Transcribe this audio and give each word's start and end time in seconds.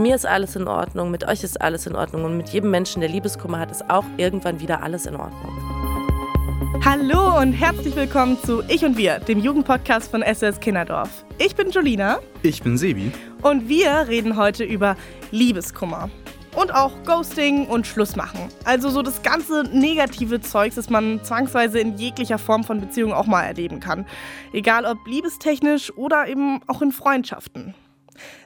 mir 0.00 0.14
ist 0.14 0.26
alles 0.26 0.56
in 0.56 0.66
Ordnung, 0.66 1.10
mit 1.10 1.28
euch 1.28 1.44
ist 1.44 1.60
alles 1.60 1.86
in 1.86 1.94
Ordnung 1.94 2.24
und 2.24 2.36
mit 2.36 2.48
jedem 2.48 2.70
Menschen, 2.70 3.00
der 3.00 3.10
Liebeskummer 3.10 3.58
hat, 3.58 3.70
ist 3.70 3.88
auch 3.90 4.04
irgendwann 4.16 4.60
wieder 4.60 4.82
alles 4.82 5.06
in 5.06 5.14
Ordnung. 5.14 5.52
Hallo 6.82 7.38
und 7.38 7.52
herzlich 7.52 7.94
willkommen 7.94 8.38
zu 8.42 8.62
Ich 8.68 8.84
und 8.84 8.96
Wir, 8.96 9.18
dem 9.18 9.38
Jugendpodcast 9.38 10.10
von 10.10 10.22
SOS 10.22 10.60
Kinderdorf. 10.60 11.24
Ich 11.38 11.54
bin 11.54 11.70
Jolina. 11.70 12.20
Ich 12.42 12.62
bin 12.62 12.78
Sebi. 12.78 13.12
Und 13.42 13.68
wir 13.68 14.08
reden 14.08 14.36
heute 14.36 14.64
über 14.64 14.96
Liebeskummer. 15.30 16.08
Und 16.56 16.74
auch 16.74 16.92
Ghosting 17.04 17.66
und 17.66 17.86
Schlussmachen. 17.86 18.40
Also 18.64 18.88
so 18.88 19.02
das 19.02 19.22
ganze 19.22 19.64
negative 19.64 20.40
Zeugs, 20.40 20.74
das 20.76 20.90
man 20.90 21.22
zwangsweise 21.22 21.78
in 21.78 21.96
jeglicher 21.96 22.38
Form 22.38 22.64
von 22.64 22.80
Beziehung 22.80 23.12
auch 23.12 23.26
mal 23.26 23.44
erleben 23.44 23.78
kann. 23.78 24.06
Egal 24.52 24.84
ob 24.86 25.06
liebestechnisch 25.06 25.96
oder 25.96 26.26
eben 26.26 26.60
auch 26.66 26.82
in 26.82 26.90
Freundschaften. 26.90 27.74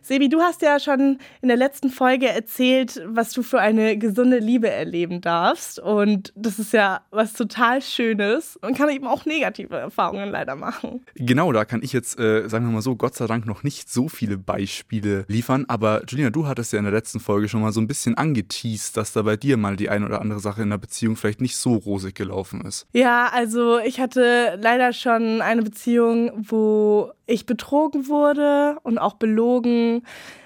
Sebi, 0.05 0.29
du 0.29 0.43
hast 0.43 0.61
ja 0.61 0.79
schon 0.79 1.19
in 1.41 1.49
der 1.49 1.57
letzten 1.57 1.89
Folge 1.89 2.29
erzählt, 2.29 3.01
was 3.07 3.33
du 3.33 3.43
für 3.43 3.59
eine 3.59 3.97
gesunde 3.97 4.39
Liebe 4.39 4.69
erleben 4.69 5.23
darfst. 5.23 5.79
Und 5.79 6.31
das 6.37 6.59
ist 6.59 6.75
ja 6.75 7.01
was 7.11 7.33
total 7.33 7.81
Schönes 7.81 8.59
und 8.61 8.77
kann 8.77 8.91
eben 8.91 9.07
auch 9.07 9.25
negative 9.25 9.77
Erfahrungen 9.77 10.31
leider 10.31 10.57
machen. 10.57 11.07
Genau, 11.15 11.53
da 11.53 11.65
kann 11.65 11.83
ich 11.83 11.95
jetzt, 11.95 12.19
äh, 12.21 12.47
sagen 12.51 12.67
wir 12.67 12.73
mal 12.73 12.83
so, 12.83 12.97
Gott 12.97 13.15
sei 13.15 13.27
Dank 13.27 13.47
noch 13.47 13.63
nicht 13.63 13.91
so 13.91 14.09
viele 14.09 14.37
Beispiele 14.37 15.25
liefern. 15.27 15.65
Aber 15.69 16.03
Julina, 16.07 16.29
du 16.29 16.47
hattest 16.47 16.75
ja 16.75 16.81
in 16.81 16.85
der 16.85 16.93
letzten 16.93 17.19
Folge 17.19 17.49
schon 17.49 17.63
mal 17.63 17.73
so 17.73 17.81
ein 17.81 17.87
bisschen 17.87 18.19
angeteased, 18.19 18.99
dass 18.99 19.15
da 19.15 19.23
bei 19.23 19.39
dir 19.39 19.57
mal 19.57 19.77
die 19.77 19.89
eine 19.89 20.05
oder 20.05 20.21
andere 20.21 20.41
Sache 20.41 20.61
in 20.61 20.69
der 20.69 20.77
Beziehung 20.77 21.17
vielleicht 21.17 21.41
nicht 21.41 21.57
so 21.57 21.77
rosig 21.77 22.15
gelaufen 22.15 22.61
ist. 22.61 22.87
Ja, 22.93 23.31
also 23.33 23.79
ich 23.79 24.01
hatte 24.01 24.59
leider 24.61 24.93
schon 24.93 25.41
eine 25.41 25.63
Beziehung, 25.63 26.31
wo 26.37 27.11
ich 27.27 27.47
betrogen 27.47 28.09
wurde 28.09 28.77
und 28.83 28.99
auch 28.99 29.15
belogen. 29.15 29.94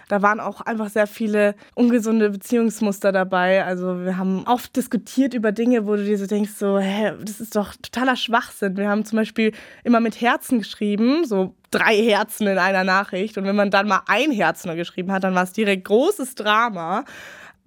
Da 0.08 0.22
waren 0.22 0.40
auch 0.40 0.62
einfach 0.62 0.88
sehr 0.88 1.06
viele 1.06 1.54
ungesunde 1.74 2.30
Beziehungsmuster 2.30 3.12
dabei. 3.12 3.64
Also 3.64 4.04
wir 4.04 4.16
haben 4.16 4.44
oft 4.46 4.74
diskutiert 4.74 5.34
über 5.34 5.52
Dinge, 5.52 5.86
wo 5.86 5.96
du 5.96 6.04
dir 6.04 6.18
so 6.18 6.26
denkst, 6.26 6.52
so, 6.56 6.78
hä, 6.78 7.12
das 7.22 7.40
ist 7.40 7.54
doch 7.54 7.74
totaler 7.76 8.16
Schwachsinn. 8.16 8.76
Wir 8.78 8.88
haben 8.88 9.04
zum 9.04 9.16
Beispiel 9.16 9.52
immer 9.84 10.00
mit 10.00 10.20
Herzen 10.20 10.58
geschrieben, 10.58 11.26
so 11.26 11.54
drei 11.70 11.94
Herzen 11.96 12.46
in 12.46 12.58
einer 12.58 12.84
Nachricht. 12.84 13.36
Und 13.36 13.44
wenn 13.44 13.56
man 13.56 13.70
dann 13.70 13.86
mal 13.86 14.02
ein 14.06 14.32
Herz 14.32 14.64
nur 14.64 14.76
geschrieben 14.76 15.12
hat, 15.12 15.24
dann 15.24 15.34
war 15.34 15.44
es 15.44 15.52
direkt 15.52 15.84
großes 15.84 16.34
Drama 16.34 17.04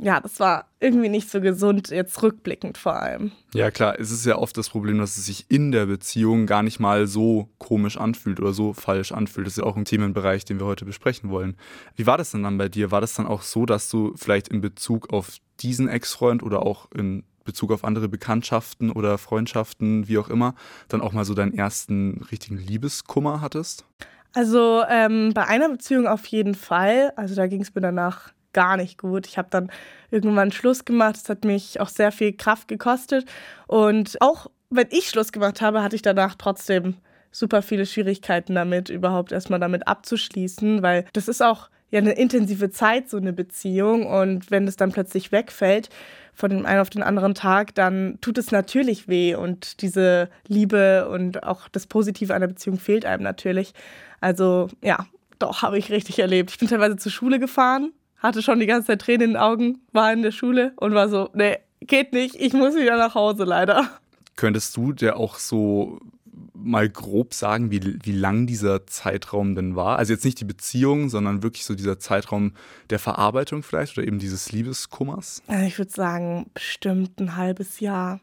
ja, 0.01 0.19
das 0.19 0.39
war 0.39 0.65
irgendwie 0.79 1.09
nicht 1.09 1.29
so 1.29 1.41
gesund, 1.41 1.89
jetzt 1.89 2.21
rückblickend 2.23 2.79
vor 2.79 2.99
allem. 2.99 3.31
Ja, 3.53 3.69
klar, 3.69 3.99
es 3.99 4.09
ist 4.09 4.25
ja 4.25 4.35
oft 4.35 4.57
das 4.57 4.67
Problem, 4.67 4.97
dass 4.97 5.15
es 5.15 5.27
sich 5.27 5.45
in 5.47 5.71
der 5.71 5.85
Beziehung 5.85 6.47
gar 6.47 6.63
nicht 6.63 6.79
mal 6.79 7.05
so 7.05 7.49
komisch 7.59 7.97
anfühlt 7.97 8.39
oder 8.39 8.51
so 8.51 8.73
falsch 8.73 9.11
anfühlt. 9.11 9.45
Das 9.45 9.53
ist 9.53 9.57
ja 9.57 9.63
auch 9.63 9.77
ein 9.77 9.85
Themenbereich, 9.85 10.43
den 10.43 10.59
wir 10.59 10.65
heute 10.65 10.85
besprechen 10.85 11.29
wollen. 11.29 11.55
Wie 11.95 12.07
war 12.07 12.17
das 12.17 12.31
denn 12.31 12.41
dann 12.41 12.57
bei 12.57 12.67
dir? 12.67 12.89
War 12.89 12.99
das 12.99 13.13
dann 13.13 13.27
auch 13.27 13.43
so, 13.43 13.67
dass 13.67 13.89
du 13.89 14.13
vielleicht 14.15 14.47
in 14.47 14.59
Bezug 14.59 15.13
auf 15.13 15.37
diesen 15.59 15.87
Ex-Freund 15.87 16.41
oder 16.41 16.65
auch 16.65 16.91
in 16.91 17.23
Bezug 17.43 17.71
auf 17.71 17.83
andere 17.83 18.09
Bekanntschaften 18.09 18.91
oder 18.91 19.19
Freundschaften, 19.19 20.07
wie 20.07 20.17
auch 20.17 20.29
immer, 20.29 20.55
dann 20.87 21.01
auch 21.01 21.11
mal 21.13 21.25
so 21.25 21.35
deinen 21.35 21.53
ersten 21.53 22.25
richtigen 22.31 22.57
Liebeskummer 22.57 23.39
hattest? 23.41 23.85
Also 24.33 24.83
ähm, 24.89 25.31
bei 25.35 25.45
einer 25.45 25.69
Beziehung 25.69 26.07
auf 26.07 26.25
jeden 26.25 26.55
Fall. 26.55 27.13
Also 27.17 27.35
da 27.35 27.45
ging 27.45 27.61
es 27.61 27.75
mir 27.75 27.81
danach 27.81 28.31
gar 28.53 28.77
nicht 28.77 28.97
gut. 28.97 29.27
Ich 29.27 29.37
habe 29.37 29.47
dann 29.51 29.71
irgendwann 30.09 30.51
Schluss 30.51 30.85
gemacht. 30.85 31.15
Es 31.15 31.29
hat 31.29 31.45
mich 31.45 31.79
auch 31.79 31.89
sehr 31.89 32.11
viel 32.11 32.33
Kraft 32.33 32.67
gekostet. 32.67 33.25
Und 33.67 34.17
auch 34.21 34.47
wenn 34.69 34.87
ich 34.89 35.09
Schluss 35.09 35.31
gemacht 35.31 35.61
habe, 35.61 35.83
hatte 35.83 35.95
ich 35.95 36.01
danach 36.01 36.35
trotzdem 36.35 36.95
super 37.31 37.61
viele 37.61 37.85
Schwierigkeiten 37.85 38.55
damit, 38.55 38.89
überhaupt 38.89 39.31
erstmal 39.31 39.59
damit 39.59 39.87
abzuschließen, 39.87 40.81
weil 40.81 41.05
das 41.13 41.27
ist 41.27 41.41
auch 41.41 41.69
ja 41.89 41.99
eine 41.99 42.13
intensive 42.13 42.71
Zeit, 42.71 43.09
so 43.09 43.17
eine 43.17 43.33
Beziehung. 43.33 44.05
Und 44.05 44.51
wenn 44.51 44.67
es 44.67 44.75
dann 44.75 44.91
plötzlich 44.91 45.31
wegfällt, 45.31 45.89
von 46.33 46.49
dem 46.49 46.65
einen 46.65 46.79
auf 46.79 46.89
den 46.89 47.03
anderen 47.03 47.35
Tag, 47.35 47.75
dann 47.75 48.17
tut 48.21 48.37
es 48.37 48.51
natürlich 48.51 49.07
weh. 49.07 49.35
Und 49.35 49.81
diese 49.81 50.29
Liebe 50.47 51.09
und 51.09 51.43
auch 51.43 51.67
das 51.69 51.87
Positive 51.87 52.33
einer 52.33 52.47
Beziehung 52.47 52.79
fehlt 52.79 53.05
einem 53.05 53.23
natürlich. 53.23 53.73
Also 54.21 54.69
ja, 54.81 55.05
doch, 55.39 55.61
habe 55.61 55.77
ich 55.77 55.91
richtig 55.91 56.19
erlebt. 56.19 56.51
Ich 56.51 56.59
bin 56.59 56.69
teilweise 56.69 56.95
zur 56.95 57.11
Schule 57.11 57.39
gefahren 57.39 57.91
hatte 58.21 58.41
schon 58.41 58.59
die 58.59 58.67
ganze 58.67 58.87
Zeit 58.87 59.01
Tränen 59.01 59.21
in 59.21 59.29
den 59.31 59.37
Augen, 59.37 59.81
war 59.91 60.13
in 60.13 60.21
der 60.21 60.31
Schule 60.31 60.73
und 60.77 60.93
war 60.93 61.09
so, 61.09 61.29
nee, 61.33 61.57
geht 61.81 62.13
nicht, 62.13 62.35
ich 62.35 62.53
muss 62.53 62.75
wieder 62.75 62.97
nach 62.97 63.15
Hause 63.15 63.43
leider. 63.43 63.89
Könntest 64.35 64.77
du 64.77 64.93
dir 64.93 65.17
auch 65.17 65.35
so 65.35 65.99
mal 66.53 66.89
grob 66.89 67.33
sagen, 67.33 67.71
wie, 67.71 67.97
wie 68.03 68.11
lang 68.11 68.45
dieser 68.45 68.85
Zeitraum 68.85 69.55
denn 69.55 69.75
war? 69.75 69.97
Also 69.97 70.13
jetzt 70.13 70.25
nicht 70.25 70.39
die 70.39 70.45
Beziehung, 70.45 71.09
sondern 71.09 71.43
wirklich 71.43 71.65
so 71.65 71.73
dieser 71.73 71.99
Zeitraum 71.99 72.53
der 72.89 72.99
Verarbeitung 72.99 73.63
vielleicht 73.63 73.97
oder 73.97 74.07
eben 74.07 74.19
dieses 74.19 74.51
Liebeskummers? 74.51 75.41
Ich 75.65 75.77
würde 75.77 75.91
sagen, 75.91 76.49
bestimmt 76.53 77.19
ein 77.19 77.35
halbes 77.35 77.79
Jahr. 77.79 78.19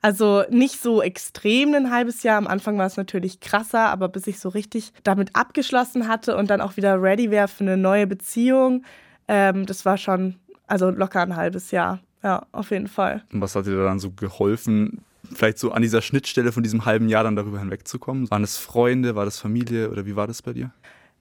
Also 0.00 0.44
nicht 0.50 0.80
so 0.80 1.02
extrem 1.02 1.74
ein 1.74 1.90
halbes 1.90 2.22
Jahr. 2.22 2.38
Am 2.38 2.46
Anfang 2.46 2.78
war 2.78 2.86
es 2.86 2.96
natürlich 2.96 3.40
krasser, 3.40 3.90
aber 3.90 4.08
bis 4.08 4.26
ich 4.26 4.38
so 4.38 4.48
richtig 4.48 4.92
damit 5.02 5.34
abgeschlossen 5.34 6.08
hatte 6.08 6.36
und 6.36 6.50
dann 6.50 6.60
auch 6.60 6.76
wieder 6.76 7.02
ready 7.02 7.30
wäre 7.30 7.48
für 7.48 7.64
eine 7.64 7.76
neue 7.76 8.06
Beziehung, 8.06 8.84
ähm, 9.28 9.66
das 9.66 9.84
war 9.84 9.96
schon, 9.96 10.36
also 10.66 10.90
locker 10.90 11.22
ein 11.22 11.36
halbes 11.36 11.70
Jahr. 11.70 12.00
Ja, 12.22 12.46
auf 12.50 12.70
jeden 12.70 12.88
Fall. 12.88 13.22
Und 13.32 13.40
was 13.40 13.54
hat 13.54 13.66
dir 13.66 13.82
dann 13.84 14.00
so 14.00 14.10
geholfen, 14.10 15.04
vielleicht 15.32 15.58
so 15.58 15.70
an 15.70 15.82
dieser 15.82 16.02
Schnittstelle 16.02 16.50
von 16.50 16.62
diesem 16.62 16.84
halben 16.84 17.08
Jahr 17.08 17.22
dann 17.22 17.36
darüber 17.36 17.60
hinwegzukommen? 17.60 18.30
Waren 18.30 18.42
es 18.42 18.56
Freunde, 18.56 19.14
war 19.14 19.24
das 19.24 19.38
Familie 19.38 19.90
oder 19.90 20.04
wie 20.04 20.16
war 20.16 20.26
das 20.26 20.42
bei 20.42 20.52
dir? 20.52 20.72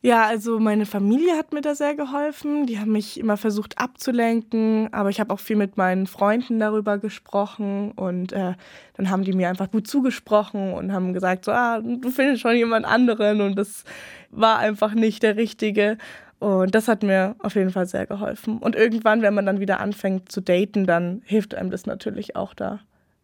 Ja, 0.01 0.27
also 0.27 0.59
meine 0.59 0.85
Familie 0.85 1.35
hat 1.35 1.53
mir 1.53 1.61
da 1.61 1.73
sehr 1.73 1.95
geholfen. 1.95 2.67
Die 2.67 2.79
haben 2.79 2.91
mich 2.91 3.19
immer 3.19 3.35
versucht 3.35 3.79
abzulenken, 3.79 4.93
aber 4.93 5.09
ich 5.09 5.19
habe 5.19 5.33
auch 5.33 5.39
viel 5.39 5.55
mit 5.55 5.75
meinen 5.75 6.05
Freunden 6.05 6.59
darüber 6.59 6.99
gesprochen 6.99 7.91
und 7.93 8.31
äh, 8.31 8.53
dann 8.95 9.09
haben 9.09 9.23
die 9.23 9.33
mir 9.33 9.49
einfach 9.49 9.71
gut 9.71 9.87
zugesprochen 9.87 10.73
und 10.73 10.93
haben 10.93 11.13
gesagt, 11.13 11.45
so, 11.45 11.51
ah, 11.51 11.81
du 11.81 12.11
findest 12.11 12.41
schon 12.41 12.55
jemand 12.55 12.85
anderen 12.85 13.41
und 13.41 13.55
das 13.55 13.85
war 14.29 14.59
einfach 14.59 14.93
nicht 14.93 15.23
der 15.23 15.35
richtige. 15.35 15.97
Und 16.39 16.75
das 16.75 16.87
hat 16.87 17.03
mir 17.03 17.35
auf 17.39 17.55
jeden 17.55 17.71
Fall 17.71 17.87
sehr 17.87 18.05
geholfen. 18.05 18.59
Und 18.59 18.75
irgendwann, 18.75 19.21
wenn 19.21 19.33
man 19.33 19.45
dann 19.45 19.59
wieder 19.59 19.79
anfängt 19.79 20.31
zu 20.31 20.41
daten, 20.41 20.85
dann 20.85 21.21
hilft 21.25 21.55
einem 21.55 21.71
das 21.71 21.85
natürlich 21.85 22.35
auch 22.35 22.53
da 22.53 22.79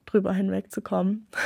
drüber 0.05 0.33
hinwegzukommen. 0.33 1.27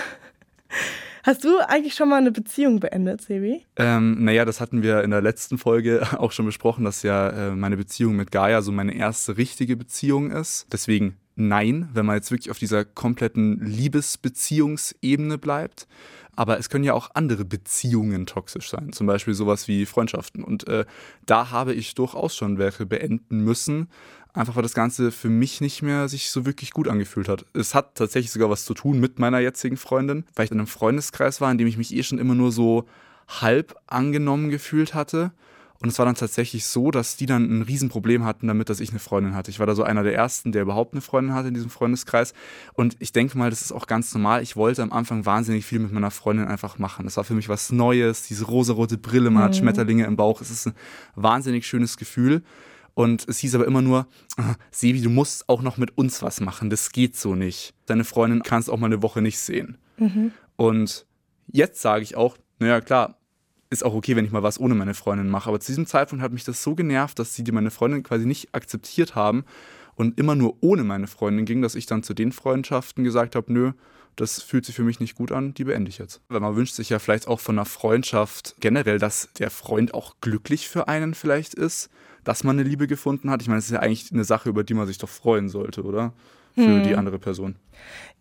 Hast 1.24 1.44
du 1.44 1.60
eigentlich 1.68 1.94
schon 1.94 2.08
mal 2.08 2.20
eine 2.20 2.32
Beziehung 2.32 2.80
beendet, 2.80 3.22
Sebi? 3.22 3.66
Ähm, 3.76 4.24
naja, 4.24 4.46
das 4.46 4.62
hatten 4.62 4.82
wir 4.82 5.04
in 5.04 5.12
der 5.12 5.22
letzten 5.22 5.58
Folge 5.58 6.08
auch 6.18 6.32
schon 6.32 6.46
besprochen, 6.46 6.86
dass 6.86 7.04
ja 7.04 7.30
äh, 7.30 7.52
meine 7.52 7.76
Beziehung 7.76 8.16
mit 8.16 8.32
Gaia 8.32 8.62
so 8.62 8.72
meine 8.72 8.96
erste 8.96 9.36
richtige 9.36 9.76
Beziehung 9.76 10.32
ist. 10.32 10.68
Deswegen 10.72 11.18
nein, 11.36 11.90
wenn 11.94 12.06
man 12.06 12.16
jetzt 12.16 12.32
wirklich 12.32 12.50
auf 12.50 12.60
dieser 12.60 12.86
kompletten 12.86 13.60
Liebesbeziehungsebene 13.60 15.38
bleibt. 15.38 15.88
Aber 16.38 16.60
es 16.60 16.70
können 16.70 16.84
ja 16.84 16.94
auch 16.94 17.10
andere 17.16 17.44
Beziehungen 17.46 18.28
toxisch 18.28 18.70
sein, 18.70 18.94
zum 18.94 19.08
Beispiel 19.08 19.34
sowas 19.34 19.68
wie 19.68 19.88
Freundschaften. 19.88 20.44
Und 20.44 20.68
äh, 20.68 20.86
da 21.26 21.50
habe 21.50 21.74
ich 21.74 21.96
durchaus 21.96 22.36
schon 22.36 22.60
welche 22.60 22.86
beenden 22.86 23.40
müssen, 23.44 23.90
einfach 24.34 24.56
weil 24.56 24.62
das 24.62 24.76
Ganze 24.76 25.12
für 25.12 25.30
mich 25.30 25.62
nicht 25.62 25.82
mehr 25.82 26.08
sich 26.08 26.30
so 26.30 26.46
wirklich 26.46 26.72
gut 26.72 26.88
angefühlt 26.88 27.28
hat. 27.28 27.46
Es 27.54 27.74
hat 27.74 27.96
tatsächlich 27.96 28.32
sogar 28.32 28.52
was 28.52 28.66
zu 28.66 28.76
tun 28.76 29.00
mit 29.00 29.18
meiner 29.18 29.40
jetzigen 29.40 29.78
Freundin, 29.78 30.26
weil 30.36 30.46
ich 30.46 30.52
in 30.52 30.60
einem 30.60 30.68
Freundeskreis 30.68 31.42
war, 31.42 31.52
in 31.52 31.58
dem 31.58 31.68
ich 31.68 31.78
mich 31.78 31.94
eh 31.94 32.04
schon 32.04 32.20
immer 32.20 32.36
nur 32.36 32.52
so 32.52 32.88
halb 33.28 33.76
angenommen 33.88 34.52
gefühlt 34.52 34.94
hatte. 34.94 35.32
Und 35.80 35.90
es 35.90 36.00
war 36.00 36.06
dann 36.06 36.16
tatsächlich 36.16 36.66
so, 36.66 36.92
dass 36.92 37.18
die 37.18 37.26
dann 37.26 37.44
ein 37.44 37.62
Riesenproblem 37.62 38.26
hatten 38.26 38.48
damit, 38.48 38.70
dass 38.70 38.80
ich 38.80 38.90
eine 38.90 39.00
Freundin 39.00 39.36
hatte. 39.36 39.52
Ich 39.52 39.60
war 39.60 39.68
da 39.68 39.76
so 39.76 39.84
einer 39.84 40.04
der 40.04 40.16
ersten, 40.16 40.52
der 40.52 40.64
überhaupt 40.64 40.94
eine 40.94 41.02
Freundin 41.02 41.34
hatte 41.34 41.50
in 41.50 41.54
diesem 41.54 41.70
Freundeskreis. 41.70 42.34
Und 42.74 42.96
ich 43.00 43.12
denke 43.12 43.38
mal, 43.38 43.50
das 43.50 43.62
ist 43.62 43.72
auch 43.72 43.88
ganz 43.88 44.14
normal. 44.14 44.42
Ich 44.42 44.56
wollte 44.56 44.82
am 44.82 44.92
Anfang 44.92 45.26
wahnsinnig 45.26 45.66
viel 45.66 45.80
mit 45.80 45.92
meiner 45.92 46.12
Freundin 46.12 46.48
einfach 46.48 46.80
machen. 46.80 47.06
Das 47.06 47.18
war 47.18 47.24
für 47.24 47.36
mich 47.36 47.50
was 47.50 47.72
Neues, 47.72 48.24
diese 48.24 48.46
rosarote 48.46 48.98
Brille, 48.98 49.30
man 49.30 49.44
mhm. 49.44 49.46
hat 49.46 49.56
Schmetterlinge 49.56 50.06
im 50.06 50.16
Bauch. 50.16 50.42
Es 50.42 50.50
ist 50.50 50.68
ein 50.68 50.74
wahnsinnig 51.16 51.68
schönes 51.68 51.98
Gefühl. 51.98 52.44
Und 52.96 53.30
es 53.30 53.38
hieß 53.38 53.54
aber 53.54 53.68
immer 53.68 53.84
nur, 53.84 54.08
Sevi, 54.72 55.02
du 55.02 55.12
musst 55.12 55.48
auch 55.50 55.62
noch 55.62 55.78
mit 55.78 55.96
uns 56.00 56.24
was 56.24 56.42
machen. 56.42 56.72
Das 56.72 56.92
geht 56.92 57.16
so 57.16 57.36
nicht. 57.36 57.76
Deine 57.86 58.04
Freundin 58.04 58.42
kannst 58.42 58.72
auch 58.72 58.80
mal 58.80 58.88
eine 58.88 59.04
Woche 59.04 59.22
nicht 59.22 59.38
sehen. 59.38 59.78
Mhm. 59.98 60.32
Und 60.56 61.06
jetzt 61.46 61.80
sage 61.80 62.02
ich 62.02 62.18
auch, 62.18 62.38
naja, 62.58 62.82
klar, 62.82 63.17
ist 63.70 63.84
auch 63.84 63.94
okay, 63.94 64.16
wenn 64.16 64.26
ich 64.26 64.32
mal 64.32 64.44
was 64.44 64.60
ohne 64.60 64.76
meine 64.76 64.94
Freundin 64.94 65.30
mache. 65.30 65.50
Aber 65.50 65.60
zu 65.60 65.72
diesem 65.72 65.86
Zeitpunkt 65.86 66.24
hat 66.24 66.32
mich 66.32 66.44
das 66.44 66.64
so 66.64 66.76
genervt, 66.76 67.20
dass 67.20 67.36
sie 67.36 67.44
die 67.44 67.52
meine 67.52 67.72
Freundin 67.72 68.04
quasi 68.04 68.26
nicht 68.26 68.54
akzeptiert 68.54 69.16
haben 69.16 69.44
und 69.96 70.20
immer 70.20 70.36
nur 70.36 70.58
ohne 70.62 70.84
meine 70.84 71.08
Freundin 71.08 71.46
ging, 71.46 71.62
dass 71.62 71.76
ich 71.76 71.86
dann 71.86 72.04
zu 72.04 72.14
den 72.14 72.32
Freundschaften 72.32 73.04
gesagt 73.04 73.36
habe, 73.36 73.52
nö, 73.52 73.72
das 74.16 74.42
fühlt 74.42 74.66
sich 74.66 74.76
für 74.76 74.84
mich 74.84 75.00
nicht 75.00 75.16
gut 75.16 75.32
an, 75.32 75.54
die 75.54 75.64
beende 75.64 75.90
ich 75.90 76.00
jetzt. 76.00 76.22
Weil 76.28 76.40
man 76.40 76.56
wünscht 76.56 76.74
sich 76.74 76.90
ja 76.90 77.00
vielleicht 77.00 77.28
auch 77.28 77.40
von 77.40 77.58
einer 77.58 77.66
Freundschaft 77.66 78.56
generell, 78.60 79.00
dass 79.00 79.30
der 79.38 79.52
Freund 79.52 79.94
auch 79.94 80.16
glücklich 80.22 80.68
für 80.68 80.88
einen 80.88 81.14
vielleicht 81.14 81.54
ist, 81.54 81.90
dass 82.24 82.44
man 82.44 82.60
eine 82.60 82.68
Liebe 82.68 82.88
gefunden 82.88 83.30
hat. 83.30 83.42
Ich 83.42 83.48
meine, 83.48 83.60
es 83.60 83.66
ist 83.66 83.72
ja 83.72 83.80
eigentlich 83.80 84.12
eine 84.12 84.24
Sache, 84.24 84.50
über 84.50 84.64
die 84.64 84.74
man 84.74 84.88
sich 84.88 84.98
doch 84.98 85.10
freuen 85.10 85.50
sollte, 85.50 85.84
oder? 85.84 86.14
Für 86.56 86.64
hm. 86.64 86.84
die 86.84 86.96
andere 86.96 87.20
Person. 87.20 87.56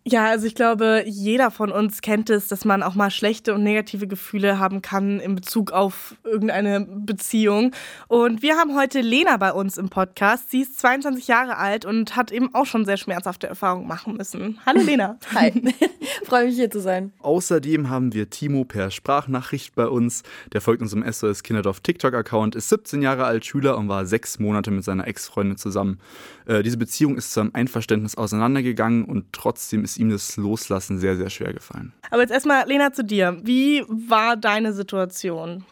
Ja, 0.09 0.29
also 0.29 0.47
ich 0.47 0.55
glaube, 0.55 1.03
jeder 1.05 1.51
von 1.51 1.69
uns 1.69 1.99
kennt 1.99 2.29
es, 2.29 2.47
dass 2.47 2.63
man 2.63 2.81
auch 2.81 2.95
mal 2.95 3.11
schlechte 3.11 3.53
und 3.53 3.63
negative 3.63 4.07
Gefühle 4.07 4.57
haben 4.57 4.81
kann 4.81 5.19
in 5.19 5.35
Bezug 5.35 5.73
auf 5.73 6.15
irgendeine 6.23 6.87
Beziehung. 6.89 7.73
Und 8.07 8.41
wir 8.41 8.55
haben 8.55 8.73
heute 8.77 9.01
Lena 9.01 9.35
bei 9.35 9.51
uns 9.51 9.77
im 9.77 9.89
Podcast. 9.89 10.49
Sie 10.49 10.61
ist 10.61 10.79
22 10.79 11.27
Jahre 11.27 11.57
alt 11.57 11.83
und 11.83 12.15
hat 12.15 12.31
eben 12.31 12.55
auch 12.55 12.65
schon 12.65 12.85
sehr 12.85 12.95
schmerzhafte 12.95 13.47
Erfahrungen 13.47 13.85
machen 13.85 14.15
müssen. 14.15 14.59
Hallo 14.65 14.79
Lena. 14.79 15.19
Hi, 15.35 15.51
freue 16.23 16.45
mich 16.45 16.55
hier 16.55 16.71
zu 16.71 16.79
sein. 16.79 17.11
Außerdem 17.19 17.89
haben 17.89 18.13
wir 18.13 18.29
Timo 18.29 18.63
per 18.63 18.91
Sprachnachricht 18.91 19.75
bei 19.75 19.87
uns. 19.87 20.23
Der 20.53 20.61
folgt 20.61 20.81
unserem 20.81 21.03
SOS 21.11 21.43
Kinderdorf 21.43 21.81
TikTok-Account, 21.81 22.55
ist 22.55 22.69
17 22.69 23.01
Jahre 23.01 23.25
alt, 23.25 23.45
Schüler 23.45 23.77
und 23.77 23.89
war 23.89 24.05
sechs 24.05 24.39
Monate 24.39 24.71
mit 24.71 24.85
seiner 24.85 25.05
Ex-Freundin 25.05 25.57
zusammen. 25.57 25.99
Äh, 26.45 26.63
diese 26.63 26.77
Beziehung 26.77 27.17
ist 27.17 27.33
zu 27.33 27.41
einem 27.41 27.51
Einverständnis 27.51 28.15
auseinandergegangen 28.15 29.03
und 29.03 29.25
trotzdem 29.33 29.46
ist 29.55 29.97
ihm 29.97 30.09
das 30.09 30.37
Loslassen 30.37 30.99
sehr, 30.99 31.15
sehr 31.15 31.29
schwer 31.29 31.53
gefallen. 31.53 31.93
Aber 32.09 32.21
jetzt 32.21 32.31
erstmal, 32.31 32.67
Lena, 32.67 32.91
zu 32.93 33.03
dir. 33.03 33.37
Wie 33.43 33.83
war 33.87 34.37
deine 34.37 34.73
Situation? 34.73 35.65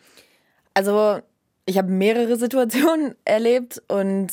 Also, 0.73 1.19
ich 1.65 1.77
habe 1.77 1.89
mehrere 1.89 2.35
Situationen 2.37 3.15
erlebt 3.25 3.81
und 3.87 4.29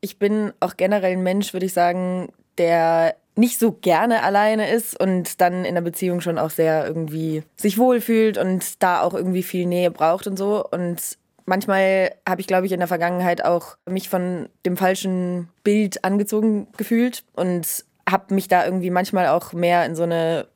ich 0.00 0.18
bin 0.18 0.52
auch 0.60 0.76
generell 0.76 1.12
ein 1.12 1.22
Mensch, 1.22 1.52
würde 1.52 1.66
ich 1.66 1.72
sagen, 1.72 2.32
der 2.58 3.16
nicht 3.36 3.58
so 3.58 3.72
gerne 3.72 4.22
alleine 4.22 4.70
ist 4.70 4.98
und 4.98 5.40
dann 5.40 5.64
in 5.64 5.74
der 5.74 5.82
Beziehung 5.82 6.20
schon 6.20 6.38
auch 6.38 6.50
sehr 6.50 6.86
irgendwie 6.86 7.42
sich 7.56 7.76
wohlfühlt 7.76 8.38
und 8.38 8.82
da 8.82 9.02
auch 9.02 9.14
irgendwie 9.14 9.42
viel 9.42 9.66
Nähe 9.66 9.90
braucht 9.90 10.26
und 10.26 10.38
so. 10.38 10.64
Und 10.64 11.18
manchmal 11.44 12.14
habe 12.28 12.40
ich, 12.40 12.46
glaube 12.46 12.66
ich, 12.66 12.72
in 12.72 12.78
der 12.78 12.88
Vergangenheit 12.88 13.44
auch 13.44 13.76
mich 13.88 14.08
von 14.08 14.48
dem 14.64 14.76
falschen 14.76 15.48
Bild 15.64 16.04
angezogen 16.04 16.66
gefühlt 16.76 17.24
und 17.34 17.84
habe 18.08 18.34
mich 18.34 18.48
da 18.48 18.64
irgendwie 18.64 18.90
manchmal 18.90 19.28
auch 19.28 19.52
mehr 19.52 19.84
in 19.86 19.96
so 19.96 20.04
eine 20.04 20.46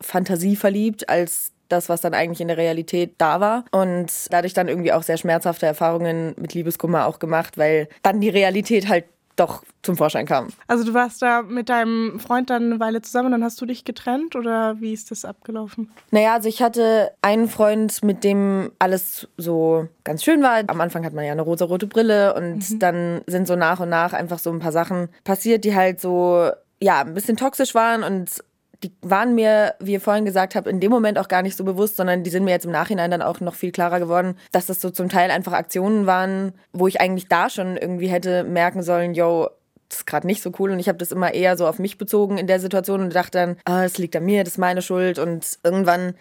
Fantasie 0.00 0.56
verliebt, 0.56 1.08
als 1.08 1.52
das, 1.68 1.88
was 1.88 2.00
dann 2.00 2.14
eigentlich 2.14 2.40
in 2.40 2.48
der 2.48 2.56
Realität 2.56 3.14
da 3.18 3.40
war. 3.40 3.64
Und 3.70 4.10
dadurch 4.30 4.54
dann 4.54 4.68
irgendwie 4.68 4.92
auch 4.92 5.02
sehr 5.02 5.16
schmerzhafte 5.16 5.66
Erfahrungen 5.66 6.34
mit 6.38 6.54
Liebeskummer 6.54 7.06
auch 7.06 7.18
gemacht, 7.18 7.58
weil 7.58 7.88
dann 8.02 8.20
die 8.20 8.30
Realität 8.30 8.88
halt 8.88 9.04
doch 9.36 9.62
zum 9.82 9.96
Vorschein 9.96 10.26
kam. 10.26 10.48
Also 10.66 10.84
du 10.84 10.94
warst 10.94 11.22
da 11.22 11.42
mit 11.42 11.68
deinem 11.68 12.18
Freund 12.18 12.50
dann 12.50 12.64
eine 12.64 12.80
Weile 12.80 13.02
zusammen 13.02 13.30
dann 13.30 13.44
hast 13.44 13.60
du 13.60 13.66
dich 13.66 13.84
getrennt 13.84 14.34
oder 14.34 14.80
wie 14.80 14.92
ist 14.92 15.10
das 15.10 15.24
abgelaufen? 15.24 15.92
Naja, 16.10 16.34
also 16.34 16.48
ich 16.48 16.60
hatte 16.60 17.12
einen 17.22 17.48
Freund, 17.48 18.02
mit 18.02 18.24
dem 18.24 18.72
alles 18.78 19.28
so 19.36 19.86
ganz 20.02 20.24
schön 20.24 20.42
war. 20.42 20.62
Am 20.66 20.80
Anfang 20.80 21.04
hat 21.04 21.12
man 21.12 21.24
ja 21.24 21.32
eine 21.32 21.42
rosa-rote 21.42 21.86
Brille 21.86 22.34
und 22.34 22.68
mhm. 22.68 22.78
dann 22.78 23.20
sind 23.26 23.46
so 23.46 23.54
nach 23.54 23.78
und 23.80 23.90
nach 23.90 24.12
einfach 24.12 24.38
so 24.40 24.50
ein 24.50 24.58
paar 24.58 24.72
Sachen 24.72 25.08
passiert, 25.22 25.64
die 25.64 25.76
halt 25.76 26.00
so 26.00 26.50
ja, 26.80 27.00
ein 27.00 27.14
bisschen 27.14 27.36
toxisch 27.36 27.74
waren 27.74 28.02
und 28.02 28.42
die 28.84 28.92
waren 29.02 29.34
mir, 29.34 29.74
wie 29.80 29.92
ihr 29.92 30.00
vorhin 30.00 30.24
gesagt 30.24 30.54
habt, 30.54 30.68
in 30.68 30.78
dem 30.78 30.90
Moment 30.90 31.18
auch 31.18 31.28
gar 31.28 31.42
nicht 31.42 31.56
so 31.56 31.64
bewusst, 31.64 31.96
sondern 31.96 32.22
die 32.22 32.30
sind 32.30 32.44
mir 32.44 32.52
jetzt 32.52 32.64
im 32.64 32.70
Nachhinein 32.70 33.10
dann 33.10 33.22
auch 33.22 33.40
noch 33.40 33.54
viel 33.54 33.72
klarer 33.72 33.98
geworden, 33.98 34.36
dass 34.52 34.66
das 34.66 34.80
so 34.80 34.90
zum 34.90 35.08
Teil 35.08 35.30
einfach 35.32 35.52
Aktionen 35.52 36.06
waren, 36.06 36.52
wo 36.72 36.86
ich 36.86 37.00
eigentlich 37.00 37.26
da 37.26 37.50
schon 37.50 37.76
irgendwie 37.76 38.06
hätte 38.06 38.44
merken 38.44 38.82
sollen, 38.82 39.14
yo, 39.14 39.48
das 39.88 40.00
ist 40.00 40.06
gerade 40.06 40.26
nicht 40.26 40.42
so 40.42 40.52
cool. 40.58 40.70
Und 40.70 40.78
ich 40.78 40.88
habe 40.88 40.98
das 40.98 41.12
immer 41.12 41.34
eher 41.34 41.56
so 41.56 41.66
auf 41.66 41.78
mich 41.78 41.98
bezogen 41.98 42.38
in 42.38 42.46
der 42.46 42.60
Situation 42.60 43.00
und 43.00 43.14
dachte 43.14 43.38
dann, 43.38 43.56
ah, 43.64 43.84
es 43.84 43.98
liegt 43.98 44.14
an 44.14 44.24
mir, 44.24 44.44
das 44.44 44.54
ist 44.54 44.58
meine 44.58 44.82
Schuld. 44.82 45.18
Und 45.18 45.58
irgendwann 45.64 46.14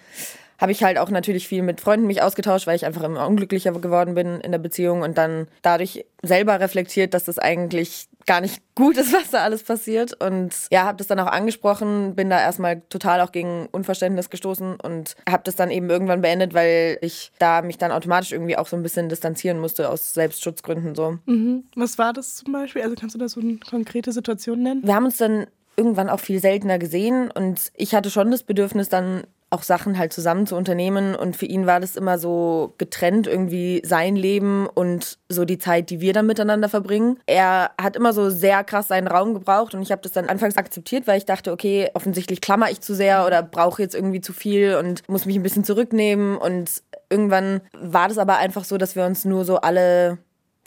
habe 0.57 0.71
ich 0.71 0.83
halt 0.83 0.97
auch 0.97 1.09
natürlich 1.09 1.47
viel 1.47 1.61
mit 1.61 1.81
Freunden 1.81 2.07
mich 2.07 2.21
ausgetauscht, 2.21 2.65
weil 2.65 2.75
ich 2.75 2.85
einfach 2.85 3.03
immer 3.03 3.27
unglücklicher 3.27 3.73
geworden 3.73 4.15
bin 4.15 4.39
in 4.41 4.51
der 4.51 4.59
Beziehung 4.59 5.01
und 5.01 5.17
dann 5.17 5.47
dadurch 5.61 6.05
selber 6.23 6.59
reflektiert, 6.59 7.13
dass 7.13 7.25
das 7.25 7.37
eigentlich 7.37 8.07
gar 8.27 8.41
nicht 8.41 8.61
gut 8.75 8.97
ist, 8.97 9.13
was 9.13 9.31
da 9.31 9.43
alles 9.43 9.63
passiert. 9.63 10.21
Und 10.21 10.53
ja, 10.71 10.83
habe 10.83 10.97
das 10.97 11.07
dann 11.07 11.19
auch 11.19 11.31
angesprochen, 11.31 12.15
bin 12.15 12.29
da 12.29 12.39
erstmal 12.39 12.81
total 12.89 13.21
auch 13.21 13.31
gegen 13.31 13.67
Unverständnis 13.71 14.29
gestoßen 14.29 14.79
und 14.79 15.15
habe 15.27 15.43
das 15.43 15.55
dann 15.55 15.71
eben 15.71 15.89
irgendwann 15.89 16.21
beendet, 16.21 16.53
weil 16.53 16.99
ich 17.01 17.31
da 17.39 17.63
mich 17.63 17.79
dann 17.79 17.91
automatisch 17.91 18.31
irgendwie 18.31 18.57
auch 18.57 18.67
so 18.67 18.75
ein 18.75 18.83
bisschen 18.83 19.09
distanzieren 19.09 19.59
musste 19.59 19.89
aus 19.89 20.13
Selbstschutzgründen 20.13 20.93
so. 20.93 21.17
Mhm. 21.25 21.63
Was 21.75 21.97
war 21.97 22.13
das 22.13 22.35
zum 22.35 22.53
Beispiel? 22.53 22.83
Also 22.83 22.95
kannst 22.95 23.15
du 23.15 23.19
da 23.19 23.27
so 23.27 23.39
eine 23.39 23.57
konkrete 23.57 24.11
Situation 24.11 24.61
nennen? 24.61 24.81
Wir 24.83 24.93
haben 24.93 25.05
uns 25.05 25.17
dann 25.17 25.47
irgendwann 25.77 26.09
auch 26.09 26.19
viel 26.19 26.39
seltener 26.39 26.79
gesehen 26.79 27.31
und 27.31 27.71
ich 27.75 27.95
hatte 27.95 28.09
schon 28.09 28.31
das 28.31 28.43
Bedürfnis 28.43 28.89
dann 28.89 29.23
auch 29.49 29.63
Sachen 29.63 29.97
halt 29.97 30.11
zusammen 30.11 30.45
zu 30.45 30.55
unternehmen. 30.55 31.15
Und 31.15 31.37
für 31.37 31.45
ihn 31.45 31.65
war 31.65 31.79
das 31.79 31.95
immer 31.95 32.17
so 32.17 32.73
getrennt, 32.77 33.27
irgendwie 33.27 33.81
sein 33.85 34.15
Leben 34.15 34.67
und 34.67 35.17
so 35.29 35.45
die 35.45 35.57
Zeit, 35.57 35.89
die 35.89 36.01
wir 36.01 36.13
dann 36.13 36.25
miteinander 36.25 36.69
verbringen. 36.69 37.19
Er 37.25 37.71
hat 37.81 37.95
immer 37.95 38.13
so 38.13 38.29
sehr 38.29 38.63
krass 38.63 38.89
seinen 38.89 39.07
Raum 39.07 39.33
gebraucht 39.33 39.73
und 39.73 39.81
ich 39.81 39.91
habe 39.91 40.01
das 40.01 40.11
dann 40.11 40.29
anfangs 40.29 40.57
akzeptiert, 40.57 41.07
weil 41.07 41.17
ich 41.17 41.25
dachte, 41.25 41.51
okay, 41.51 41.89
offensichtlich 41.93 42.41
klammer 42.41 42.69
ich 42.69 42.81
zu 42.81 42.93
sehr 42.93 43.25
oder 43.25 43.41
brauche 43.41 43.81
jetzt 43.81 43.95
irgendwie 43.95 44.21
zu 44.21 44.33
viel 44.33 44.75
und 44.75 45.07
muss 45.07 45.25
mich 45.25 45.35
ein 45.37 45.43
bisschen 45.43 45.63
zurücknehmen. 45.63 46.37
Und 46.37 46.83
irgendwann 47.09 47.61
war 47.79 48.09
das 48.09 48.17
aber 48.17 48.37
einfach 48.37 48.65
so, 48.65 48.77
dass 48.77 48.95
wir 48.95 49.05
uns 49.05 49.23
nur 49.23 49.45
so 49.45 49.57
alle 49.57 50.17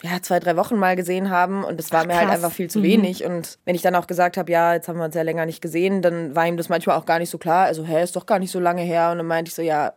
ja, 0.03 0.21
zwei, 0.21 0.39
drei 0.39 0.57
Wochen 0.57 0.77
mal 0.77 0.95
gesehen 0.95 1.29
haben 1.29 1.63
und 1.63 1.77
das 1.77 1.91
war 1.91 2.01
Ach, 2.01 2.05
mir 2.07 2.17
halt 2.17 2.29
einfach 2.29 2.51
viel 2.51 2.69
zu 2.69 2.79
mhm. 2.79 2.83
wenig. 2.83 3.23
Und 3.23 3.59
wenn 3.65 3.75
ich 3.75 3.83
dann 3.83 3.95
auch 3.95 4.07
gesagt 4.07 4.35
habe, 4.37 4.51
ja, 4.51 4.73
jetzt 4.73 4.87
haben 4.87 4.97
wir 4.97 5.05
uns 5.05 5.15
ja 5.15 5.21
länger 5.21 5.45
nicht 5.45 5.61
gesehen, 5.61 6.01
dann 6.01 6.35
war 6.35 6.47
ihm 6.47 6.57
das 6.57 6.69
manchmal 6.69 6.97
auch 6.97 7.05
gar 7.05 7.19
nicht 7.19 7.29
so 7.29 7.37
klar. 7.37 7.65
Also, 7.65 7.85
hä, 7.85 8.01
ist 8.01 8.15
doch 8.15 8.25
gar 8.25 8.39
nicht 8.39 8.51
so 8.51 8.59
lange 8.59 8.81
her. 8.81 9.11
Und 9.11 9.17
dann 9.19 9.27
meinte 9.27 9.49
ich 9.49 9.55
so, 9.55 9.61
ja, 9.61 9.93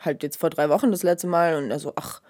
halt 0.00 0.22
jetzt 0.22 0.36
vor 0.36 0.50
drei 0.50 0.68
Wochen 0.68 0.90
das 0.90 1.04
letzte 1.04 1.28
Mal. 1.28 1.54
Und 1.56 1.70
er 1.70 1.78
so, 1.78 1.92
ach, 1.94 2.22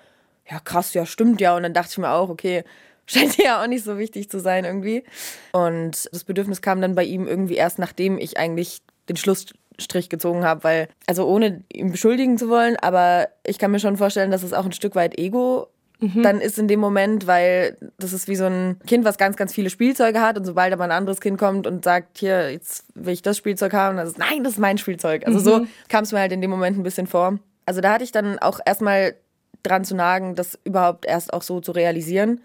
ja, 0.51 0.61
krass, 0.61 0.93
ja, 0.93 1.07
stimmt 1.07 1.41
ja. 1.41 1.57
Und 1.57 1.63
dann 1.63 1.73
dachte 1.73 1.91
ich 1.93 1.99
mir 1.99 2.11
auch, 2.11 2.29
okay, 2.29 2.65
scheint 3.07 3.39
ja 3.39 3.63
auch 3.63 3.67
nicht 3.67 3.85
so 3.85 3.99
wichtig 3.99 4.31
zu 4.31 4.39
sein 4.39 4.65
irgendwie. 4.65 5.05
Und 5.53 6.09
das 6.13 6.25
Bedürfnis 6.25 6.61
kam 6.61 6.83
dann 6.83 6.95
bei 6.95 7.05
ihm 7.05 7.27
irgendwie 7.27 7.57
erst, 7.57 7.79
nachdem 7.79 8.19
ich 8.19 8.37
eigentlich 8.37 8.83
den 9.09 9.17
Schlussstrich 9.17 10.11
gezogen 10.11 10.45
habe, 10.45 10.65
weil, 10.65 10.89
also 11.07 11.27
ohne 11.27 11.65
ihn 11.73 11.91
beschuldigen 11.91 12.39
zu 12.39 12.49
wollen, 12.49 12.77
aber 12.77 13.29
ich 13.45 13.59
kann 13.59 13.73
mir 13.73 13.81
schon 13.81 13.97
vorstellen, 13.97 14.31
dass 14.31 14.45
es 14.45 14.53
auch 14.53 14.65
ein 14.65 14.73
Stück 14.73 14.95
weit 14.95 15.19
Ego 15.19 15.69
mhm. 16.01 16.23
dann 16.23 16.41
ist 16.41 16.59
in 16.59 16.69
dem 16.69 16.81
Moment, 16.81 17.27
weil 17.27 17.77
das 17.99 18.13
ist 18.13 18.29
wie 18.29 18.37
so 18.37 18.47
ein 18.47 18.79
Kind, 18.87 19.05
was 19.05 19.19
ganz, 19.19 19.37
ganz 19.37 19.53
viele 19.53 19.71
Spielzeuge 19.71 20.21
hat 20.21 20.37
und 20.37 20.45
sobald 20.45 20.73
aber 20.73 20.85
ein 20.85 20.93
anderes 20.93 21.21
Kind 21.21 21.39
kommt 21.39 21.67
und 21.67 21.85
sagt, 21.85 22.19
hier, 22.19 22.51
jetzt 22.51 22.85
will 22.95 23.13
ich 23.13 23.23
das 23.23 23.37
Spielzeug 23.37 23.73
haben, 23.73 23.97
dann 23.97 24.07
ist 24.07 24.19
nein, 24.19 24.45
das 24.45 24.55
ist 24.55 24.59
mein 24.59 24.79
Spielzeug. 24.79 25.27
Also 25.27 25.39
mhm. 25.39 25.45
so 25.45 25.67
kam 25.89 26.05
es 26.05 26.13
mir 26.13 26.21
halt 26.21 26.33
in 26.33 26.41
dem 26.41 26.51
Moment 26.51 26.79
ein 26.79 26.83
bisschen 26.83 27.07
vor. 27.07 27.39
Also 27.67 27.81
da 27.81 27.93
hatte 27.93 28.05
ich 28.05 28.13
dann 28.13 28.39
auch 28.39 28.61
erstmal 28.65 29.15
dran 29.63 29.85
zu 29.85 29.95
nagen, 29.95 30.35
das 30.35 30.59
überhaupt 30.65 31.07
erst 31.07 31.33
auch 31.33 31.43
so 31.43 31.61
zu 31.61 31.73
realisieren, 31.73 32.41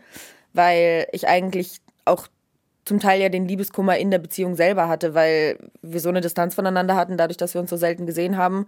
weil 0.53 1.07
ich 1.11 1.27
eigentlich 1.27 1.79
auch 2.03 2.27
zum 2.85 2.99
Teil 2.99 3.19
ja 3.21 3.29
den 3.29 3.47
Liebeskummer 3.47 3.97
in 3.97 4.11
der 4.11 4.19
Beziehung 4.19 4.55
selber 4.55 4.87
hatte, 4.87 5.13
weil 5.15 5.57
wir 5.81 5.99
so 5.99 6.09
eine 6.09 6.21
Distanz 6.21 6.55
voneinander 6.55 6.95
hatten, 6.95 7.17
dadurch, 7.17 7.37
dass 7.37 7.53
wir 7.55 7.61
uns 7.61 7.69
so 7.69 7.77
selten 7.77 8.05
gesehen 8.05 8.37
haben, 8.37 8.67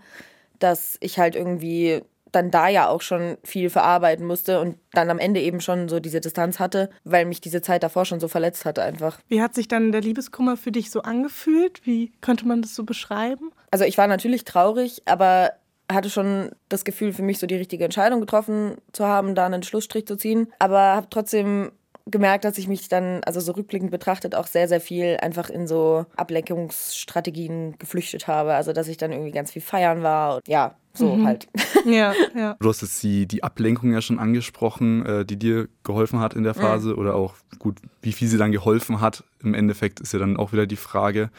dass 0.59 0.97
ich 1.01 1.19
halt 1.19 1.35
irgendwie 1.35 2.01
dann 2.31 2.51
da 2.51 2.67
ja 2.67 2.87
auch 2.87 3.01
schon 3.01 3.37
viel 3.43 3.69
verarbeiten 3.69 4.25
musste 4.25 4.59
und 4.59 4.77
dann 4.91 5.09
am 5.09 5.19
Ende 5.19 5.41
eben 5.41 5.61
schon 5.61 5.89
so 5.89 5.99
diese 5.99 6.21
Distanz 6.21 6.59
hatte, 6.59 6.89
weil 7.03 7.25
mich 7.25 7.41
diese 7.41 7.61
Zeit 7.61 7.83
davor 7.83 8.05
schon 8.05 8.19
so 8.19 8.27
verletzt 8.27 8.65
hatte 8.65 8.83
einfach. 8.83 9.19
Wie 9.27 9.41
hat 9.41 9.55
sich 9.55 9.67
dann 9.67 9.91
der 9.91 10.01
Liebeskummer 10.01 10.57
für 10.57 10.71
dich 10.71 10.91
so 10.91 11.01
angefühlt? 11.01 11.85
Wie 11.85 12.11
könnte 12.21 12.47
man 12.47 12.61
das 12.61 12.75
so 12.75 12.83
beschreiben? 12.83 13.51
Also 13.71 13.85
ich 13.85 13.97
war 13.97 14.07
natürlich 14.07 14.45
traurig, 14.45 15.01
aber 15.05 15.51
hatte 15.91 16.09
schon 16.09 16.51
das 16.69 16.83
Gefühl, 16.83 17.13
für 17.13 17.21
mich 17.21 17.39
so 17.39 17.47
die 17.47 17.55
richtige 17.55 17.85
Entscheidung 17.85 18.19
getroffen 18.19 18.75
zu 18.91 19.05
haben, 19.05 19.35
da 19.35 19.45
einen 19.45 19.63
Schlussstrich 19.63 20.05
zu 20.05 20.17
ziehen, 20.17 20.51
aber 20.59 20.79
habe 20.95 21.07
trotzdem 21.09 21.71
gemerkt, 22.09 22.45
dass 22.45 22.57
ich 22.57 22.67
mich 22.67 22.87
dann, 22.89 23.23
also 23.25 23.39
so 23.39 23.51
rückblickend 23.51 23.91
betrachtet, 23.91 24.35
auch 24.35 24.47
sehr, 24.47 24.67
sehr 24.67 24.81
viel 24.81 25.17
einfach 25.21 25.49
in 25.49 25.67
so 25.67 26.05
Ablenkungsstrategien 26.15 27.77
geflüchtet 27.77 28.27
habe. 28.27 28.53
Also, 28.53 28.73
dass 28.73 28.87
ich 28.87 28.97
dann 28.97 29.11
irgendwie 29.11 29.31
ganz 29.31 29.51
viel 29.51 29.61
feiern 29.61 30.03
war. 30.03 30.41
Ja, 30.47 30.75
so 30.97 31.15
mhm. 31.15 31.25
halt. 31.25 31.47
Ja, 31.85 32.13
ja. 32.35 32.57
Du 32.59 32.67
hast 32.67 32.81
jetzt 32.81 33.01
die, 33.01 33.27
die 33.27 33.43
Ablenkung 33.43 33.93
ja 33.93 34.01
schon 34.01 34.19
angesprochen, 34.19 35.05
äh, 35.05 35.25
die 35.25 35.37
dir 35.37 35.69
geholfen 35.83 36.19
hat 36.19 36.33
in 36.33 36.43
der 36.43 36.53
Phase 36.53 36.89
mhm. 36.89 36.97
oder 36.97 37.15
auch 37.15 37.35
gut, 37.59 37.77
wie 38.01 38.11
viel 38.11 38.27
sie 38.27 38.37
dann 38.37 38.51
geholfen 38.51 38.99
hat. 38.99 39.23
Im 39.41 39.53
Endeffekt 39.53 39.99
ist 39.99 40.11
ja 40.11 40.19
dann 40.19 40.35
auch 40.35 40.51
wieder 40.51 40.65
die 40.65 40.75
Frage. 40.75 41.29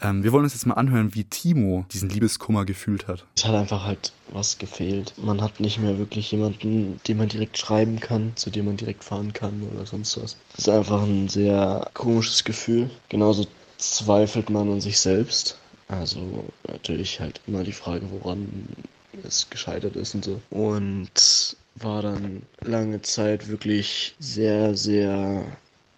Ähm, 0.00 0.24
wir 0.24 0.32
wollen 0.32 0.44
uns 0.44 0.54
jetzt 0.54 0.66
mal 0.66 0.74
anhören, 0.74 1.14
wie 1.14 1.24
Timo 1.24 1.84
diesen 1.92 2.08
Liebeskummer 2.08 2.64
gefühlt 2.64 3.06
hat. 3.06 3.26
Es 3.36 3.44
hat 3.44 3.54
einfach 3.54 3.84
halt 3.84 4.12
was 4.32 4.58
gefehlt. 4.58 5.14
Man 5.18 5.40
hat 5.40 5.60
nicht 5.60 5.78
mehr 5.78 5.98
wirklich 5.98 6.32
jemanden, 6.32 7.00
den 7.06 7.16
man 7.16 7.28
direkt 7.28 7.58
schreiben 7.58 8.00
kann, 8.00 8.32
zu 8.34 8.50
dem 8.50 8.64
man 8.64 8.76
direkt 8.76 9.04
fahren 9.04 9.32
kann 9.32 9.62
oder 9.72 9.86
sonst 9.86 10.20
was. 10.20 10.36
Es 10.54 10.60
ist 10.60 10.68
einfach 10.68 11.02
ein 11.02 11.28
sehr 11.28 11.88
komisches 11.94 12.42
Gefühl. 12.42 12.90
Genauso 13.08 13.46
zweifelt 13.78 14.50
man 14.50 14.70
an 14.70 14.80
sich 14.80 14.98
selbst. 14.98 15.58
Also 15.88 16.44
natürlich 16.66 17.20
halt 17.20 17.40
immer 17.46 17.64
die 17.64 17.72
Frage, 17.72 18.06
woran 18.10 18.68
es 19.24 19.48
gescheitert 19.50 19.96
ist 19.96 20.14
und 20.14 20.24
so. 20.24 20.40
Und 20.50 21.56
war 21.76 22.02
dann 22.02 22.42
lange 22.60 23.00
Zeit 23.02 23.48
wirklich 23.48 24.14
sehr, 24.18 24.74
sehr 24.74 25.44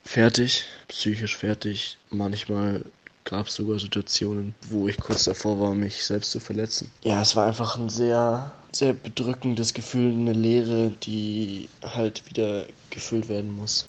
fertig, 0.05 0.65
psychisch 0.89 1.37
fertig. 1.37 1.99
Manchmal 2.11 2.85
gab 3.25 3.49
es 3.49 3.55
sogar 3.55 3.79
Situationen, 3.79 4.55
wo 4.69 4.89
ich 4.89 4.99
kurz 4.99 5.25
davor 5.25 5.59
war, 5.59 5.75
mich 5.75 6.05
selbst 6.05 6.31
zu 6.31 6.41
verletzen. 6.41 6.91
Ja, 7.03 7.23
es 7.23 7.35
war 7.35 7.47
einfach 7.47 7.77
ein 7.77 7.89
sehr, 7.89 8.53
sehr 8.73 8.93
bedrückendes 8.93 9.75
Gefühl, 9.75 10.13
eine 10.13 10.33
Leere, 10.33 10.91
die 11.03 11.69
halt 11.83 12.29
wieder 12.29 12.67
gefüllt 12.91 13.29
werden 13.29 13.55
muss. 13.57 13.87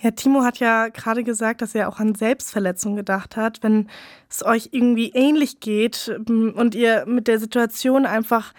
Ja, 0.00 0.12
Timo 0.12 0.44
hat 0.44 0.60
ja 0.60 0.88
gerade 0.88 1.24
gesagt, 1.24 1.60
dass 1.60 1.74
er 1.74 1.88
auch 1.88 1.98
an 1.98 2.14
Selbstverletzung 2.14 2.94
gedacht 2.94 3.36
hat. 3.36 3.62
Wenn 3.62 3.88
es 4.30 4.44
euch 4.44 4.68
irgendwie 4.70 5.10
ähnlich 5.10 5.58
geht 5.58 6.14
ähm, 6.28 6.54
und 6.56 6.76
ihr 6.76 7.04
mit 7.06 7.26
der 7.26 7.40
Situation 7.40 8.06
einfach 8.06 8.52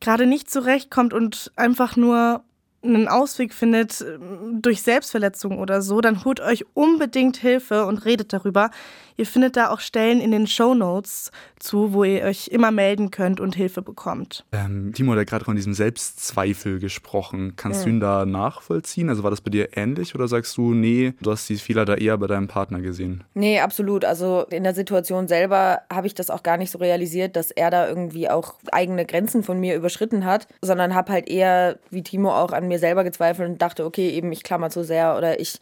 gerade 0.00 0.26
nicht 0.26 0.50
zurechtkommt 0.50 1.12
und 1.12 1.50
einfach 1.56 1.96
nur 1.96 2.44
einen 2.84 3.08
Ausweg 3.08 3.54
findet 3.54 4.00
ähm, 4.00 4.60
durch 4.60 4.82
Selbstverletzung 4.82 5.58
oder 5.58 5.82
so, 5.82 6.00
dann 6.00 6.24
holt 6.24 6.40
euch 6.40 6.64
unbedingt 6.74 7.36
Hilfe 7.36 7.86
und 7.86 8.04
redet 8.04 8.32
darüber. 8.32 8.70
Ihr 9.16 9.26
findet 9.26 9.56
da 9.56 9.70
auch 9.70 9.78
Stellen 9.78 10.20
in 10.20 10.32
den 10.32 10.48
Show 10.48 10.74
Notes 10.74 11.30
zu, 11.60 11.92
wo 11.92 12.02
ihr 12.02 12.24
euch 12.24 12.48
immer 12.48 12.72
melden 12.72 13.12
könnt 13.12 13.38
und 13.38 13.54
Hilfe 13.54 13.80
bekommt. 13.80 14.44
Ähm, 14.50 14.92
Timo 14.92 15.12
hat 15.12 15.18
ja 15.18 15.24
gerade 15.24 15.44
von 15.44 15.54
diesem 15.54 15.72
Selbstzweifel 15.72 16.80
gesprochen. 16.80 17.54
Kannst 17.54 17.80
ja. 17.80 17.84
du 17.84 17.90
ihn 17.90 18.00
da 18.00 18.26
nachvollziehen? 18.26 19.08
Also 19.08 19.22
war 19.22 19.30
das 19.30 19.40
bei 19.40 19.50
dir 19.50 19.76
ähnlich 19.76 20.16
oder 20.16 20.26
sagst 20.26 20.56
du, 20.56 20.74
nee, 20.74 21.14
du 21.22 21.30
hast 21.30 21.48
die 21.48 21.56
Fehler 21.56 21.84
da 21.84 21.94
eher 21.94 22.18
bei 22.18 22.26
deinem 22.26 22.48
Partner 22.48 22.80
gesehen? 22.80 23.22
Nee, 23.34 23.60
absolut. 23.60 24.04
Also 24.04 24.46
in 24.50 24.64
der 24.64 24.74
Situation 24.74 25.28
selber 25.28 25.82
habe 25.92 26.08
ich 26.08 26.14
das 26.14 26.28
auch 26.28 26.42
gar 26.42 26.56
nicht 26.56 26.72
so 26.72 26.78
realisiert, 26.78 27.36
dass 27.36 27.52
er 27.52 27.70
da 27.70 27.88
irgendwie 27.88 28.28
auch 28.28 28.54
eigene 28.72 29.06
Grenzen 29.06 29.44
von 29.44 29.60
mir 29.60 29.76
überschritten 29.76 30.24
hat, 30.24 30.48
sondern 30.60 30.94
habe 30.94 31.12
halt 31.12 31.28
eher, 31.28 31.78
wie 31.90 32.02
Timo 32.02 32.32
auch, 32.32 32.50
an 32.50 32.66
mir 32.66 32.73
selber 32.78 33.04
gezweifelt 33.04 33.48
und 33.48 33.62
dachte, 33.62 33.84
okay, 33.84 34.10
eben 34.10 34.32
ich 34.32 34.42
klammer 34.42 34.70
zu 34.70 34.84
sehr 34.84 35.16
oder 35.16 35.40
ich 35.40 35.60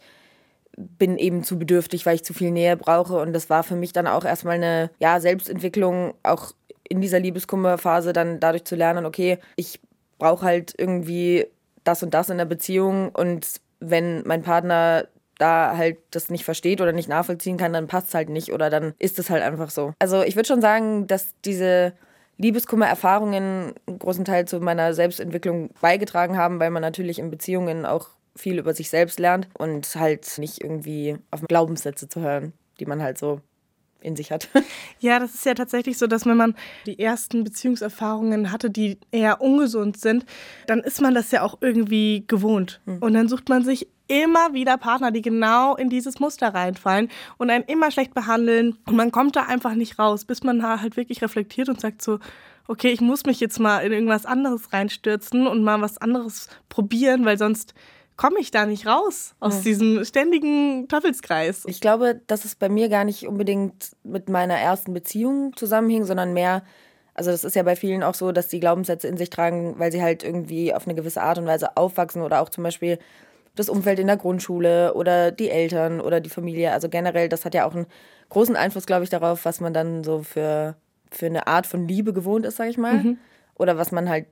bin 0.75 1.17
eben 1.17 1.43
zu 1.43 1.59
bedürftig, 1.59 2.05
weil 2.05 2.15
ich 2.15 2.23
zu 2.23 2.33
viel 2.33 2.51
Nähe 2.51 2.77
brauche. 2.77 3.19
Und 3.19 3.33
das 3.33 3.49
war 3.49 3.63
für 3.63 3.75
mich 3.75 3.93
dann 3.93 4.07
auch 4.07 4.25
erstmal 4.25 4.55
eine 4.55 4.89
ja, 4.99 5.19
Selbstentwicklung, 5.19 6.15
auch 6.23 6.53
in 6.83 7.01
dieser 7.01 7.19
Liebeskummerphase 7.19 8.13
dann 8.13 8.39
dadurch 8.39 8.65
zu 8.65 8.75
lernen, 8.75 9.05
okay, 9.05 9.37
ich 9.55 9.79
brauche 10.17 10.45
halt 10.45 10.73
irgendwie 10.77 11.47
das 11.83 12.03
und 12.03 12.13
das 12.13 12.29
in 12.29 12.37
der 12.37 12.45
Beziehung 12.45 13.09
und 13.09 13.61
wenn 13.79 14.23
mein 14.25 14.43
Partner 14.43 15.07
da 15.37 15.75
halt 15.75 15.97
das 16.11 16.29
nicht 16.29 16.45
versteht 16.45 16.79
oder 16.79 16.91
nicht 16.91 17.09
nachvollziehen 17.09 17.57
kann, 17.57 17.73
dann 17.73 17.87
passt 17.87 18.09
es 18.09 18.13
halt 18.13 18.29
nicht 18.29 18.53
oder 18.53 18.69
dann 18.69 18.93
ist 18.99 19.19
es 19.19 19.29
halt 19.29 19.43
einfach 19.43 19.69
so. 19.69 19.93
Also 19.99 20.21
ich 20.21 20.35
würde 20.35 20.47
schon 20.47 20.61
sagen, 20.61 21.07
dass 21.07 21.33
diese 21.43 21.93
Liebeskummer-Erfahrungen 22.37 23.73
einen 23.85 23.99
großen 23.99 24.25
Teil 24.25 24.47
zu 24.47 24.59
meiner 24.59 24.93
Selbstentwicklung 24.93 25.69
beigetragen 25.81 26.37
haben, 26.37 26.59
weil 26.59 26.71
man 26.71 26.81
natürlich 26.81 27.19
in 27.19 27.29
Beziehungen 27.29 27.85
auch 27.85 28.09
viel 28.35 28.57
über 28.57 28.73
sich 28.73 28.89
selbst 28.89 29.19
lernt 29.19 29.47
und 29.57 29.95
halt 29.95 30.37
nicht 30.39 30.61
irgendwie 30.61 31.17
auf 31.31 31.41
Glaubenssätze 31.41 32.09
zu 32.09 32.21
hören, 32.21 32.53
die 32.79 32.85
man 32.85 33.01
halt 33.01 33.17
so 33.17 33.41
in 34.03 34.15
sich 34.15 34.31
hat. 34.31 34.49
Ja, 34.99 35.19
das 35.19 35.33
ist 35.33 35.45
ja 35.45 35.53
tatsächlich 35.53 35.97
so, 35.97 36.07
dass 36.07 36.25
wenn 36.25 36.37
man 36.37 36.55
die 36.85 36.99
ersten 36.99 37.43
Beziehungserfahrungen 37.43 38.51
hatte, 38.51 38.69
die 38.69 38.97
eher 39.11 39.41
ungesund 39.41 39.97
sind, 39.97 40.25
dann 40.67 40.79
ist 40.79 41.01
man 41.01 41.13
das 41.13 41.31
ja 41.31 41.41
auch 41.41 41.57
irgendwie 41.61 42.23
gewohnt. 42.27 42.79
Mhm. 42.85 42.97
Und 42.99 43.13
dann 43.13 43.27
sucht 43.27 43.49
man 43.49 43.63
sich 43.63 43.87
immer 44.07 44.53
wieder 44.53 44.77
Partner, 44.77 45.11
die 45.11 45.21
genau 45.21 45.75
in 45.75 45.89
dieses 45.89 46.19
Muster 46.19 46.53
reinfallen 46.53 47.09
und 47.37 47.49
einen 47.49 47.63
immer 47.65 47.91
schlecht 47.91 48.13
behandeln. 48.13 48.77
Und 48.85 48.95
man 48.95 49.11
kommt 49.11 49.35
da 49.35 49.43
einfach 49.43 49.73
nicht 49.75 49.99
raus, 49.99 50.25
bis 50.25 50.43
man 50.43 50.63
halt 50.63 50.97
wirklich 50.97 51.21
reflektiert 51.21 51.69
und 51.69 51.81
sagt 51.81 52.01
so, 52.01 52.19
okay, 52.67 52.89
ich 52.89 53.01
muss 53.01 53.25
mich 53.25 53.39
jetzt 53.39 53.59
mal 53.59 53.79
in 53.79 53.91
irgendwas 53.91 54.25
anderes 54.25 54.71
reinstürzen 54.71 55.47
und 55.47 55.63
mal 55.63 55.81
was 55.81 55.97
anderes 55.97 56.47
probieren, 56.69 57.25
weil 57.25 57.37
sonst 57.37 57.73
komme 58.15 58.39
ich 58.39 58.51
da 58.51 58.65
nicht 58.65 58.85
raus 58.85 59.35
aus 59.39 59.59
mhm. 59.59 59.63
diesem 59.63 60.05
ständigen 60.05 60.87
Teufelskreis. 60.87 61.63
Ich 61.67 61.81
glaube, 61.81 62.21
dass 62.27 62.45
es 62.45 62.55
bei 62.55 62.69
mir 62.69 62.89
gar 62.89 63.03
nicht 63.03 63.27
unbedingt 63.27 63.91
mit 64.03 64.29
meiner 64.29 64.55
ersten 64.55 64.93
Beziehung 64.93 65.55
zusammenhing, 65.55 66.05
sondern 66.05 66.33
mehr, 66.33 66.63
also 67.13 67.31
das 67.31 67.43
ist 67.43 67.55
ja 67.55 67.63
bei 67.63 67.75
vielen 67.75 68.03
auch 68.03 68.15
so, 68.15 68.31
dass 68.31 68.47
die 68.47 68.59
Glaubenssätze 68.59 69.07
in 69.07 69.17
sich 69.17 69.29
tragen, 69.29 69.75
weil 69.77 69.91
sie 69.91 70.01
halt 70.01 70.23
irgendwie 70.23 70.73
auf 70.73 70.85
eine 70.85 70.95
gewisse 70.95 71.21
Art 71.21 71.37
und 71.37 71.45
Weise 71.45 71.75
aufwachsen 71.77 72.21
oder 72.21 72.41
auch 72.41 72.49
zum 72.49 72.63
Beispiel 72.63 72.99
das 73.55 73.69
Umfeld 73.69 73.99
in 73.99 74.07
der 74.07 74.17
Grundschule 74.17 74.93
oder 74.95 75.31
die 75.31 75.49
Eltern 75.49 76.01
oder 76.01 76.19
die 76.19 76.29
Familie. 76.29 76.71
Also 76.71 76.89
generell, 76.89 77.29
das 77.29 77.45
hat 77.45 77.53
ja 77.53 77.65
auch 77.65 77.75
einen 77.75 77.85
großen 78.29 78.55
Einfluss, 78.55 78.85
glaube 78.85 79.03
ich, 79.03 79.09
darauf, 79.09 79.45
was 79.45 79.59
man 79.59 79.73
dann 79.73 80.03
so 80.03 80.23
für, 80.23 80.75
für 81.11 81.27
eine 81.27 81.47
Art 81.47 81.67
von 81.67 81.87
Liebe 81.87 82.13
gewohnt 82.13 82.45
ist, 82.45 82.57
sage 82.57 82.71
ich 82.71 82.77
mal. 82.77 82.95
Mhm. 82.95 83.17
Oder 83.55 83.77
was 83.77 83.91
man 83.91 84.09
halt 84.09 84.25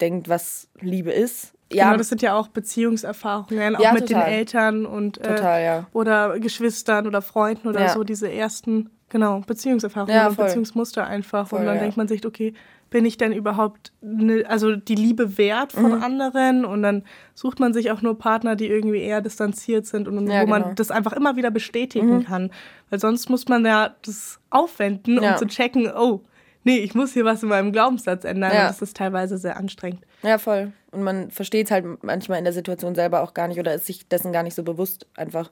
denkt, 0.00 0.28
was 0.28 0.68
Liebe 0.80 1.12
ist. 1.12 1.53
Ja. 1.74 1.86
Genau, 1.86 1.98
das 1.98 2.08
sind 2.08 2.22
ja 2.22 2.34
auch 2.34 2.48
Beziehungserfahrungen, 2.48 3.76
auch 3.76 3.80
ja, 3.80 3.92
mit 3.92 4.08
total. 4.08 4.24
den 4.24 4.32
Eltern 4.32 4.86
und 4.86 5.18
äh, 5.18 5.34
total, 5.34 5.62
ja. 5.62 5.86
oder 5.92 6.38
Geschwistern 6.38 7.06
oder 7.06 7.22
Freunden 7.22 7.68
oder 7.68 7.80
ja. 7.80 7.88
so, 7.90 8.04
diese 8.04 8.30
ersten, 8.30 8.90
genau, 9.08 9.40
Beziehungserfahrungen 9.46 10.14
ja, 10.14 10.28
und 10.28 10.36
Beziehungsmuster 10.36 11.06
einfach. 11.06 11.48
Voll, 11.48 11.60
und 11.60 11.66
dann 11.66 11.78
denkt 11.78 11.96
man 11.96 12.08
sich, 12.08 12.24
okay, 12.24 12.54
bin 12.94 13.06
ich 13.06 13.18
denn 13.18 13.32
überhaupt 13.32 13.92
ne, 14.02 14.44
also 14.46 14.76
die 14.76 14.94
Liebe 14.94 15.36
wert 15.36 15.72
von 15.72 15.96
mhm. 15.96 16.02
anderen? 16.04 16.64
Und 16.64 16.82
dann 16.82 17.02
sucht 17.34 17.58
man 17.58 17.72
sich 17.72 17.90
auch 17.90 18.02
nur 18.02 18.16
Partner, 18.16 18.54
die 18.54 18.68
irgendwie 18.68 19.00
eher 19.00 19.20
distanziert 19.20 19.84
sind 19.86 20.06
und 20.06 20.14
wo 20.14 20.24
genau. 20.24 20.46
man 20.46 20.76
das 20.76 20.92
einfach 20.92 21.12
immer 21.12 21.34
wieder 21.34 21.50
bestätigen 21.50 22.18
mhm. 22.18 22.24
kann. 22.24 22.50
Weil 22.90 23.00
sonst 23.00 23.28
muss 23.28 23.48
man 23.48 23.66
ja 23.66 23.96
das 24.04 24.38
aufwenden, 24.50 25.18
um 25.18 25.36
zu 25.36 25.46
checken, 25.46 25.90
oh, 25.92 26.20
nee, 26.64 26.78
ich 26.78 26.94
muss 26.94 27.12
hier 27.12 27.24
was 27.24 27.42
in 27.42 27.48
meinem 27.48 27.72
Glaubenssatz 27.72 28.24
ändern. 28.24 28.52
Ja. 28.52 28.66
Das 28.66 28.82
ist 28.82 28.96
teilweise 28.96 29.38
sehr 29.38 29.56
anstrengend. 29.56 30.04
Ja, 30.22 30.38
voll. 30.38 30.72
Und 30.90 31.02
man 31.02 31.30
versteht 31.30 31.66
es 31.66 31.70
halt 31.70 32.02
manchmal 32.02 32.38
in 32.38 32.44
der 32.44 32.52
Situation 32.52 32.94
selber 32.94 33.22
auch 33.22 33.34
gar 33.34 33.48
nicht 33.48 33.58
oder 33.58 33.74
ist 33.74 33.86
sich 33.86 34.08
dessen 34.08 34.32
gar 34.32 34.42
nicht 34.42 34.54
so 34.54 34.62
bewusst 34.62 35.06
einfach. 35.16 35.50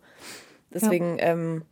Deswegen, 0.73 1.19
ja, 1.19 1.25
ähm, 1.27 1.63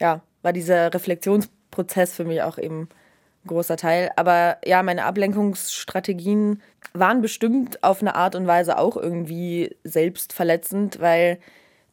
ja 0.00 0.22
war 0.42 0.52
dieser 0.52 0.92
Reflexionsprozess 0.94 2.14
für 2.14 2.24
mich 2.24 2.42
auch 2.42 2.58
eben 2.58 2.82
ein 2.82 3.48
großer 3.48 3.76
Teil. 3.76 4.10
Aber 4.16 4.58
ja, 4.64 4.82
meine 4.82 5.04
Ablenkungsstrategien 5.04 6.62
waren 6.92 7.20
bestimmt 7.20 7.82
auf 7.82 8.00
eine 8.00 8.14
Art 8.14 8.34
und 8.34 8.46
Weise 8.46 8.78
auch 8.78 8.96
irgendwie 8.96 9.76
selbstverletzend, 9.84 11.00
weil 11.00 11.38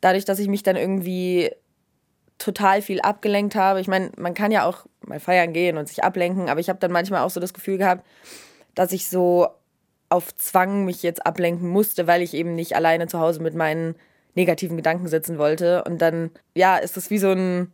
dadurch, 0.02 0.26
dass 0.26 0.40
ich 0.40 0.48
mich 0.48 0.64
dann 0.64 0.76
irgendwie 0.76 1.52
total 2.44 2.82
viel 2.82 3.00
abgelenkt 3.02 3.56
habe. 3.56 3.80
Ich 3.80 3.88
meine, 3.88 4.12
man 4.18 4.34
kann 4.34 4.52
ja 4.52 4.66
auch 4.66 4.86
mal 5.06 5.20
feiern 5.20 5.54
gehen 5.54 5.78
und 5.78 5.88
sich 5.88 6.04
ablenken, 6.04 6.50
aber 6.50 6.60
ich 6.60 6.70
habe 6.70 6.80
dann 6.80 6.92
manchmal 6.92 7.22
auch 7.22 7.30
so 7.30 7.40
das 7.40 7.54
Gefühl 7.54 7.78
gehabt, 7.78 8.06
dass 8.76 8.92
ich 8.92 9.08
so 9.08 9.48
auf 10.10 10.36
Zwang 10.36 10.86
mich 10.86 11.04
jetzt 11.04 11.26
ablenken 11.26 11.70
musste, 11.70 12.06
weil 12.06 12.22
ich 12.22 12.34
eben 12.34 12.54
nicht 12.54 12.76
alleine 12.76 13.08
zu 13.08 13.20
Hause 13.20 13.42
mit 13.42 13.56
meinen 13.56 13.96
negativen 14.36 14.78
Gedanken 14.78 15.08
sitzen 15.08 15.38
wollte. 15.38 15.84
Und 15.86 16.02
dann, 16.02 16.32
ja, 16.54 16.78
ist 16.78 16.98
das 16.98 17.10
wie 17.10 17.18
so 17.18 17.32
ein, 17.32 17.72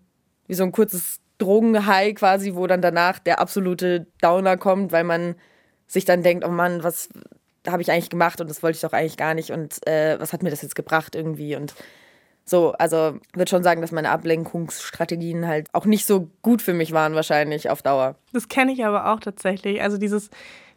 wie 0.47 0.53
so 0.53 0.63
ein 0.63 0.71
kurzes 0.71 1.19
Drogenhigh 1.39 2.15
quasi, 2.15 2.53
wo 2.55 2.67
dann 2.67 2.81
danach 2.81 3.19
der 3.19 3.39
absolute 3.39 4.07
Downer 4.21 4.57
kommt, 4.57 4.91
weil 4.91 5.03
man 5.03 5.35
sich 5.87 6.05
dann 6.05 6.21
denkt, 6.21 6.45
oh 6.45 6.51
Mann, 6.51 6.83
was 6.83 7.09
habe 7.67 7.81
ich 7.81 7.91
eigentlich 7.91 8.09
gemacht 8.09 8.39
und 8.39 8.49
das 8.49 8.61
wollte 8.61 8.75
ich 8.75 8.81
doch 8.81 8.93
eigentlich 8.93 9.17
gar 9.17 9.33
nicht 9.33 9.51
und 9.51 9.85
äh, 9.87 10.19
was 10.19 10.31
hat 10.31 10.43
mir 10.43 10.49
das 10.49 10.61
jetzt 10.61 10.75
gebracht 10.75 11.15
irgendwie 11.15 11.55
und 11.55 11.73
so, 12.49 12.73
also 12.73 13.19
würde 13.33 13.49
schon 13.49 13.63
sagen, 13.63 13.81
dass 13.81 13.91
meine 13.91 14.09
Ablenkungsstrategien 14.09 15.47
halt 15.47 15.67
auch 15.73 15.85
nicht 15.85 16.05
so 16.05 16.29
gut 16.41 16.61
für 16.61 16.73
mich 16.73 16.91
waren 16.91 17.13
wahrscheinlich 17.13 17.69
auf 17.69 17.81
Dauer. 17.81 18.15
Das 18.33 18.47
kenne 18.47 18.71
ich 18.71 18.85
aber 18.85 19.11
auch 19.11 19.19
tatsächlich. 19.19 19.81
Also 19.81 19.97
dieses, 19.97 20.29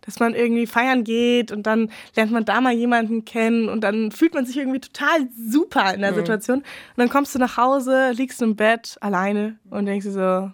dass 0.02 0.21
man 0.21 0.35
irgendwie 0.35 0.67
feiern 0.67 1.05
geht 1.05 1.50
und 1.50 1.67
dann 1.67 1.91
lernt 2.14 2.33
man 2.33 2.45
da 2.45 2.61
mal 2.61 2.73
jemanden 2.73 3.25
kennen 3.25 3.69
und 3.69 3.83
dann 3.83 4.12
fühlt 4.12 4.35
man 4.35 4.45
sich 4.45 4.59
irgendwie 4.59 4.81
total 4.81 5.29
super 5.35 5.95
in 5.95 6.02
der 6.02 6.12
mhm. 6.12 6.17
Situation. 6.17 6.59
Und 6.59 6.64
dann 6.97 7.09
kommst 7.09 7.35
du 7.35 7.38
nach 7.38 7.57
Hause, 7.57 8.11
liegst 8.12 8.43
im 8.43 8.57
Bett 8.57 8.97
alleine 9.00 9.57
und 9.71 9.87
denkst 9.87 10.07
dir 10.07 10.12
so, 10.12 10.50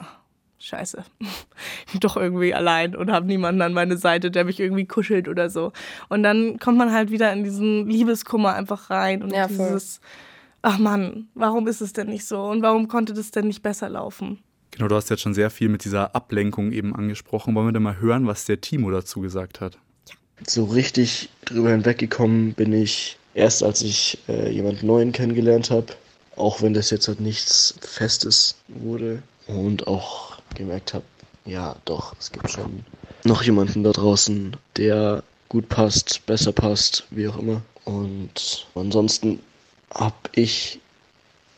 oh, 0.00 0.06
scheiße, 0.58 1.04
ich 1.86 1.92
bin 1.92 2.00
doch 2.00 2.16
irgendwie 2.16 2.52
allein 2.52 2.94
und 2.94 3.10
habe 3.10 3.26
niemanden 3.26 3.62
an 3.62 3.72
meine 3.72 3.96
Seite, 3.96 4.30
der 4.30 4.44
mich 4.44 4.60
irgendwie 4.60 4.86
kuschelt 4.86 5.28
oder 5.28 5.48
so. 5.48 5.72
Und 6.08 6.22
dann 6.22 6.58
kommt 6.58 6.76
man 6.76 6.92
halt 6.92 7.10
wieder 7.10 7.32
in 7.32 7.44
diesen 7.44 7.88
Liebeskummer 7.88 8.54
einfach 8.54 8.90
rein 8.90 9.22
und 9.22 9.32
ja, 9.32 9.46
dieses 9.46 10.00
ach 10.62 10.78
Mann, 10.78 11.28
warum 11.34 11.66
ist 11.68 11.80
es 11.80 11.92
denn 11.92 12.08
nicht 12.08 12.26
so 12.26 12.42
und 12.44 12.62
warum 12.62 12.88
konnte 12.88 13.12
das 13.12 13.30
denn 13.30 13.46
nicht 13.46 13.62
besser 13.62 13.88
laufen? 13.88 14.38
Genau, 14.70 14.88
du 14.88 14.94
hast 14.94 15.10
jetzt 15.10 15.22
schon 15.22 15.34
sehr 15.34 15.50
viel 15.50 15.68
mit 15.68 15.84
dieser 15.84 16.14
Ablenkung 16.14 16.72
eben 16.72 16.94
angesprochen. 16.94 17.54
Wollen 17.54 17.68
wir 17.68 17.72
denn 17.72 17.82
mal 17.82 18.00
hören, 18.00 18.26
was 18.26 18.44
der 18.44 18.60
Timo 18.60 18.90
dazu 18.90 19.20
gesagt 19.20 19.60
hat? 19.60 19.78
So 20.46 20.64
richtig 20.64 21.28
drüber 21.44 21.70
hinweggekommen 21.70 22.54
bin 22.54 22.72
ich 22.72 23.18
erst, 23.34 23.62
als 23.62 23.82
ich 23.82 24.18
äh, 24.28 24.50
jemanden 24.50 24.86
Neuen 24.86 25.12
kennengelernt 25.12 25.70
habe. 25.70 25.88
Auch 26.36 26.62
wenn 26.62 26.72
das 26.72 26.90
jetzt 26.90 27.08
halt 27.08 27.20
nichts 27.20 27.74
Festes 27.80 28.56
wurde. 28.68 29.22
Und 29.46 29.88
auch 29.88 30.40
gemerkt 30.54 30.94
habe, 30.94 31.04
ja, 31.44 31.76
doch, 31.84 32.14
es 32.18 32.30
gibt 32.30 32.50
schon 32.50 32.84
noch 33.24 33.42
jemanden 33.42 33.82
da 33.82 33.90
draußen, 33.90 34.56
der 34.76 35.24
gut 35.48 35.68
passt, 35.68 36.24
besser 36.26 36.52
passt, 36.52 37.04
wie 37.10 37.26
auch 37.28 37.38
immer. 37.38 37.62
Und 37.84 38.66
ansonsten 38.74 39.40
habe 39.94 40.16
ich 40.34 40.80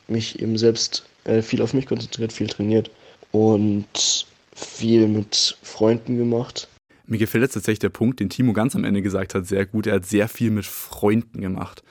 mich 0.09 0.41
eben 0.41 0.59
selbst 0.59 1.05
äh, 1.25 1.43
viel 1.43 1.62
auf 1.62 1.75
mich 1.75 1.87
konzentriert, 1.87 2.33
viel 2.33 2.49
trainiert 2.49 2.91
und 3.31 4.27
viel 4.55 5.09
mit 5.09 5.57
Freunden 5.62 6.17
gemacht. 6.17 6.69
Mir 7.07 7.19
gefällt 7.19 7.43
jetzt 7.43 7.55
tatsächlich 7.55 7.81
der 7.81 7.89
Punkt, 7.89 8.21
den 8.21 8.31
Timo 8.31 8.53
ganz 8.53 8.77
am 8.77 8.85
Ende 8.85 9.03
gesagt 9.03 9.35
hat, 9.35 9.47
sehr 9.47 9.67
gut. 9.67 9.87
Er 9.87 9.97
hat 9.97 10.07
sehr 10.07 10.29
viel 10.29 10.51
mit 10.51 10.67
Freunden 10.67 11.41
gemacht. 11.41 11.83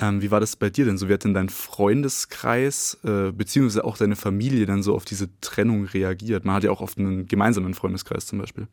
Ähm, 0.00 0.22
wie 0.22 0.30
war 0.30 0.40
das 0.40 0.56
bei 0.56 0.70
dir 0.70 0.84
denn 0.84 0.98
so? 0.98 1.08
Wie 1.08 1.12
hat 1.12 1.24
denn 1.24 1.34
dein 1.34 1.48
Freundeskreis, 1.48 2.98
äh, 3.04 3.32
beziehungsweise 3.32 3.84
auch 3.84 3.96
deine 3.96 4.14
Familie 4.14 4.66
dann 4.66 4.82
so 4.82 4.94
auf 4.94 5.04
diese 5.04 5.28
Trennung 5.40 5.86
reagiert? 5.86 6.44
Man 6.44 6.54
hat 6.54 6.64
ja 6.64 6.70
auch 6.70 6.80
oft 6.80 6.98
einen 6.98 7.26
gemeinsamen 7.26 7.74
Freundeskreis 7.74 8.26
zum 8.26 8.38
Beispiel. 8.38 8.68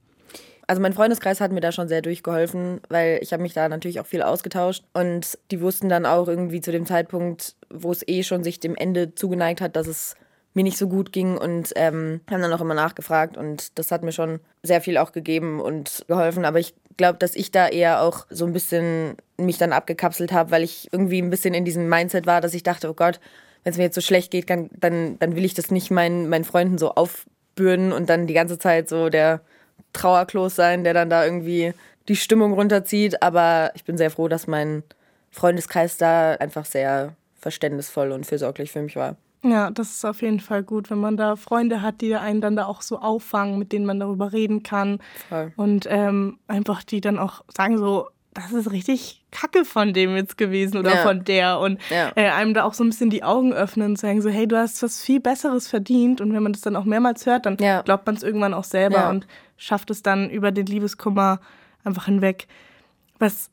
Also 0.67 0.81
mein 0.81 0.93
Freundeskreis 0.93 1.41
hat 1.41 1.51
mir 1.51 1.61
da 1.61 1.71
schon 1.71 1.87
sehr 1.87 2.01
durchgeholfen, 2.01 2.81
weil 2.89 3.19
ich 3.21 3.33
habe 3.33 3.43
mich 3.43 3.53
da 3.53 3.69
natürlich 3.69 3.99
auch 3.99 4.05
viel 4.05 4.23
ausgetauscht. 4.23 4.83
Und 4.93 5.37
die 5.51 5.61
wussten 5.61 5.89
dann 5.89 6.05
auch 6.05 6.27
irgendwie 6.27 6.61
zu 6.61 6.71
dem 6.71 6.85
Zeitpunkt, 6.85 7.55
wo 7.69 7.91
es 7.91 8.07
eh 8.07 8.23
schon 8.23 8.43
sich 8.43 8.59
dem 8.59 8.75
Ende 8.75 9.13
zugeneigt 9.13 9.61
hat, 9.61 9.75
dass 9.75 9.87
es 9.87 10.15
mir 10.53 10.63
nicht 10.63 10.77
so 10.77 10.87
gut 10.87 11.11
ging. 11.11 11.37
Und 11.37 11.73
ähm, 11.75 12.21
haben 12.29 12.41
dann 12.41 12.53
auch 12.53 12.61
immer 12.61 12.73
nachgefragt. 12.73 13.37
Und 13.37 13.77
das 13.77 13.91
hat 13.91 14.03
mir 14.03 14.11
schon 14.11 14.39
sehr 14.63 14.81
viel 14.81 14.97
auch 14.97 15.11
gegeben 15.11 15.59
und 15.59 16.03
geholfen. 16.07 16.45
Aber 16.45 16.59
ich 16.59 16.73
glaube, 16.97 17.19
dass 17.19 17.35
ich 17.35 17.51
da 17.51 17.67
eher 17.67 18.01
auch 18.01 18.25
so 18.29 18.45
ein 18.45 18.53
bisschen 18.53 19.17
mich 19.37 19.57
dann 19.57 19.73
abgekapselt 19.73 20.31
habe, 20.31 20.51
weil 20.51 20.63
ich 20.63 20.87
irgendwie 20.91 21.21
ein 21.21 21.29
bisschen 21.29 21.53
in 21.53 21.65
diesem 21.65 21.89
Mindset 21.89 22.25
war, 22.25 22.41
dass 22.41 22.53
ich 22.53 22.63
dachte, 22.63 22.89
oh 22.89 22.93
Gott, 22.93 23.19
wenn 23.63 23.71
es 23.71 23.77
mir 23.77 23.85
jetzt 23.85 23.95
so 23.95 24.01
schlecht 24.01 24.31
geht, 24.31 24.49
dann, 24.49 24.69
dann, 24.79 25.35
will 25.35 25.43
ich 25.43 25.53
das 25.55 25.71
nicht 25.71 25.91
meinen, 25.91 26.29
meinen 26.29 26.43
Freunden 26.43 26.77
so 26.77 26.91
aufbürden 26.91 27.91
und 27.91 28.09
dann 28.09 28.27
die 28.27 28.33
ganze 28.33 28.57
Zeit 28.59 28.87
so 28.87 29.09
der 29.09 29.41
Trauerklos 29.95 30.55
sein, 30.55 30.83
der 30.83 30.93
dann 30.93 31.09
da 31.09 31.25
irgendwie 31.25 31.73
die 32.07 32.15
Stimmung 32.15 32.53
runterzieht. 32.53 33.21
Aber 33.23 33.71
ich 33.75 33.83
bin 33.83 33.97
sehr 33.97 34.11
froh, 34.11 34.27
dass 34.27 34.45
mein 34.47 34.83
Freundeskreis 35.31 35.97
da 35.97 36.33
einfach 36.33 36.65
sehr 36.65 37.13
verständnisvoll 37.39 38.11
und 38.11 38.25
fürsorglich 38.25 38.71
für 38.71 38.81
mich 38.81 38.95
war. 38.95 39.15
Ja, 39.43 39.69
das 39.69 39.91
ist 39.91 40.05
auf 40.05 40.21
jeden 40.23 40.39
Fall 40.39 40.63
gut, 40.63 40.89
wenn 40.89 40.97
man 40.97 41.17
da 41.17 41.35
Freunde 41.35 41.81
hat, 41.83 42.01
die 42.01 42.15
einen 42.15 42.41
dann 42.41 42.55
da 42.55 42.65
auch 42.65 42.81
so 42.81 42.97
auffangen, 42.99 43.59
mit 43.59 43.71
denen 43.71 43.85
man 43.85 43.99
darüber 43.99 44.33
reden 44.33 44.63
kann. 44.63 44.99
Voll. 45.29 45.51
Und 45.55 45.85
ähm, 45.89 46.39
einfach 46.47 46.83
die 46.83 46.99
dann 47.01 47.19
auch 47.19 47.43
sagen 47.55 47.77
so, 47.77 48.07
das 48.33 48.51
ist 48.51 48.71
richtig 48.71 49.23
kacke 49.31 49.63
von 49.63 49.93
dem 49.93 50.15
jetzt 50.15 50.37
gewesen 50.37 50.77
oder 50.77 50.95
Ja. 50.95 51.03
von 51.03 51.23
der. 51.23 51.59
Und 51.59 51.79
Ja. 51.91 52.11
äh, 52.15 52.29
einem 52.31 52.53
da 52.55 52.63
auch 52.63 52.73
so 52.73 52.83
ein 52.83 52.89
bisschen 52.89 53.09
die 53.11 53.23
Augen 53.23 53.53
öffnen 53.53 53.91
und 53.91 53.99
sagen 53.99 54.21
so, 54.21 54.29
hey, 54.29 54.47
du 54.47 54.57
hast 54.57 54.81
was 54.81 55.01
viel 55.01 55.19
Besseres 55.19 55.67
verdient. 55.67 56.21
Und 56.21 56.33
wenn 56.33 56.41
man 56.43 56.51
das 56.51 56.61
dann 56.61 56.75
auch 56.75 56.83
mehrmals 56.85 57.25
hört, 57.27 57.45
dann 57.45 57.57
Ja. 57.59 57.81
glaubt 57.83 58.07
man 58.07 58.15
es 58.15 58.23
irgendwann 58.23 58.53
auch 58.55 58.63
selber 58.63 59.09
und 59.09 59.27
schafft 59.57 59.89
es 59.91 60.01
dann 60.03 60.29
über 60.29 60.51
den 60.51 60.65
Liebeskummer 60.65 61.39
einfach 61.83 62.05
hinweg. 62.05 62.47
Was 63.19 63.49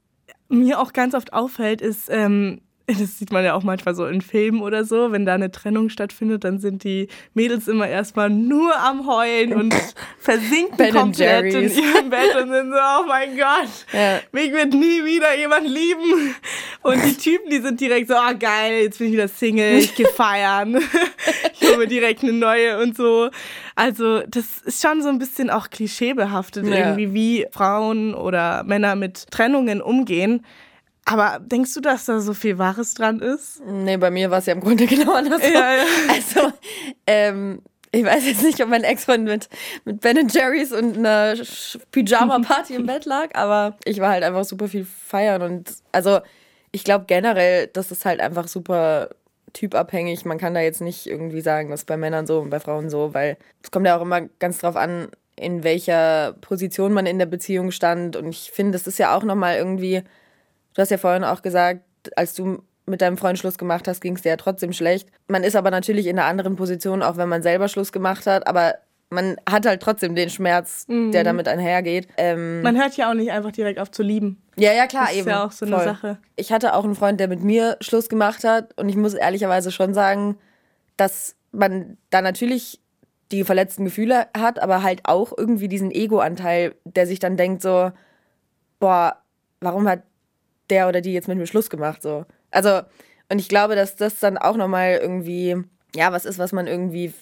mir 0.49 0.81
auch 0.81 0.93
ganz 0.93 1.15
oft 1.15 1.33
auffällt, 1.33 1.81
ist, 1.81 2.09
ähm, 2.11 2.61
das 2.87 3.19
sieht 3.19 3.31
man 3.33 3.45
ja 3.45 3.55
auch 3.55 3.63
manchmal 3.63 3.95
so 3.95 4.05
in 4.07 4.21
Filmen 4.21 4.61
oder 4.61 4.85
so, 4.85 5.13
wenn 5.13 5.25
da 5.25 5.35
eine 5.35 5.53
Trennung 5.53 5.89
stattfindet, 5.89 6.43
dann 6.45 6.59
sind 6.59 6.83
die 6.85 7.09
Mädels 7.33 7.69
immer 7.69 7.87
erstmal 7.89 8.29
nur 8.29 8.77
am 8.77 9.07
Heulen 9.07 9.55
und 9.55 9.75
versinken 10.19 10.77
Ben 10.77 10.93
komplett 10.93 11.55
in 11.55 11.71
ihrem 11.71 12.11
Bett 12.11 12.35
und 12.35 12.51
sind 12.51 12.71
so, 12.73 12.77
oh 12.79 13.07
mein 13.07 13.37
Gott, 13.37 13.69
Ja. 13.93 14.21
mich 14.33 14.53
wird 14.53 14.75
nie 14.75 15.05
wieder 15.05 15.39
jemand 15.39 15.69
lieben. 15.69 16.35
Und 16.83 17.05
die 17.05 17.15
Typen, 17.17 17.49
die 17.51 17.61
sind 17.61 17.81
direkt 17.81 18.09
so, 18.09 18.15
ah 18.15 18.33
geil, 18.33 18.83
jetzt 18.83 18.99
bin 18.99 19.09
ich 19.09 19.13
wieder 19.15 19.29
Single, 19.29 19.79
ich 19.79 19.95
geh 19.95 20.05
feiern, 20.05 20.77
ich 21.61 21.69
hole 21.69 21.79
mir 21.79 21.87
direkt 21.87 22.23
eine 22.23 22.33
neue 22.33 22.81
und 22.81 22.97
so. 22.97 23.31
Also 23.77 24.21
das 24.27 24.45
ist 24.65 24.83
schon 24.83 25.01
so 25.03 25.09
ein 25.09 25.19
bisschen 25.19 25.49
auch 25.51 25.71
klischeebehaftet 25.71 26.67
Ja. 26.67 26.77
irgendwie, 26.77 27.15
wie 27.15 27.47
Frauen 27.53 28.15
oder 28.15 28.65
Männer 28.65 28.97
mit 28.97 29.31
Trennungen 29.31 29.81
umgehen. 29.81 30.45
Aber 31.05 31.39
denkst 31.41 31.75
du, 31.75 31.81
dass 31.81 32.05
da 32.05 32.21
so 32.21 32.33
viel 32.35 32.59
Wahres 32.59 32.95
dran 32.95 33.21
ist? 33.21 33.61
Nee, 33.67 33.97
bei 33.97 34.11
mir 34.11 34.31
war 34.31 34.39
es 34.39 34.47
ja 34.47 34.53
im 34.53 34.61
Grunde 34.61 34.87
genau 34.89 35.15
andersrum. 35.15 35.53
Ja, 35.53 35.75
ja. 35.77 35.83
Also, 36.09 36.53
ähm, 37.07 37.61
ich 37.91 38.05
weiß 38.05 38.25
jetzt 38.27 38.43
nicht, 38.43 38.61
ob 38.63 38.69
mein 38.71 38.85
Ex-Freund 38.85 39.25
mit, 39.25 39.49
mit 39.85 40.01
Ben 40.01 40.29
Jerry's 40.29 40.73
und 40.73 40.97
einer 40.97 41.35
Pyjama-Party 41.91 42.75
im 42.75 42.87
Bett 42.87 43.05
lag, 43.05 43.29
aber 43.35 43.77
ich 43.85 44.01
war 44.01 44.11
halt 44.11 44.25
einfach 44.25 44.45
super 44.45 44.69
viel 44.69 44.85
feiern 44.87 45.43
und 45.43 45.71
also 45.93 46.21
ich 46.73 46.85
glaube 46.85 47.05
generell, 47.07 47.69
das 47.69 47.91
ist 47.91 48.05
halt 48.05 48.21
einfach 48.21 48.49
super 48.49 49.11
typabhängig. 49.53 50.25
Man 50.25 50.39
kann 50.39 50.55
da 50.55 50.61
jetzt 50.61 50.81
nicht 50.81 51.07
irgendwie 51.07 51.43
sagen, 51.43 51.71
das 51.71 51.83
ist 51.83 51.87
bei 51.87 51.97
Männern 51.97 52.27
so 52.27 52.41
und 52.41 52.51
bei 52.51 52.61
Frauen 52.61 52.91
so, 52.91 53.15
weil 53.15 53.37
es 53.63 53.71
kommt 53.71 53.87
ja 53.87 53.97
auch 53.97 54.03
immer 54.03 54.23
ganz 54.39 54.59
drauf 54.59 54.77
an, 54.77 55.09
in 55.37 55.65
welcher 55.65 56.35
Position 56.41 56.93
man 56.93 57.07
in 57.07 57.19
der 57.19 57.27
Beziehung 57.27 57.71
stand 57.71 58.17
und 58.17 58.31
ich 58.31 58.51
finde, 58.53 58.73
das 58.73 58.87
ist 58.87 58.99
ja 58.99 59.17
auch 59.17 59.25
nochmal 59.25 59.57
irgendwie 59.57 60.03
Du 60.75 60.81
hast 60.81 60.91
ja 60.91 60.99
vorhin 60.99 61.25
auch 61.25 61.43
gesagt, 61.43 61.83
als 62.17 62.35
du 62.35 62.63
mit 62.87 63.01
deinem 63.01 63.17
Freund 63.17 63.39
Schluss 63.39 63.59
gemacht 63.59 63.87
hast, 63.87 64.01
ging 64.01 64.17
es 64.17 64.23
dir 64.23 64.31
ja 64.31 64.37
trotzdem 64.37 64.73
schlecht. 64.73 65.09
Man 65.29 65.45
ist 65.45 65.55
aber 65.57 65.71
natürlich 65.71 66.07
in 66.07 66.19
einer 66.19 66.29
anderen 66.29 66.57
Position, 66.57 67.03
auch 67.03 67.17
wenn 67.17 67.29
man 67.29 67.43
selber 67.43 67.69
Schluss 67.69 67.93
gemacht 67.93 68.27
hat, 68.27 68.47
aber 68.47 68.75
man 69.13 69.37
hat 69.49 69.67
halt 69.67 69.81
trotzdem 69.83 70.15
den 70.15 70.31
Schmerz, 70.31 70.87
der 70.89 71.23
damit 71.25 71.47
einhergeht. 71.49 72.09
Ähm, 72.17 72.63
Man 72.63 72.77
hört 72.77 72.97
ja 72.97 73.11
auch 73.11 73.15
nicht 73.15 73.31
einfach 73.31 73.53
direkt 73.53 73.79
auf 73.79 73.91
zu 73.91 74.03
lieben. 74.03 74.43
ja, 74.57 74.73
ja, 74.73 74.87
klar, 74.87 75.05
Das 75.05 75.13
ist 75.13 75.19
eben. 75.21 75.29
ja 75.29 75.45
auch 75.47 75.53
so 75.53 75.67
eine 75.67 75.77
Voll. 75.77 75.85
Sache. 75.85 76.19
Ich 76.37 76.53
hatte 76.53 76.75
auch 76.75 76.85
einen 76.85 76.95
Freund, 76.95 77.21
der 77.21 77.29
mit 77.29 77.43
mir 77.43 77.77
Schluss 77.81 78.09
gemacht 78.09 78.43
hat 78.45 78.77
und 78.79 78.89
ich 78.89 78.97
muss 78.97 79.15
ehrlicherweise 79.15 79.71
schon 79.71 79.95
sagen, 79.95 80.39
dass 80.97 81.37
man 81.53 81.97
da 82.11 82.23
natürlich 82.23 82.81
die 83.31 83.45
verletzten 83.45 83.85
Gefühle 83.85 84.27
hat, 84.37 84.61
aber 84.61 84.83
halt 84.83 85.03
auch 85.05 85.33
irgendwie 85.37 85.69
diesen 85.69 85.91
Ego-Anteil, 85.91 86.75
der 86.85 87.07
sich 87.07 87.19
dann 87.19 87.37
denkt 87.37 87.63
so, 87.63 87.93
boah, 88.79 89.17
warum 89.61 89.89
hat 89.89 90.03
der 90.71 90.89
oder 90.89 91.01
die 91.01 91.13
jetzt 91.13 91.29
mit 91.29 91.39
mir 91.39 91.47
Schluss 91.47 91.71
gemacht 91.71 92.03
so? 92.03 92.25
Also 92.51 92.81
und 93.31 93.39
ich 93.39 93.49
glaube, 93.49 93.75
dass 93.75 93.97
das 93.97 94.21
dann 94.21 94.37
auch 94.37 94.57
nochmal 94.57 94.99
irgendwie, 95.01 95.57
ja, 95.97 96.13
was 96.13 96.27
ist, 96.27 96.39
was 96.39 96.53
man 96.53 96.67
irgendwie 96.67 97.15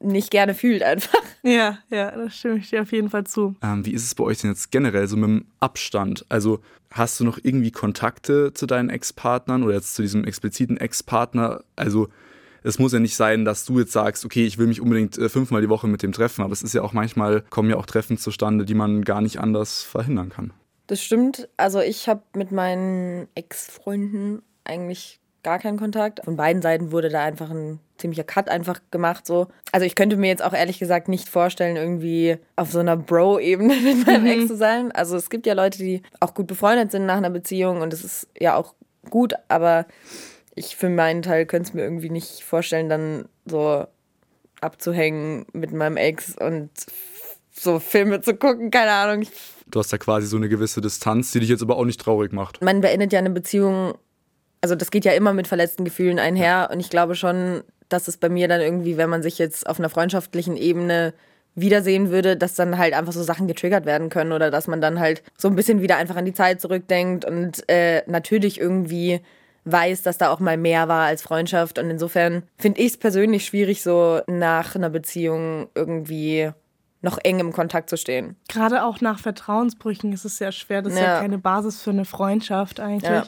nicht 0.00 0.30
gerne 0.30 0.54
fühlt 0.54 0.82
einfach. 0.82 1.22
Ja, 1.42 1.78
ja, 1.90 2.10
da 2.10 2.30
stimme 2.30 2.58
ich 2.58 2.70
dir 2.70 2.82
auf 2.82 2.92
jeden 2.92 3.10
Fall 3.10 3.24
zu. 3.24 3.56
Ähm, 3.62 3.84
wie 3.86 3.92
ist 3.92 4.04
es 4.04 4.14
bei 4.14 4.24
euch 4.24 4.40
denn 4.40 4.50
jetzt 4.50 4.70
generell 4.70 5.06
so 5.06 5.16
mit 5.16 5.28
dem 5.28 5.46
Abstand? 5.60 6.24
Also 6.28 6.60
hast 6.90 7.18
du 7.20 7.24
noch 7.24 7.38
irgendwie 7.42 7.70
Kontakte 7.70 8.52
zu 8.54 8.66
deinen 8.66 8.90
Ex-Partnern 8.90 9.62
oder 9.62 9.74
jetzt 9.74 9.94
zu 9.94 10.02
diesem 10.02 10.24
expliziten 10.24 10.76
Ex-Partner? 10.76 11.62
Also 11.76 12.08
es 12.62 12.78
muss 12.78 12.92
ja 12.92 12.98
nicht 12.98 13.16
sein, 13.16 13.44
dass 13.44 13.64
du 13.64 13.78
jetzt 13.78 13.92
sagst, 13.92 14.24
okay, 14.24 14.46
ich 14.46 14.58
will 14.58 14.66
mich 14.66 14.80
unbedingt 14.80 15.16
äh, 15.18 15.28
fünfmal 15.28 15.62
die 15.62 15.68
Woche 15.68 15.86
mit 15.86 16.02
dem 16.02 16.12
treffen, 16.12 16.42
aber 16.42 16.52
es 16.52 16.62
ist 16.62 16.74
ja 16.74 16.82
auch 16.82 16.92
manchmal, 16.92 17.42
kommen 17.42 17.70
ja 17.70 17.76
auch 17.76 17.86
Treffen 17.86 18.18
zustande, 18.18 18.64
die 18.64 18.74
man 18.74 19.04
gar 19.04 19.20
nicht 19.20 19.38
anders 19.40 19.82
verhindern 19.82 20.30
kann. 20.30 20.52
Das 20.86 21.02
stimmt. 21.02 21.48
Also 21.56 21.80
ich 21.80 22.08
habe 22.08 22.22
mit 22.34 22.50
meinen 22.50 23.28
Ex-Freunden 23.34 24.42
eigentlich 24.64 25.20
gar 25.42 25.58
keinen 25.58 25.78
Kontakt. 25.78 26.20
Von 26.24 26.36
beiden 26.36 26.62
Seiten 26.62 26.92
wurde 26.92 27.08
da 27.08 27.22
einfach 27.22 27.50
ein 27.50 27.80
ziemlicher 27.96 28.24
Cut 28.24 28.48
einfach 28.48 28.80
gemacht 28.90 29.26
so. 29.26 29.48
Also 29.72 29.84
ich 29.84 29.94
könnte 29.94 30.16
mir 30.16 30.28
jetzt 30.28 30.42
auch 30.42 30.52
ehrlich 30.52 30.78
gesagt 30.78 31.08
nicht 31.08 31.28
vorstellen, 31.28 31.76
irgendwie 31.76 32.38
auf 32.56 32.70
so 32.70 32.78
einer 32.78 32.96
Bro-Ebene 32.96 33.74
mit 33.82 34.06
meinem 34.06 34.26
Ex 34.26 34.48
zu 34.48 34.56
sein. 34.56 34.92
Also 34.92 35.16
es 35.16 35.30
gibt 35.30 35.46
ja 35.46 35.54
Leute, 35.54 35.78
die 35.78 36.02
auch 36.20 36.34
gut 36.34 36.46
befreundet 36.46 36.90
sind 36.90 37.06
nach 37.06 37.16
einer 37.16 37.30
Beziehung 37.30 37.80
und 37.80 37.92
das 37.92 38.04
ist 38.04 38.28
ja 38.38 38.56
auch 38.56 38.74
gut, 39.10 39.34
aber 39.48 39.86
ich 40.54 40.76
für 40.76 40.90
meinen 40.90 41.22
Teil 41.22 41.46
könnte 41.46 41.68
es 41.68 41.74
mir 41.74 41.82
irgendwie 41.82 42.10
nicht 42.10 42.42
vorstellen, 42.42 42.88
dann 42.88 43.28
so 43.46 43.86
abzuhängen 44.60 45.46
mit 45.52 45.72
meinem 45.72 45.96
Ex 45.96 46.36
und 46.36 46.70
so 47.52 47.78
Filme 47.78 48.20
zu 48.20 48.34
gucken, 48.34 48.70
keine 48.70 48.92
Ahnung. 48.92 49.26
Du 49.66 49.78
hast 49.78 49.92
da 49.92 49.98
quasi 49.98 50.26
so 50.26 50.36
eine 50.36 50.48
gewisse 50.48 50.80
Distanz, 50.80 51.32
die 51.32 51.40
dich 51.40 51.48
jetzt 51.48 51.62
aber 51.62 51.76
auch 51.76 51.84
nicht 51.84 52.00
traurig 52.00 52.32
macht. 52.32 52.62
man 52.62 52.80
beendet 52.80 53.12
ja 53.12 53.18
eine 53.18 53.30
Beziehung, 53.30 53.94
also 54.60 54.74
das 54.74 54.90
geht 54.90 55.04
ja 55.04 55.12
immer 55.12 55.32
mit 55.32 55.48
verletzten 55.48 55.84
Gefühlen 55.84 56.18
einher 56.18 56.70
und 56.72 56.80
ich 56.80 56.90
glaube 56.90 57.14
schon, 57.14 57.62
dass 57.88 58.08
es 58.08 58.16
bei 58.16 58.28
mir 58.28 58.48
dann 58.48 58.60
irgendwie, 58.60 58.96
wenn 58.96 59.10
man 59.10 59.22
sich 59.22 59.38
jetzt 59.38 59.68
auf 59.68 59.78
einer 59.78 59.88
freundschaftlichen 59.88 60.56
Ebene 60.56 61.14
wiedersehen 61.54 62.10
würde, 62.10 62.36
dass 62.36 62.54
dann 62.54 62.78
halt 62.78 62.94
einfach 62.94 63.12
so 63.12 63.22
Sachen 63.22 63.48
getriggert 63.48 63.86
werden 63.86 64.10
können 64.10 64.32
oder 64.32 64.50
dass 64.50 64.68
man 64.68 64.80
dann 64.80 65.00
halt 65.00 65.22
so 65.36 65.48
ein 65.48 65.56
bisschen 65.56 65.80
wieder 65.80 65.96
einfach 65.96 66.16
an 66.16 66.24
die 66.24 66.34
Zeit 66.34 66.60
zurückdenkt 66.60 67.24
und 67.24 67.68
äh, 67.68 68.02
natürlich 68.06 68.60
irgendwie 68.60 69.20
weiß, 69.64 70.02
dass 70.02 70.18
da 70.18 70.30
auch 70.30 70.40
mal 70.40 70.56
mehr 70.56 70.88
war 70.88 71.06
als 71.06 71.22
Freundschaft 71.22 71.78
und 71.78 71.90
insofern 71.90 72.44
finde 72.58 72.80
ich 72.80 72.92
es 72.92 72.96
persönlich 72.96 73.44
schwierig, 73.44 73.82
so 73.82 74.20
nach 74.26 74.76
einer 74.76 74.90
Beziehung 74.90 75.68
irgendwie 75.74 76.50
noch 77.00 77.18
eng 77.22 77.38
im 77.38 77.52
Kontakt 77.52 77.88
zu 77.90 77.96
stehen. 77.96 78.34
Gerade 78.48 78.82
auch 78.84 79.00
nach 79.00 79.20
Vertrauensbrüchen 79.20 80.12
ist 80.12 80.24
es 80.24 80.36
sehr 80.38 80.50
schwer. 80.52 80.82
Das 80.82 80.94
ist 80.94 80.98
ja, 80.98 81.14
Ja. 81.14 81.20
keine 81.20 81.38
Basis 81.38 81.80
für 81.80 81.90
eine 81.90 82.04
Freundschaft 82.04 82.80
eigentlich. 82.80 83.08
Ja. 83.10 83.24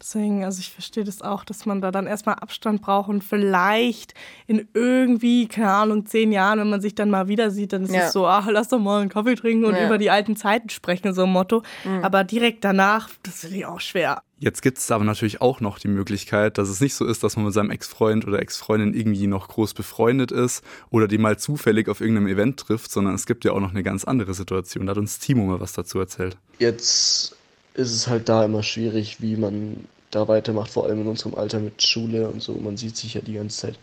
Deswegen, 0.00 0.44
also 0.44 0.60
ich 0.60 0.70
verstehe 0.70 1.02
das 1.02 1.22
auch, 1.22 1.44
dass 1.44 1.66
man 1.66 1.80
da 1.80 1.90
dann 1.90 2.06
erstmal 2.06 2.36
Abstand 2.36 2.80
braucht 2.82 3.08
und 3.08 3.24
vielleicht 3.24 4.14
in 4.46 4.68
irgendwie, 4.72 5.48
keine 5.48 5.70
Ahnung, 5.72 6.06
zehn 6.06 6.30
Jahren, 6.30 6.60
wenn 6.60 6.70
man 6.70 6.80
sich 6.80 6.94
dann 6.94 7.10
mal 7.10 7.26
wieder 7.26 7.50
sieht, 7.50 7.72
dann 7.72 7.82
ist 7.82 7.92
Ja. 7.94 8.02
es 8.02 8.12
so, 8.12 8.26
ach, 8.28 8.46
lass 8.48 8.68
doch 8.68 8.78
mal 8.78 9.00
einen 9.00 9.10
Kaffee 9.10 9.34
trinken 9.34 9.64
und. 9.64 9.72
Mhm. 9.74 9.86
über 9.86 9.98
die 9.98 10.10
alten 10.10 10.36
Zeiten 10.36 10.68
sprechen, 10.68 11.12
so 11.12 11.24
ein 11.24 11.32
Motto. 11.32 11.62
Aber 12.02 12.22
direkt 12.24 12.64
danach, 12.64 13.08
das 13.24 13.40
finde 13.40 13.56
ich 13.56 13.66
auch 13.66 13.80
schwer. 13.80 14.22
Jetzt 14.40 14.62
gibt 14.62 14.78
es 14.78 14.90
aber 14.92 15.02
natürlich 15.02 15.40
auch 15.40 15.60
noch 15.60 15.80
die 15.80 15.88
Möglichkeit, 15.88 16.58
dass 16.58 16.68
es 16.68 16.80
nicht 16.80 16.94
so 16.94 17.04
ist, 17.04 17.24
dass 17.24 17.34
man 17.34 17.46
mit 17.46 17.54
seinem 17.54 17.70
Ex-Freund 17.70 18.24
oder 18.24 18.40
Ex-Freundin 18.40 18.94
irgendwie 18.94 19.26
noch 19.26 19.48
groß 19.48 19.74
befreundet 19.74 20.30
ist 20.30 20.62
oder 20.90 21.08
die 21.08 21.18
mal 21.18 21.38
zufällig 21.38 21.88
auf 21.88 22.00
irgendeinem 22.00 22.28
Event 22.28 22.60
trifft, 22.60 22.92
sondern 22.92 23.14
es 23.14 23.26
gibt 23.26 23.44
ja 23.44 23.50
auch 23.50 23.58
noch 23.58 23.70
eine 23.70 23.82
ganz 23.82 24.04
andere 24.04 24.34
Situation. 24.34 24.86
Da 24.86 24.92
hat 24.92 24.98
uns 24.98 25.18
Timo 25.18 25.44
mal 25.44 25.58
was 25.58 25.72
dazu 25.72 25.98
erzählt. 25.98 26.36
Jetzt 26.60 27.36
ist 27.74 27.92
es 27.92 28.06
halt 28.06 28.28
da 28.28 28.44
immer 28.44 28.62
schwierig, 28.62 29.20
wie 29.20 29.36
man 29.36 29.84
da 30.12 30.28
weitermacht, 30.28 30.70
vor 30.70 30.84
allem 30.84 31.00
in 31.00 31.08
unserem 31.08 31.34
Alter 31.34 31.58
mit 31.58 31.82
Schule 31.82 32.28
und 32.28 32.40
so. 32.40 32.54
Man 32.54 32.76
sieht 32.76 32.96
sich 32.96 33.14
ja 33.14 33.20
die 33.20 33.34
ganze 33.34 33.58
Zeit 33.58 33.78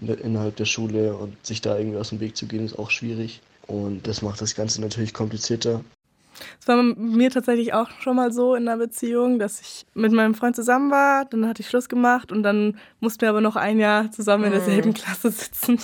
innerhalb 0.00 0.56
der 0.56 0.66
Schule 0.66 1.14
und 1.14 1.34
sich 1.44 1.60
da 1.62 1.78
irgendwie 1.78 1.98
aus 1.98 2.10
dem 2.10 2.20
Weg 2.20 2.36
zu 2.36 2.46
gehen, 2.46 2.64
ist 2.64 2.78
auch 2.78 2.90
schwierig. 2.90 3.40
Und 3.66 4.06
das 4.06 4.22
macht 4.22 4.40
das 4.40 4.54
Ganze 4.54 4.80
natürlich 4.80 5.12
komplizierter. 5.12 5.82
Es 6.60 6.68
war 6.68 6.82
mir 6.82 7.30
tatsächlich 7.30 7.74
auch 7.74 7.90
schon 8.00 8.16
mal 8.16 8.32
so 8.32 8.54
in 8.54 8.68
einer 8.68 8.78
Beziehung, 8.78 9.38
dass 9.38 9.60
ich 9.60 9.86
mit 9.94 10.12
meinem 10.12 10.34
Freund 10.34 10.56
zusammen 10.56 10.90
war, 10.90 11.24
dann 11.24 11.46
hatte 11.46 11.62
ich 11.62 11.68
Schluss 11.68 11.88
gemacht 11.88 12.32
und 12.32 12.42
dann 12.42 12.78
mussten 13.00 13.22
wir 13.22 13.30
aber 13.30 13.40
noch 13.40 13.56
ein 13.56 13.78
Jahr 13.78 14.10
zusammen 14.10 14.44
in 14.44 14.52
derselben 14.52 14.94
Klasse 14.94 15.30
sitzen. 15.30 15.78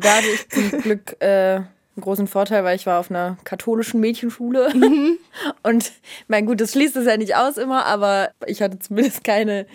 Da 0.00 0.16
hatte 0.16 0.26
ich 0.32 0.48
zum 0.48 0.70
Glück 0.82 1.16
äh, 1.20 1.56
einen 1.56 2.02
großen 2.04 2.26
Vorteil, 2.26 2.64
weil 2.64 2.76
ich 2.76 2.86
war 2.86 3.00
auf 3.00 3.10
einer 3.10 3.36
katholischen 3.44 4.00
Mädchenschule. 4.00 4.72
Mhm. 4.74 5.18
Und 5.62 5.92
mein 6.28 6.46
gut, 6.46 6.60
das 6.60 6.72
schließt 6.72 6.96
es 6.96 7.06
ja 7.06 7.16
nicht 7.16 7.36
aus 7.36 7.56
immer, 7.56 7.86
aber 7.86 8.30
ich 8.46 8.62
hatte 8.62 8.78
zumindest 8.78 9.24
keine 9.24 9.66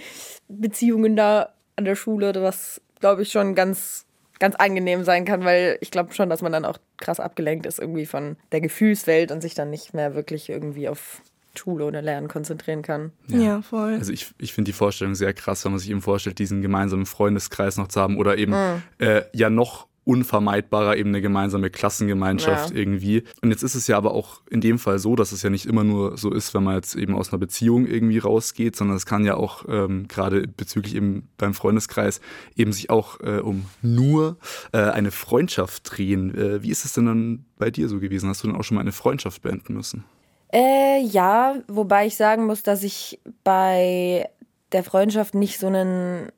Beziehungen 0.48 1.16
da 1.16 1.54
an 1.76 1.86
der 1.86 1.96
Schule, 1.96 2.34
was 2.42 2.82
glaube 3.00 3.24
ich 3.24 3.32
schon 3.32 3.56
ganz 3.56 4.05
ganz 4.40 4.56
angenehm 4.56 5.04
sein 5.04 5.26
kann, 5.26 5.44
weil 5.44 5.78
ich 5.82 5.92
glaube 5.92 6.14
schon, 6.14 6.30
dass 6.30 6.42
man 6.42 6.52
dann 6.52 6.66
auch 6.66 6.78
krass 6.98 7.20
abgelenkt 7.20 7.66
ist 7.66 7.80
irgendwie 7.80 8.06
von 8.06 8.38
der 8.52 8.62
Gefühlswelt 8.62 9.32
und 9.32 9.42
sich 9.42 9.54
dann 9.54 9.70
nicht 9.70 9.94
mehr 9.94 10.16
wirklich 10.16 10.50
irgendwie 10.50 10.90
auf 10.90 11.22
Schule 11.58 11.86
oder 11.86 12.02
Lernen 12.02 12.28
konzentrieren 12.28 12.82
kann. 12.82 13.12
Ja, 13.28 13.38
ja 13.38 13.62
voll. 13.62 13.94
Also 13.94 14.12
ich, 14.12 14.28
ich 14.38 14.54
finde 14.54 14.70
die 14.70 14.74
Vorstellung 14.74 15.16
sehr 15.16 15.34
krass, 15.34 15.64
wenn 15.64 15.72
man 15.72 15.80
sich 15.80 15.90
eben 15.90 16.02
vorstellt, 16.02 16.40
diesen 16.40 16.62
gemeinsamen 16.62 17.06
Freundeskreis 17.06 17.78
noch 17.78 17.88
zu 17.88 18.02
haben 18.02 18.18
oder 18.18 18.38
eben 18.38 18.52
mhm. 18.52 18.82
äh, 19.00 19.24
ja 19.32 19.50
noch 19.50 19.88
unvermeidbarer 20.06 20.96
eben 20.96 21.10
eine 21.10 21.22
gemeinsame 21.22 21.70
Klassengemeinschaft 21.70 22.70
ja. 22.72 22.78
irgendwie. 22.78 23.24
Und 23.42 23.50
jetzt 23.50 23.64
ist 23.64 23.76
es 23.76 23.88
ja 23.88 23.98
aber 23.98 24.14
auch 24.14 24.42
in 24.50 24.62
dem 24.62 24.80
Fall 24.80 25.00
so, 25.00 25.16
dass 25.16 25.32
es 25.32 25.42
ja 25.42 25.50
nicht 25.50 25.66
immer 25.66 25.84
nur 25.84 26.18
so 26.18 26.32
ist, 26.32 26.54
wenn 26.54 26.64
man 26.64 26.76
jetzt 26.76 26.96
eben 26.96 27.16
aus 27.16 27.34
einer 27.34 27.40
Beziehung 27.40 27.88
irgendwie 27.88 28.20
rausgeht, 28.20 28.76
sondern 28.76 28.98
es 28.98 29.06
kann 29.06 29.26
ja 29.26 29.36
auch 29.36 29.66
ähm, 29.68 30.08
gerade 30.08 30.48
bezüglich 30.48 30.96
eben 30.96 31.28
beim 31.38 31.54
Freundeskreis 31.54 32.22
eben 32.56 32.72
sich 32.72 32.90
auch 32.90 33.20
äh, 33.22 33.40
um 33.40 33.66
nur 33.82 34.38
äh, 34.72 34.78
eine 34.78 35.12
Freundschaft 35.12 35.98
drehen. 35.98 36.36
Äh, 36.36 36.62
wie 36.62 36.70
ist 36.70 36.86
es 36.86 36.94
denn 36.94 37.08
dann 37.08 37.46
bei 37.58 37.72
dir 37.72 37.90
so 37.90 38.00
gewesen? 38.00 38.30
Hast 38.30 38.44
du 38.44 38.48
dann 38.48 38.56
auch 38.56 38.64
schon 38.64 38.76
mal 38.76 38.82
eine 38.82 38.92
Freundschaft 38.92 39.42
beenden 39.42 39.74
müssen? 39.74 40.06
Äh, 40.54 41.02
ja, 41.02 41.56
wobei 41.68 42.06
ich 42.06 42.16
sagen 42.16 42.46
muss, 42.46 42.62
dass 42.62 42.84
ich 42.84 43.20
bei 43.44 44.30
der 44.72 44.84
Freundschaft 44.84 45.34
nicht 45.34 45.60
so 45.60 45.68
einen 45.68 46.30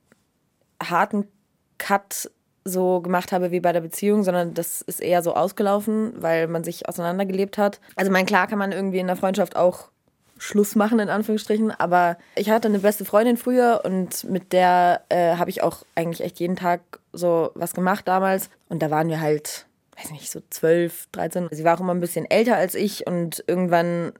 harten 0.82 1.28
Cut 1.78 2.32
so 2.68 3.02
gemacht 3.02 3.32
habe 3.32 3.52
wie 3.52 3.60
bei 3.60 3.72
der 3.72 3.82
Beziehung, 3.82 4.24
sondern 4.24 4.54
das 4.54 4.82
ist 4.82 5.02
eher 5.02 5.22
so 5.22 5.34
ausgelaufen, 5.34 6.14
weil 6.22 6.48
man 6.48 6.64
sich 6.64 6.88
auseinandergelebt 6.88 7.58
hat. 7.58 7.80
Also 7.96 8.12
mein 8.12 8.26
klar 8.26 8.48
kann 8.48 8.60
man 8.60 8.72
irgendwie 8.72 9.00
in 9.00 9.08
der 9.08 9.16
Freundschaft 9.16 9.56
auch 9.56 9.90
Schluss 10.38 10.76
machen, 10.76 11.00
in 11.00 11.10
Anführungsstrichen. 11.10 11.72
Aber 11.72 12.18
ich 12.36 12.50
hatte 12.50 12.68
eine 12.68 12.80
beste 12.80 13.06
Freundin 13.06 13.38
früher 13.38 13.82
und 13.84 14.24
mit 14.26 14.54
der 14.54 15.02
äh, 15.10 15.36
habe 15.36 15.50
ich 15.50 15.64
auch 15.64 15.84
eigentlich 15.96 16.22
echt 16.22 16.40
jeden 16.40 16.56
Tag 16.56 16.82
so 17.14 17.52
was 17.56 17.74
gemacht 17.74 18.08
damals. 18.08 18.50
Und 18.70 18.82
da 18.82 18.92
waren 18.92 19.10
wir 19.10 19.22
halt, 19.22 19.66
weiß 19.98 20.12
nicht, 20.12 20.32
so 20.32 20.42
12, 20.50 21.08
13. 21.12 21.48
Sie 21.52 21.64
war 21.64 21.76
auch 21.76 21.82
immer 21.82 21.94
ein 21.94 22.00
bisschen 22.00 22.30
älter 22.30 22.56
als 22.56 22.76
ich 22.76 23.08
und 23.08 23.44
irgendwann, 23.48 24.14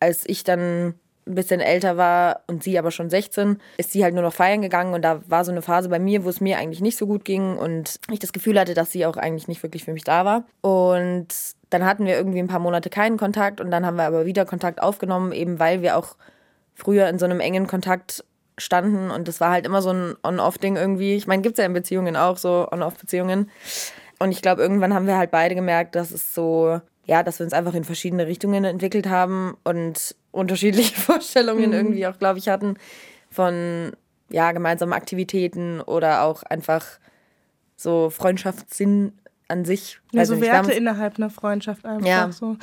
als 0.00 0.24
ich 0.26 0.44
dann 0.44 0.94
ein 1.26 1.34
bisschen 1.34 1.60
älter 1.60 1.96
war 1.96 2.40
und 2.46 2.62
sie 2.62 2.78
aber 2.78 2.90
schon 2.90 3.10
16, 3.10 3.58
ist 3.78 3.92
sie 3.92 4.04
halt 4.04 4.14
nur 4.14 4.22
noch 4.22 4.34
feiern 4.34 4.62
gegangen 4.62 4.94
und 4.94 5.02
da 5.02 5.22
war 5.26 5.44
so 5.44 5.52
eine 5.52 5.62
Phase 5.62 5.88
bei 5.88 5.98
mir, 5.98 6.24
wo 6.24 6.28
es 6.28 6.40
mir 6.40 6.58
eigentlich 6.58 6.80
nicht 6.80 6.98
so 6.98 7.06
gut 7.06 7.24
ging 7.24 7.56
und 7.56 7.98
ich 8.10 8.18
das 8.18 8.32
Gefühl 8.32 8.58
hatte, 8.58 8.74
dass 8.74 8.92
sie 8.92 9.06
auch 9.06 9.16
eigentlich 9.16 9.48
nicht 9.48 9.62
wirklich 9.62 9.84
für 9.84 9.92
mich 9.92 10.04
da 10.04 10.24
war. 10.24 10.44
Und 10.60 11.28
dann 11.70 11.84
hatten 11.84 12.06
wir 12.06 12.14
irgendwie 12.16 12.40
ein 12.40 12.48
paar 12.48 12.60
Monate 12.60 12.90
keinen 12.90 13.16
Kontakt 13.16 13.60
und 13.60 13.70
dann 13.70 13.86
haben 13.86 13.96
wir 13.96 14.04
aber 14.04 14.26
wieder 14.26 14.44
Kontakt 14.44 14.82
aufgenommen, 14.82 15.32
eben 15.32 15.58
weil 15.58 15.82
wir 15.82 15.96
auch 15.96 16.16
früher 16.74 17.08
in 17.08 17.18
so 17.18 17.24
einem 17.24 17.40
engen 17.40 17.66
Kontakt 17.66 18.24
standen 18.58 19.10
und 19.10 19.26
das 19.26 19.40
war 19.40 19.50
halt 19.50 19.66
immer 19.66 19.82
so 19.82 19.90
ein 19.90 20.14
On-Off-Ding 20.22 20.76
irgendwie. 20.76 21.14
Ich 21.14 21.26
meine, 21.26 21.42
gibt 21.42 21.58
es 21.58 21.62
ja 21.62 21.66
in 21.66 21.72
Beziehungen 21.72 22.16
auch 22.16 22.36
so 22.36 22.68
On-Off-Beziehungen. 22.70 23.50
Und 24.18 24.30
ich 24.30 24.42
glaube, 24.42 24.62
irgendwann 24.62 24.94
haben 24.94 25.06
wir 25.06 25.16
halt 25.16 25.30
beide 25.30 25.54
gemerkt, 25.54 25.96
dass 25.96 26.10
es 26.10 26.34
so, 26.34 26.80
ja, 27.04 27.22
dass 27.22 27.40
wir 27.40 27.44
uns 27.44 27.52
einfach 27.52 27.74
in 27.74 27.84
verschiedene 27.84 28.26
Richtungen 28.26 28.64
entwickelt 28.64 29.08
haben 29.08 29.56
und 29.64 30.14
unterschiedliche 30.34 30.94
Vorstellungen 31.00 31.68
mhm. 31.68 31.72
irgendwie 31.72 32.06
auch, 32.06 32.18
glaube 32.18 32.38
ich, 32.38 32.48
hatten 32.48 32.76
von 33.30 33.92
ja, 34.30 34.52
gemeinsamen 34.52 34.92
Aktivitäten 34.92 35.80
oder 35.80 36.22
auch 36.22 36.42
einfach 36.42 36.84
so 37.76 38.10
Freundschaftssinn 38.10 39.12
an 39.48 39.64
sich. 39.64 40.00
Ja, 40.12 40.20
also 40.20 40.36
so 40.36 40.40
Werte 40.40 40.72
innerhalb 40.72 41.18
einer 41.18 41.30
Freundschaft 41.30 41.84
einfach 41.84 42.06
ja. 42.06 42.32
so. 42.32 42.56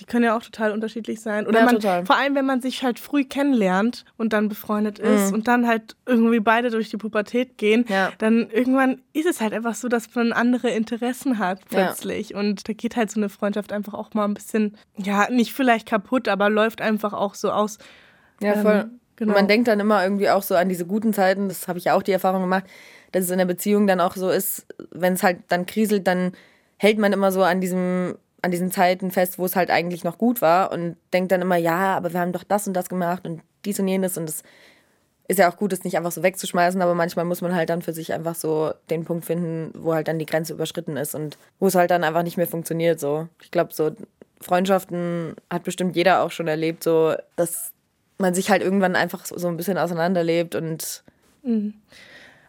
Die 0.00 0.04
können 0.04 0.24
ja 0.24 0.36
auch 0.36 0.42
total 0.42 0.72
unterschiedlich 0.72 1.20
sein. 1.20 1.46
Oder 1.46 1.60
ja, 1.60 1.64
man, 1.64 1.74
total. 1.76 2.04
vor 2.04 2.16
allem, 2.16 2.34
wenn 2.34 2.46
man 2.46 2.60
sich 2.60 2.82
halt 2.82 2.98
früh 2.98 3.24
kennenlernt 3.24 4.04
und 4.16 4.32
dann 4.32 4.48
befreundet 4.48 4.98
ist 4.98 5.28
mhm. 5.28 5.34
und 5.34 5.48
dann 5.48 5.68
halt 5.68 5.94
irgendwie 6.04 6.40
beide 6.40 6.70
durch 6.70 6.90
die 6.90 6.96
Pubertät 6.96 7.58
gehen, 7.58 7.84
ja. 7.88 8.10
dann 8.18 8.50
irgendwann 8.50 9.02
ist 9.12 9.26
es 9.26 9.40
halt 9.40 9.52
einfach 9.52 9.74
so, 9.74 9.88
dass 9.88 10.12
man 10.14 10.32
andere 10.32 10.70
Interessen 10.70 11.38
hat 11.38 11.60
plötzlich. 11.68 12.30
Ja. 12.30 12.38
Und 12.38 12.68
da 12.68 12.72
geht 12.72 12.96
halt 12.96 13.10
so 13.10 13.20
eine 13.20 13.28
Freundschaft 13.28 13.72
einfach 13.72 13.94
auch 13.94 14.14
mal 14.14 14.24
ein 14.24 14.34
bisschen, 14.34 14.76
ja, 14.96 15.30
nicht 15.30 15.52
vielleicht 15.52 15.86
kaputt, 15.86 16.26
aber 16.28 16.50
läuft 16.50 16.80
einfach 16.80 17.12
auch 17.12 17.34
so 17.34 17.52
aus. 17.52 17.78
Ja, 18.40 18.54
voll. 18.54 18.72
Ähm, 18.72 19.00
genau. 19.14 19.30
Und 19.30 19.38
man 19.38 19.48
denkt 19.48 19.68
dann 19.68 19.78
immer 19.78 20.02
irgendwie 20.02 20.28
auch 20.30 20.42
so 20.42 20.56
an 20.56 20.68
diese 20.68 20.86
guten 20.86 21.12
Zeiten, 21.12 21.48
das 21.48 21.68
habe 21.68 21.78
ich 21.78 21.84
ja 21.84 21.94
auch 21.94 22.02
die 22.02 22.12
Erfahrung 22.12 22.42
gemacht, 22.42 22.64
dass 23.12 23.24
es 23.24 23.30
in 23.30 23.38
der 23.38 23.44
Beziehung 23.44 23.86
dann 23.86 24.00
auch 24.00 24.16
so 24.16 24.28
ist, 24.28 24.66
wenn 24.90 25.12
es 25.12 25.22
halt 25.22 25.38
dann 25.48 25.66
kriselt, 25.66 26.08
dann 26.08 26.32
hält 26.78 26.98
man 26.98 27.12
immer 27.12 27.30
so 27.30 27.42
an 27.42 27.60
diesem 27.60 28.16
an 28.44 28.50
diesen 28.50 28.70
Zeiten 28.70 29.10
fest, 29.10 29.38
wo 29.38 29.46
es 29.46 29.56
halt 29.56 29.70
eigentlich 29.70 30.04
noch 30.04 30.18
gut 30.18 30.42
war 30.42 30.70
und 30.70 30.96
denkt 31.12 31.32
dann 31.32 31.42
immer, 31.42 31.56
ja, 31.56 31.96
aber 31.96 32.12
wir 32.12 32.20
haben 32.20 32.32
doch 32.32 32.44
das 32.44 32.66
und 32.66 32.74
das 32.74 32.88
gemacht 32.88 33.26
und 33.26 33.40
dies 33.64 33.80
und 33.80 33.88
jenes 33.88 34.18
und 34.18 34.28
es 34.28 34.42
ist 35.26 35.38
ja 35.38 35.50
auch 35.50 35.56
gut, 35.56 35.72
es 35.72 35.84
nicht 35.84 35.96
einfach 35.96 36.12
so 36.12 36.22
wegzuschmeißen, 36.22 36.82
aber 36.82 36.94
manchmal 36.94 37.24
muss 37.24 37.40
man 37.40 37.54
halt 37.54 37.70
dann 37.70 37.80
für 37.80 37.94
sich 37.94 38.12
einfach 38.12 38.34
so 38.34 38.74
den 38.90 39.04
Punkt 39.04 39.24
finden, 39.24 39.72
wo 39.74 39.94
halt 39.94 40.08
dann 40.08 40.18
die 40.18 40.26
Grenze 40.26 40.52
überschritten 40.52 40.98
ist 40.98 41.14
und 41.14 41.38
wo 41.58 41.66
es 41.66 41.74
halt 41.74 41.90
dann 41.90 42.04
einfach 42.04 42.22
nicht 42.22 42.36
mehr 42.36 42.46
funktioniert. 42.46 43.00
So, 43.00 43.28
ich 43.42 43.50
glaube, 43.50 43.72
so 43.72 43.92
Freundschaften 44.42 45.34
hat 45.48 45.64
bestimmt 45.64 45.96
jeder 45.96 46.22
auch 46.22 46.30
schon 46.30 46.46
erlebt, 46.46 46.84
so 46.84 47.14
dass 47.36 47.72
man 48.18 48.34
sich 48.34 48.50
halt 48.50 48.62
irgendwann 48.62 48.96
einfach 48.96 49.24
so 49.24 49.48
ein 49.48 49.56
bisschen 49.56 49.78
auseinanderlebt 49.78 50.54
und. 50.54 51.02
Mhm. 51.42 51.74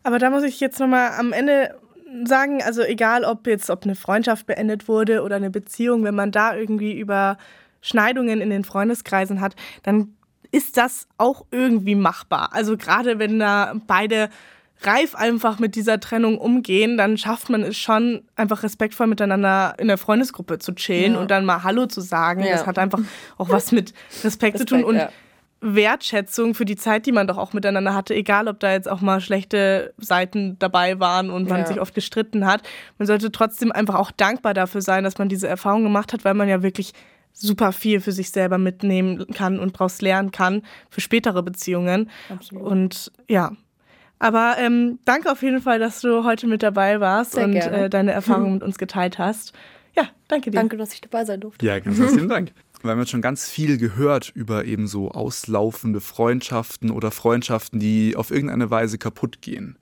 Aber 0.04 0.20
da 0.20 0.30
muss 0.30 0.44
ich 0.44 0.60
jetzt 0.60 0.80
nochmal 0.80 1.14
am 1.18 1.32
Ende 1.32 1.76
sagen, 2.26 2.62
also 2.64 2.82
egal 2.82 3.24
ob 3.24 3.48
jetzt, 3.48 3.70
ob 3.70 3.84
eine 3.84 3.96
Freundschaft 3.96 4.46
beendet 4.46 4.88
wurde 4.88 5.22
oder 5.24 5.36
eine 5.36 5.50
Beziehung, 5.50 6.04
wenn 6.04 6.16
man 6.16 6.32
da 6.32 6.56
irgendwie 6.56 6.98
Überschneidungen 6.98 8.42
in 8.42 8.50
den 8.50 8.64
Freundeskreisen 8.64 9.42
hat, 9.42 9.56
dann 9.84 10.16
ist 10.52 10.78
das 10.78 11.08
auch 11.18 11.46
irgendwie 11.52 11.96
machbar. 11.96 12.50
Also 12.54 12.78
gerade 12.78 13.20
wenn 13.20 13.40
da 13.40 13.74
beide 13.88 14.30
reif 14.82 15.16
einfach 15.16 15.60
mit 15.60 15.76
dieser 15.76 16.00
Trennung 16.00 16.38
umgehen, 16.38 16.98
dann 16.98 17.18
schafft 17.18 17.50
man 17.50 17.64
es 17.64 17.78
schon, 17.78 18.24
einfach 18.36 18.64
respektvoll 18.64 19.08
miteinander 19.08 19.76
in 19.78 19.88
der 19.88 19.98
Freundesgruppe 19.98 20.60
zu 20.60 20.74
chillen 20.74 21.14
ja. 21.14 21.20
und 21.20 21.32
dann 21.32 21.46
mal 21.46 21.64
Hallo 21.64 21.86
zu 21.88 22.02
sagen. 22.02 22.44
Ja. 22.44 22.52
Das 22.52 22.66
hat 22.66 22.78
einfach 22.78 23.00
auch 23.38 23.50
was 23.50 23.72
mit 23.72 23.94
Respekt, 24.24 24.26
Respekt 24.26 24.58
zu 24.60 24.66
tun. 24.66 24.84
Und 24.84 24.98
ja. 24.98 25.10
Wertschätzung 25.74 26.54
für 26.54 26.66
die 26.66 26.76
Zeit, 26.76 27.06
die 27.06 27.12
man 27.12 27.28
doch 27.28 27.38
auch 27.38 27.54
miteinander 27.54 27.96
hatte, 27.96 28.14
egal 28.14 28.48
ob 28.48 28.60
da 28.60 28.72
jetzt 28.72 28.90
auch 28.90 29.02
mal 29.02 29.20
schlechte 29.20 29.94
Seiten 29.98 30.60
dabei 30.60 31.00
waren 31.00 31.30
und 31.30 31.50
man 31.50 31.62
ja. 31.62 31.66
sich 31.66 31.82
oft 31.82 31.96
gestritten 31.96 32.46
hat. 32.46 32.62
Man 32.98 33.08
sollte 33.08 33.32
trotzdem 33.32 33.72
einfach 33.72 33.96
auch 33.96 34.12
dankbar 34.12 34.54
dafür 34.54 34.82
sein, 34.82 35.04
dass 35.04 35.18
man 35.18 35.30
diese 35.30 35.48
Erfahrung 35.48 35.84
gemacht 35.84 36.14
hat, 36.14 36.24
weil 36.24 36.36
man 36.36 36.48
ja 36.48 36.62
wirklich 36.62 36.94
super 37.34 37.72
viel 37.72 38.00
für 38.00 38.12
sich 38.12 38.32
selber 38.32 38.58
mitnehmen 38.58 39.26
kann 39.34 39.60
und 39.60 39.76
daraus 39.76 40.02
lernen 40.02 40.32
kann 40.32 40.62
für 40.90 41.02
spätere 41.02 41.44
Beziehungen. 41.44 42.10
Absolut. 42.30 42.64
Und 42.64 43.12
ja. 43.28 43.52
Aber 44.20 44.56
ähm, 44.60 45.00
danke 45.04 45.30
auf 45.32 45.42
jeden 45.42 45.62
Fall, 45.62 45.78
dass 45.80 46.00
du 46.00 46.24
heute 46.24 46.48
mit 46.48 46.64
dabei 46.64 47.02
warst 47.02 47.34
Sehr 47.34 47.46
und 47.46 47.56
äh, 47.56 47.90
deine 47.90 48.14
Erfahrungen 48.14 48.54
mit 48.56 48.64
uns 48.64 48.78
geteilt 48.78 49.20
hast. 49.20 49.54
Ja, 49.96 50.04
danke 50.28 50.52
dir. 50.52 50.58
Danke, 50.58 50.78
dass 50.78 50.94
ich 50.94 51.02
dabei 51.02 51.26
sein 51.26 51.42
durfte. 51.42 51.66
Ja, 51.66 51.80
ganz 51.80 51.98
herzlichen 51.98 52.30
Dank. 52.30 52.52
Wir 52.86 52.92
haben 52.92 53.00
jetzt 53.00 53.10
schon 53.10 53.22
ganz 53.22 53.50
viel 53.50 53.78
gehört 53.78 54.32
über 54.36 54.66
eben 54.66 54.88
so 54.88 55.10
auslaufende 55.10 56.02
Freundschaften 56.02 56.92
oder 56.92 57.10
Freundschaften, 57.10 57.80
die 57.80 58.16
auf 58.16 58.30
irgendeine 58.30 58.70
Weise 58.70 59.00
kaputt 59.00 59.42
gehen. 59.42 59.78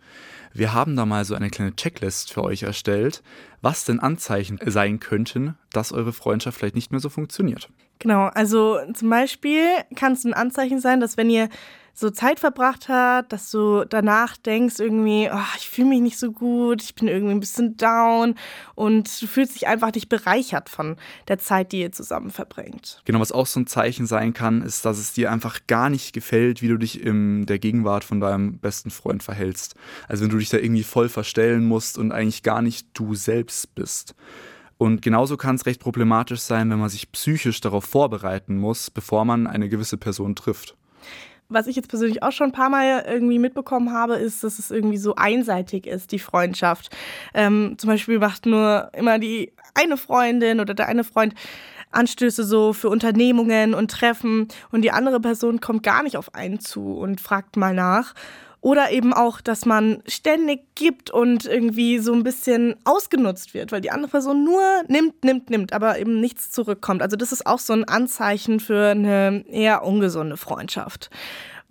Wir 0.53 0.73
haben 0.73 0.95
da 0.95 1.05
mal 1.05 1.25
so 1.25 1.35
eine 1.35 1.49
kleine 1.49 1.75
Checklist 1.75 2.31
für 2.31 2.43
euch 2.43 2.63
erstellt, 2.63 3.21
was 3.61 3.83
denn 3.83 3.99
Anzeichen 3.99 4.57
sein 4.65 5.01
könnten, 5.01 5.57
dass 5.71 5.91
eure 5.91 6.13
Freundschaft 6.13 6.57
vielleicht 6.57 6.75
nicht 6.75 6.91
mehr 6.91 7.01
so 7.01 7.09
funktioniert. 7.09 7.69
Genau, 7.99 8.27
also 8.27 8.79
zum 8.93 9.09
Beispiel 9.09 9.65
kann 9.95 10.13
es 10.13 10.23
ein 10.23 10.33
Anzeichen 10.33 10.79
sein, 10.79 10.99
dass 10.99 11.17
wenn 11.17 11.29
ihr 11.29 11.49
so 11.95 12.09
Zeit 12.09 12.39
verbracht 12.39 12.89
hat, 12.89 13.31
dass 13.31 13.51
du 13.51 13.85
danach 13.85 14.35
denkst 14.35 14.79
irgendwie, 14.79 15.29
oh, 15.31 15.57
ich 15.57 15.69
fühle 15.69 15.89
mich 15.89 16.01
nicht 16.01 16.17
so 16.17 16.31
gut, 16.31 16.81
ich 16.81 16.95
bin 16.95 17.07
irgendwie 17.07 17.35
ein 17.35 17.39
bisschen 17.39 17.77
down 17.77 18.33
und 18.73 19.21
du 19.21 19.27
fühlst 19.27 19.53
dich 19.53 19.67
einfach 19.67 19.93
nicht 19.93 20.09
bereichert 20.09 20.69
von 20.69 20.97
der 21.27 21.37
Zeit, 21.37 21.71
die 21.71 21.81
ihr 21.81 21.91
zusammen 21.91 22.31
verbringt. 22.31 23.01
Genau, 23.05 23.19
was 23.19 23.31
auch 23.31 23.45
so 23.45 23.59
ein 23.59 23.67
Zeichen 23.67 24.07
sein 24.07 24.33
kann, 24.33 24.63
ist, 24.63 24.85
dass 24.85 24.97
es 24.97 25.13
dir 25.13 25.31
einfach 25.31 25.59
gar 25.67 25.91
nicht 25.91 26.13
gefällt, 26.13 26.63
wie 26.63 26.67
du 26.67 26.77
dich 26.77 26.99
in 26.99 27.45
der 27.45 27.59
Gegenwart 27.59 28.03
von 28.03 28.19
deinem 28.19 28.57
besten 28.57 28.89
Freund 28.89 29.21
verhältst. 29.21 29.75
Also 30.07 30.23
wenn 30.23 30.31
du 30.31 30.39
dich 30.39 30.49
da 30.49 30.57
irgendwie 30.57 30.83
voll 30.83 31.09
verstellen 31.09 31.63
musst 31.63 31.99
und 31.99 32.11
eigentlich 32.11 32.41
gar 32.41 32.63
nicht 32.63 32.87
du 32.93 33.13
selbst 33.13 33.75
bist. 33.75 34.15
Und 34.79 35.03
genauso 35.03 35.37
kann 35.37 35.55
es 35.55 35.67
recht 35.67 35.79
problematisch 35.79 36.41
sein, 36.41 36.71
wenn 36.71 36.79
man 36.79 36.89
sich 36.89 37.11
psychisch 37.11 37.61
darauf 37.61 37.85
vorbereiten 37.85 38.57
muss, 38.57 38.89
bevor 38.89 39.25
man 39.25 39.45
eine 39.45 39.69
gewisse 39.69 39.97
Person 39.97 40.35
trifft 40.35 40.75
was 41.49 41.67
ich 41.67 41.75
jetzt 41.75 41.89
persönlich 41.89 42.23
auch 42.23 42.31
schon 42.31 42.49
ein 42.49 42.53
paar 42.53 42.69
Mal 42.69 43.05
irgendwie 43.07 43.39
mitbekommen 43.39 43.91
habe, 43.91 44.15
ist, 44.15 44.43
dass 44.43 44.59
es 44.59 44.71
irgendwie 44.71 44.97
so 44.97 45.15
einseitig 45.15 45.85
ist, 45.87 46.11
die 46.11 46.19
Freundschaft. 46.19 46.89
Ähm, 47.33 47.75
zum 47.77 47.89
Beispiel 47.89 48.19
macht 48.19 48.45
nur 48.45 48.89
immer 48.93 49.19
die 49.19 49.53
eine 49.75 49.97
Freundin 49.97 50.59
oder 50.59 50.73
der 50.73 50.87
eine 50.87 51.03
Freund 51.03 51.33
Anstöße 51.91 52.43
so 52.43 52.73
für 52.73 52.89
Unternehmungen 52.89 53.73
und 53.73 53.91
Treffen 53.91 54.47
und 54.71 54.81
die 54.81 54.91
andere 54.91 55.19
Person 55.19 55.61
kommt 55.61 55.83
gar 55.83 56.03
nicht 56.03 56.17
auf 56.17 56.33
einen 56.33 56.59
zu 56.59 56.93
und 56.93 57.21
fragt 57.21 57.55
mal 57.55 57.73
nach. 57.73 58.13
Oder 58.63 58.91
eben 58.91 59.13
auch, 59.13 59.41
dass 59.41 59.65
man 59.65 60.01
ständig 60.07 60.61
gibt 60.75 61.11
und 61.11 61.45
irgendwie 61.45 61.99
so 61.99 62.13
ein 62.13 62.23
bisschen 62.23 62.77
ausgenutzt 62.85 63.53
wird, 63.53 63.73
weil 63.73 63.81
die 63.81 63.91
andere 63.91 64.09
Person 64.09 64.45
nur 64.45 64.61
nimmt, 64.87 65.25
nimmt, 65.25 65.49
nimmt, 65.49 65.73
aber 65.73 65.99
eben 65.99 66.21
nichts 66.21 66.49
zurückkommt. 66.49 67.01
Also 67.01 67.17
das 67.17 67.33
ist 67.33 67.45
auch 67.45 67.59
so 67.59 67.73
ein 67.73 67.83
Anzeichen 67.83 68.61
für 68.61 68.91
eine 68.91 69.43
eher 69.49 69.83
ungesunde 69.83 70.37
Freundschaft. 70.37 71.09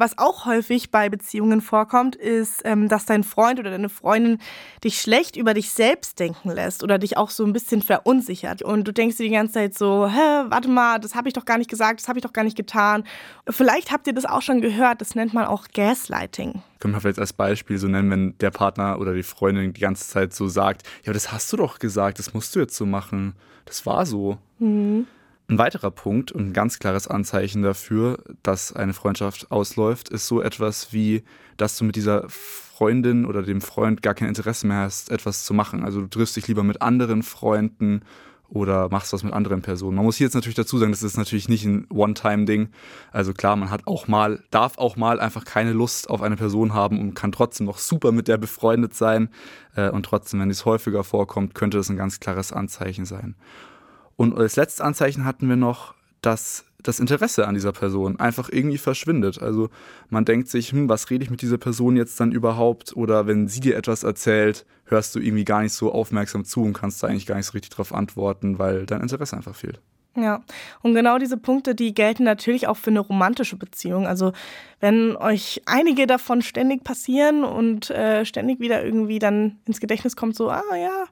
Was 0.03 0.19
auch 0.19 0.47
häufig 0.47 0.91
bei 0.91 1.09
Beziehungen 1.09 1.61
vorkommt, 1.61 2.17
ist, 2.17 2.63
ähm, 2.65 2.89
dass 2.89 3.07
dein 3.07 3.23
Freund 3.23 3.61
oder 3.61 3.71
deine 3.71 3.89
Freundin 3.89 4.39
dich 4.83 5.01
schlecht 5.01 5.37
über 5.37 5.55
dich 5.55 5.71
selbst 5.71 6.19
denken 6.19 6.51
lässt 6.51 6.83
oder 6.83 6.99
dich 6.99 7.17
auch 7.17 7.31
so 7.31 7.45
ein 7.45 7.53
bisschen 7.53 7.83
verunsichert. 7.83 8.63
Und 8.63 8.83
du 8.89 8.93
denkst 8.93 9.19
dir 9.19 9.29
die 9.29 9.31
ganze 9.33 9.53
Zeit 9.53 9.79
so, 9.79 10.09
hä, 10.09 10.47
warte 10.49 10.69
mal, 10.69 10.99
das 10.99 11.15
habe 11.15 11.29
ich 11.29 11.35
doch 11.35 11.45
gar 11.45 11.57
nicht 11.57 11.71
gesagt, 11.71 12.01
das 12.01 12.09
habe 12.09 12.19
ich 12.19 12.25
doch 12.25 12.33
gar 12.33 12.43
nicht 12.43 12.57
getan. 12.57 13.05
Vielleicht 13.49 13.93
habt 13.93 14.09
ihr 14.09 14.13
das 14.13 14.25
auch 14.25 14.43
schon 14.43 14.61
gehört, 14.61 15.01
das 15.01 15.15
nennt 15.15 15.35
man 15.35 15.45
auch 15.45 15.69
Gaslighting. 15.73 16.65
Können 16.81 16.95
wir 16.95 17.01
vielleicht 17.01 17.21
als 17.21 17.33
Beispiel 17.33 17.79
so 17.79 17.87
nennen, 17.87 18.11
wenn 18.11 18.37
der 18.39 18.51
Partner 18.51 18.99
oder 18.99 19.15
die 19.15 19.23
Freundin 19.23 19.73
die 19.73 19.81
ganze 19.81 20.09
Zeit 20.09 20.35
so 20.35 20.49
sagt, 20.49 20.83
ja, 21.05 21.13
das 21.13 21.31
hast 21.31 21.53
du 21.53 21.57
doch 21.57 21.79
gesagt, 21.79 22.19
das 22.19 22.35
musst 22.35 22.57
du 22.57 22.59
jetzt 22.59 22.75
so 22.75 22.87
machen. 22.87 23.37
Das 23.67 23.87
war 23.87 24.05
so. 24.05 24.39
Mhm. 24.59 25.07
Ein 25.53 25.59
weiterer 25.59 25.91
Punkt 25.91 26.33
und 26.33 26.47
ein 26.47 26.53
ganz 26.55 26.79
klares 26.79 27.09
Anzeichen 27.09 27.61
dafür, 27.61 28.17
dass 28.43 28.73
eine 28.73 28.95
Freundschaft 28.95 29.51
ausläuft, 29.51 30.09
ist 30.09 30.27
so 30.27 30.41
etwas 30.41 30.95
wie, 30.95 31.25
dass 31.59 31.77
du 31.77 31.85
mit 31.85 31.95
dieser 31.95 32.25
Freundin 32.29 33.27
oder 33.27 33.43
dem 33.43 33.61
Freund 33.61 34.01
gar 34.01 34.15
kein 34.15 34.29
Interesse 34.29 34.67
mehr 34.67 34.79
hast, 34.79 35.11
etwas 35.11 35.45
zu 35.45 35.53
machen. 35.53 35.85
Also 35.85 36.01
du 36.01 36.07
triffst 36.07 36.37
dich 36.37 36.49
lieber 36.49 36.63
mit 36.63 36.81
anderen 36.81 37.23
Freunden 37.23 38.01
oder 38.49 38.89
machst 38.89 39.13
was 39.13 39.25
mit 39.25 39.35
anderen 39.35 39.61
Personen. 39.61 39.97
Man 39.97 40.07
muss 40.07 40.17
hier 40.17 40.27
jetzt 40.27 40.33
natürlich 40.33 40.57
dazu 40.57 40.79
sagen, 40.79 40.93
das 40.93 41.03
ist 41.03 41.19
natürlich 41.19 41.51
nicht 41.51 41.67
ein 41.67 41.87
One-Time-Ding. 41.91 42.71
Also 43.11 43.35
klar, 43.35 43.57
man 43.57 43.71
hat 43.71 43.87
auch 43.87 44.09
mal, 44.09 44.43
darf 44.51 44.79
auch 44.79 44.97
mal 44.97 45.21
einfach 45.21 45.45
keine 45.45 45.75
Lust 45.75 46.09
auf 46.09 46.23
eine 46.23 46.37
Person 46.37 46.73
haben 46.73 46.99
und 46.99 47.13
kann 47.13 47.31
trotzdem 47.31 47.67
noch 47.67 47.77
super 47.77 48.11
mit 48.11 48.27
der 48.27 48.39
befreundet 48.39 48.95
sein. 48.95 49.29
Äh, 49.77 49.91
und 49.91 50.05
trotzdem, 50.07 50.41
wenn 50.41 50.49
dies 50.49 50.65
häufiger 50.65 51.05
vorkommt, 51.05 51.55
könnte 51.55 51.77
das 51.77 51.91
ein 51.91 51.99
ganz 51.99 52.21
klares 52.21 52.55
Anzeichen 52.55 53.05
sein. 53.05 53.35
Und 54.23 54.39
als 54.39 54.55
letztes 54.55 54.81
Anzeichen 54.81 55.25
hatten 55.25 55.49
wir 55.49 55.57
noch, 55.57 55.95
dass 56.21 56.65
das 56.81 57.01
Interesse 57.01 57.49
an 57.49 57.55
dieser 57.55 57.73
Person 57.73 58.21
einfach 58.21 58.51
irgendwie 58.53 58.79
verschwindet. 58.79 59.43
Also 59.43 59.69
man 60.11 60.25
denkt 60.25 60.47
sich, 60.47 60.71
hm, 60.71 60.89
was 60.89 61.11
rede 61.11 61.25
ich 61.25 61.31
mit 61.31 61.43
dieser 61.43 61.59
Person 61.59 61.97
jetzt 61.97 62.21
dann 62.21 62.31
überhaupt? 62.31 62.97
Oder 62.97 63.27
wenn 63.27 63.49
sie 63.49 63.59
dir 63.59 63.77
etwas 63.77 64.05
erzählt, 64.05 64.65
hörst 64.85 65.17
du 65.17 65.19
irgendwie 65.19 65.45
gar 65.45 65.63
nicht 65.63 65.73
so 65.73 65.91
aufmerksam 65.91 66.45
zu 66.45 66.63
und 66.63 66.73
kannst 66.73 67.03
da 67.03 67.09
eigentlich 67.09 67.27
gar 67.27 67.35
nicht 67.35 67.47
so 67.47 67.53
richtig 67.55 67.71
darauf 67.71 67.93
antworten, 67.93 68.61
weil 68.61 68.87
dein 68.87 69.01
Interesse 69.01 69.37
einfach 69.37 69.57
fehlt. 69.57 69.81
Ja, 70.15 70.45
und 70.83 70.95
genau 70.95 71.19
diese 71.19 71.37
Punkte, 71.37 71.75
die 71.75 71.93
gelten 71.93 72.23
natürlich 72.23 72.69
auch 72.69 72.77
für 72.77 72.91
eine 72.91 73.01
romantische 73.01 73.57
Beziehung. 73.57 74.07
Also 74.07 74.33
wenn 74.79 75.17
euch 75.17 75.63
einige 75.67 76.07
davon 76.07 76.43
ständig 76.43 76.85
passieren 76.85 77.43
und 77.43 77.91
äh, 77.91 78.25
ständig 78.25 78.61
wieder 78.61 78.85
irgendwie 78.85 79.19
dann 79.19 79.59
ins 79.65 79.81
Gedächtnis 79.81 80.15
kommt, 80.15 80.37
so, 80.37 80.49
ah 80.49 80.77
ja, 80.77 81.07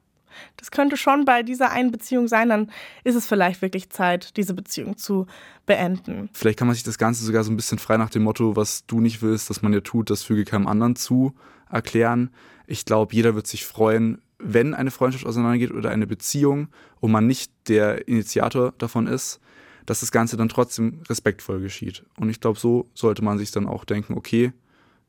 das 0.56 0.70
könnte 0.70 0.96
schon 0.96 1.24
bei 1.24 1.42
dieser 1.42 1.70
einen 1.70 1.90
Beziehung 1.90 2.28
sein, 2.28 2.48
dann 2.48 2.70
ist 3.04 3.14
es 3.14 3.26
vielleicht 3.26 3.62
wirklich 3.62 3.90
Zeit, 3.90 4.36
diese 4.36 4.54
Beziehung 4.54 4.96
zu 4.96 5.26
beenden. 5.66 6.28
Vielleicht 6.32 6.58
kann 6.58 6.66
man 6.66 6.74
sich 6.74 6.84
das 6.84 6.98
Ganze 6.98 7.24
sogar 7.24 7.44
so 7.44 7.50
ein 7.50 7.56
bisschen 7.56 7.78
frei 7.78 7.96
nach 7.96 8.10
dem 8.10 8.22
Motto, 8.22 8.56
was 8.56 8.86
du 8.86 9.00
nicht 9.00 9.22
willst, 9.22 9.50
dass 9.50 9.62
man 9.62 9.72
dir 9.72 9.82
tut, 9.82 10.10
das 10.10 10.22
füge 10.22 10.44
keinem 10.44 10.66
anderen 10.66 10.96
zu, 10.96 11.34
erklären. 11.70 12.30
Ich 12.66 12.84
glaube, 12.84 13.14
jeder 13.14 13.34
wird 13.34 13.46
sich 13.46 13.64
freuen, 13.64 14.20
wenn 14.38 14.74
eine 14.74 14.90
Freundschaft 14.90 15.26
auseinandergeht 15.26 15.70
oder 15.70 15.90
eine 15.90 16.06
Beziehung 16.06 16.68
und 17.00 17.12
man 17.12 17.26
nicht 17.26 17.52
der 17.68 18.08
Initiator 18.08 18.72
davon 18.78 19.06
ist, 19.06 19.40
dass 19.86 20.00
das 20.00 20.12
Ganze 20.12 20.36
dann 20.36 20.48
trotzdem 20.48 21.02
respektvoll 21.08 21.60
geschieht. 21.60 22.04
Und 22.16 22.30
ich 22.30 22.40
glaube, 22.40 22.58
so 22.58 22.88
sollte 22.94 23.22
man 23.22 23.38
sich 23.38 23.50
dann 23.50 23.66
auch 23.66 23.84
denken, 23.84 24.14
okay, 24.14 24.52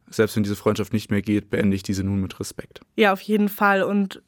selbst 0.09 0.35
wenn 0.35 0.43
diese 0.43 0.55
Freundschaft 0.55 0.93
nicht 0.93 1.11
mehr 1.11 1.21
geht, 1.21 1.49
beende 1.49 1.75
ich 1.75 1.83
diese 1.83 2.03
nun 2.03 2.21
mit 2.21 2.39
Respekt. 2.39 2.81
Ja, 2.95 3.13
auf 3.13 3.21
jeden 3.21 3.49
Fall. 3.49 3.83
Und 3.83 4.21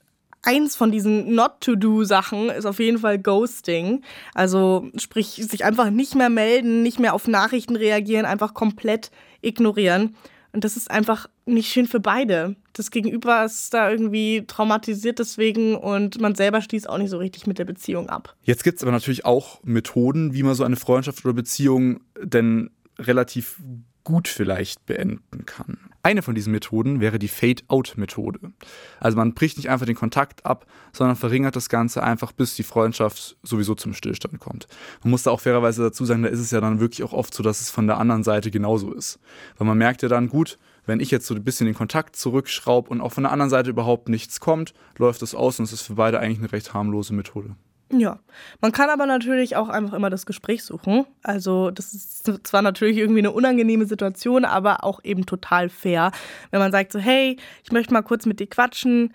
eins 0.43 0.75
von 0.75 0.91
diesen 0.91 1.33
Not-to-Do-Sachen 1.33 2.49
ist 2.49 2.65
auf 2.65 2.79
jeden 2.79 2.99
Fall 2.99 3.17
Ghosting. 3.17 4.03
Also 4.33 4.89
sprich, 4.97 5.41
sich 5.49 5.65
einfach 5.65 5.89
nicht 5.89 6.15
mehr 6.15 6.29
melden, 6.29 6.83
nicht 6.83 6.99
mehr 6.99 7.13
auf 7.13 7.27
Nachrichten 7.27 7.75
reagieren, 7.75 8.25
einfach 8.25 8.53
komplett 8.53 9.09
ignorieren. 9.41 10.15
Und 10.51 10.63
das 10.63 10.77
ist 10.77 10.91
einfach 10.91 11.27
nicht 11.45 11.71
schön 11.71 11.87
für 11.87 11.99
beide. 11.99 12.55
Das 12.73 12.91
Gegenüber 12.91 13.43
ist 13.43 13.73
da 13.73 13.89
irgendwie 13.89 14.43
traumatisiert 14.45 15.17
deswegen 15.17 15.75
und 15.75 16.21
man 16.21 16.35
selber 16.35 16.61
schließt 16.61 16.87
auch 16.87 16.99
nicht 16.99 17.09
so 17.09 17.17
richtig 17.17 17.47
mit 17.47 17.57
der 17.57 17.65
Beziehung 17.65 18.09
ab. 18.09 18.35
Jetzt 18.43 18.63
gibt 18.63 18.77
es 18.77 18.83
aber 18.83 18.91
natürlich 18.91 19.25
auch 19.25 19.61
Methoden, 19.63 20.33
wie 20.33 20.43
man 20.43 20.53
so 20.53 20.63
eine 20.63 20.75
Freundschaft 20.75 21.25
oder 21.25 21.33
Beziehung 21.33 22.01
denn 22.21 22.69
relativ 22.99 23.59
gut 24.03 24.27
vielleicht 24.27 24.85
beenden 24.85 25.45
kann. 25.45 25.77
Eine 26.05 26.21
von 26.21 26.35
diesen 26.35 26.51
Methoden 26.51 26.99
wäre 26.99 27.17
die 27.17 27.29
Fade-out-Methode. 27.29 28.51
Also 28.99 29.15
man 29.15 29.33
bricht 29.33 29.55
nicht 29.55 29.69
einfach 29.69 29.85
den 29.85 29.95
Kontakt 29.95 30.45
ab, 30.45 30.65
sondern 30.91 31.15
verringert 31.15 31.55
das 31.55 31.69
Ganze 31.69 32.03
einfach, 32.03 32.33
bis 32.33 32.55
die 32.55 32.63
Freundschaft 32.63 33.37
sowieso 33.41 33.73
zum 33.73 33.93
Stillstand 33.93 34.37
kommt. 34.41 34.67
Man 35.01 35.11
muss 35.11 35.23
da 35.23 35.31
auch 35.31 35.39
fairerweise 35.39 35.81
dazu 35.81 36.03
sagen, 36.03 36.23
da 36.23 36.27
ist 36.27 36.41
es 36.41 36.51
ja 36.51 36.59
dann 36.59 36.81
wirklich 36.81 37.03
auch 37.03 37.13
oft 37.13 37.33
so, 37.33 37.41
dass 37.41 37.61
es 37.61 37.71
von 37.71 37.87
der 37.87 37.99
anderen 37.99 38.25
Seite 38.25 38.51
genauso 38.51 38.91
ist. 38.93 39.17
Weil 39.57 39.65
man 39.65 39.77
merkt 39.77 40.01
ja 40.01 40.09
dann, 40.09 40.27
gut, 40.27 40.59
wenn 40.85 40.99
ich 40.99 41.09
jetzt 41.09 41.25
so 41.25 41.35
ein 41.35 41.43
bisschen 41.45 41.67
den 41.67 41.75
Kontakt 41.75 42.17
zurückschraube 42.17 42.89
und 42.89 42.99
auch 42.99 43.13
von 43.13 43.23
der 43.23 43.31
anderen 43.31 43.49
Seite 43.49 43.69
überhaupt 43.69 44.09
nichts 44.09 44.41
kommt, 44.41 44.73
läuft 44.97 45.21
es 45.21 45.33
aus 45.33 45.59
und 45.59 45.65
es 45.65 45.71
ist 45.71 45.83
für 45.83 45.95
beide 45.95 46.19
eigentlich 46.19 46.39
eine 46.39 46.51
recht 46.51 46.73
harmlose 46.73 47.13
Methode. 47.13 47.55
Ja, 47.91 48.19
man 48.61 48.71
kann 48.71 48.89
aber 48.89 49.05
natürlich 49.05 49.55
auch 49.55 49.69
einfach 49.69 49.93
immer 49.93 50.09
das 50.09 50.25
Gespräch 50.25 50.63
suchen. 50.63 51.05
Also 51.21 51.69
das 51.69 51.93
ist 51.93 52.47
zwar 52.47 52.61
natürlich 52.61 52.97
irgendwie 52.97 53.19
eine 53.19 53.31
unangenehme 53.31 53.85
Situation, 53.85 54.45
aber 54.45 54.83
auch 54.83 55.03
eben 55.03 55.25
total 55.25 55.69
fair, 55.69 56.11
wenn 56.51 56.59
man 56.59 56.71
sagt 56.71 56.91
so, 56.91 56.99
hey, 56.99 57.37
ich 57.63 57.71
möchte 57.71 57.93
mal 57.93 58.01
kurz 58.01 58.25
mit 58.25 58.39
dir 58.39 58.47
quatschen. 58.47 59.13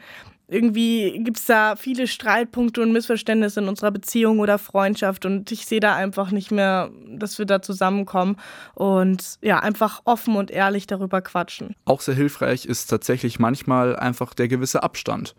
Irgendwie 0.50 1.20
gibt 1.24 1.38
es 1.38 1.44
da 1.44 1.76
viele 1.76 2.06
Streitpunkte 2.06 2.80
und 2.80 2.92
Missverständnisse 2.92 3.60
in 3.60 3.68
unserer 3.68 3.90
Beziehung 3.90 4.38
oder 4.38 4.58
Freundschaft 4.58 5.26
und 5.26 5.52
ich 5.52 5.66
sehe 5.66 5.80
da 5.80 5.94
einfach 5.94 6.30
nicht 6.30 6.50
mehr, 6.50 6.90
dass 7.06 7.38
wir 7.38 7.44
da 7.44 7.60
zusammenkommen 7.60 8.36
und 8.74 9.38
ja, 9.42 9.58
einfach 9.58 10.00
offen 10.06 10.36
und 10.36 10.50
ehrlich 10.50 10.86
darüber 10.86 11.20
quatschen. 11.20 11.74
Auch 11.84 12.00
sehr 12.00 12.14
hilfreich 12.14 12.64
ist 12.64 12.86
tatsächlich 12.86 13.38
manchmal 13.38 13.94
einfach 13.96 14.32
der 14.32 14.48
gewisse 14.48 14.82
Abstand. 14.82 15.34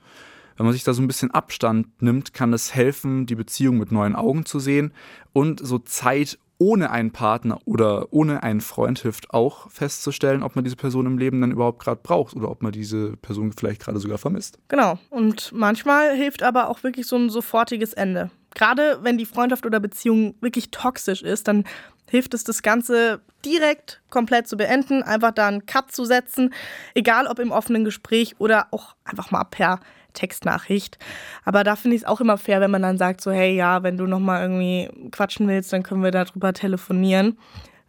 Wenn 0.59 0.65
man 0.65 0.73
sich 0.73 0.83
da 0.83 0.93
so 0.93 1.01
ein 1.01 1.07
bisschen 1.07 1.31
Abstand 1.31 2.01
nimmt, 2.01 2.33
kann 2.33 2.51
es 2.51 2.75
helfen, 2.75 3.25
die 3.25 3.35
Beziehung 3.35 3.77
mit 3.77 3.93
neuen 3.93 4.13
Augen 4.13 4.45
zu 4.45 4.59
sehen 4.59 4.93
und 5.31 5.65
so 5.65 5.79
Zeit 5.79 6.37
ohne 6.57 6.91
einen 6.91 7.11
Partner 7.11 7.59
oder 7.63 8.11
ohne 8.11 8.43
einen 8.43 8.59
Freund 8.59 8.99
hilft 8.99 9.33
auch 9.33 9.71
festzustellen, 9.71 10.43
ob 10.43 10.57
man 10.57 10.65
diese 10.65 10.75
Person 10.75 11.05
im 11.05 11.17
Leben 11.17 11.39
dann 11.39 11.51
überhaupt 11.51 11.81
gerade 11.81 12.01
braucht 12.03 12.35
oder 12.35 12.51
ob 12.51 12.61
man 12.61 12.73
diese 12.73 13.15
Person 13.15 13.53
vielleicht 13.53 13.79
gerade 13.79 13.99
sogar 13.99 14.17
vermisst. 14.17 14.59
Genau. 14.67 14.99
Und 15.09 15.53
manchmal 15.53 16.13
hilft 16.17 16.43
aber 16.43 16.67
auch 16.67 16.83
wirklich 16.83 17.07
so 17.07 17.15
ein 17.15 17.29
sofortiges 17.29 17.93
Ende. 17.93 18.29
Gerade 18.53 18.99
wenn 19.01 19.17
die 19.17 19.25
Freundschaft 19.25 19.65
oder 19.65 19.79
Beziehung 19.79 20.35
wirklich 20.41 20.71
toxisch 20.71 21.21
ist, 21.21 21.47
dann 21.47 21.63
hilft 22.09 22.33
es, 22.33 22.43
das 22.43 22.63
Ganze 22.63 23.21
direkt 23.45 24.01
komplett 24.09 24.49
zu 24.49 24.57
beenden, 24.57 25.03
einfach 25.03 25.31
da 25.31 25.47
einen 25.47 25.65
Cut 25.65 25.93
zu 25.93 26.03
setzen, 26.03 26.53
egal 26.95 27.27
ob 27.27 27.39
im 27.39 27.51
offenen 27.51 27.85
Gespräch 27.85 28.35
oder 28.39 28.67
auch 28.71 28.95
einfach 29.05 29.31
mal 29.31 29.45
per 29.45 29.79
Textnachricht. 30.19 30.97
Aber 31.45 31.63
da 31.63 31.75
finde 31.75 31.95
ich 31.95 32.03
es 32.03 32.07
auch 32.07 32.21
immer 32.21 32.37
fair, 32.37 32.61
wenn 32.61 32.71
man 32.71 32.81
dann 32.81 32.97
sagt, 32.97 33.21
so, 33.21 33.31
hey, 33.31 33.55
ja, 33.55 33.83
wenn 33.83 33.97
du 33.97 34.05
nochmal 34.05 34.41
irgendwie 34.41 34.89
quatschen 35.11 35.47
willst, 35.47 35.71
dann 35.71 35.83
können 35.83 36.03
wir 36.03 36.11
darüber 36.11 36.53
telefonieren. 36.53 37.37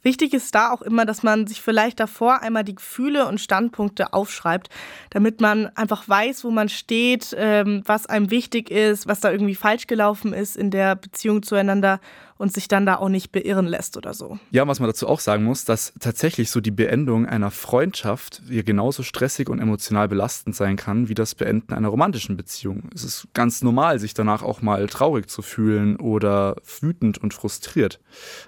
Wichtig 0.02 0.32
ist 0.32 0.54
da 0.54 0.72
auch 0.72 0.80
immer, 0.80 1.04
dass 1.04 1.22
man 1.22 1.46
sich 1.46 1.60
vielleicht 1.60 2.00
davor 2.00 2.40
einmal 2.40 2.64
die 2.64 2.74
Gefühle 2.74 3.26
und 3.26 3.38
Standpunkte 3.38 4.14
aufschreibt, 4.14 4.70
damit 5.10 5.42
man 5.42 5.66
einfach 5.76 6.08
weiß, 6.08 6.44
wo 6.44 6.50
man 6.50 6.70
steht, 6.70 7.34
ähm, 7.36 7.82
was 7.84 8.06
einem 8.06 8.30
wichtig 8.30 8.70
ist, 8.70 9.06
was 9.06 9.20
da 9.20 9.30
irgendwie 9.30 9.54
falsch 9.54 9.86
gelaufen 9.86 10.32
ist 10.32 10.56
in 10.56 10.70
der 10.70 10.96
Beziehung 10.96 11.42
zueinander 11.42 12.00
und 12.40 12.50
sich 12.54 12.68
dann 12.68 12.86
da 12.86 12.96
auch 12.96 13.10
nicht 13.10 13.32
beirren 13.32 13.66
lässt 13.66 13.98
oder 13.98 14.14
so. 14.14 14.38
Ja, 14.50 14.66
was 14.66 14.80
man 14.80 14.88
dazu 14.88 15.06
auch 15.06 15.20
sagen 15.20 15.44
muss, 15.44 15.66
dass 15.66 15.92
tatsächlich 16.00 16.50
so 16.50 16.62
die 16.62 16.70
Beendung 16.70 17.26
einer 17.26 17.50
Freundschaft 17.50 18.40
hier 18.48 18.62
genauso 18.62 19.02
stressig 19.02 19.50
und 19.50 19.58
emotional 19.58 20.08
belastend 20.08 20.56
sein 20.56 20.76
kann 20.76 21.10
wie 21.10 21.14
das 21.14 21.34
Beenden 21.34 21.74
einer 21.74 21.88
romantischen 21.88 22.38
Beziehung. 22.38 22.88
Es 22.94 23.04
ist 23.04 23.28
ganz 23.34 23.62
normal, 23.62 23.98
sich 23.98 24.14
danach 24.14 24.42
auch 24.42 24.62
mal 24.62 24.86
traurig 24.86 25.28
zu 25.28 25.42
fühlen 25.42 25.96
oder 25.96 26.56
wütend 26.80 27.18
und 27.18 27.34
frustriert. 27.34 28.00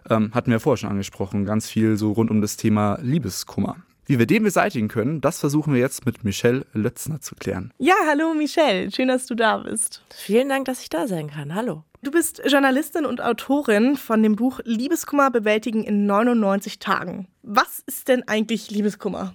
Ähm, 0.08 0.30
hatten 0.32 0.46
wir 0.46 0.54
ja 0.54 0.60
vorher 0.60 0.78
schon 0.78 0.90
angesprochen, 0.90 1.44
ganz 1.44 1.68
viel 1.68 1.98
so 1.98 2.12
rund 2.12 2.30
um 2.30 2.40
das 2.40 2.56
Thema 2.56 2.98
Liebeskummer. 3.02 3.76
Wie 4.06 4.18
wir 4.18 4.26
den 4.26 4.42
beseitigen 4.42 4.88
können, 4.88 5.20
das 5.20 5.38
versuchen 5.38 5.74
wir 5.74 5.80
jetzt 5.80 6.06
mit 6.06 6.24
Michelle 6.24 6.64
Lötzner 6.72 7.20
zu 7.20 7.34
klären. 7.34 7.72
Ja, 7.76 7.94
hallo 8.08 8.32
Michelle, 8.32 8.90
schön, 8.90 9.08
dass 9.08 9.26
du 9.26 9.34
da 9.34 9.58
bist. 9.58 10.02
Vielen 10.14 10.48
Dank, 10.48 10.64
dass 10.64 10.80
ich 10.80 10.88
da 10.88 11.06
sein 11.06 11.28
kann. 11.28 11.54
Hallo. 11.54 11.84
Du 12.04 12.10
bist 12.10 12.42
Journalistin 12.44 13.06
und 13.06 13.22
Autorin 13.22 13.96
von 13.96 14.24
dem 14.24 14.34
Buch 14.34 14.58
Liebeskummer 14.64 15.30
bewältigen 15.30 15.84
in 15.84 16.04
99 16.04 16.80
Tagen. 16.80 17.28
Was 17.44 17.80
ist 17.86 18.08
denn 18.08 18.26
eigentlich 18.26 18.72
Liebeskummer? 18.72 19.34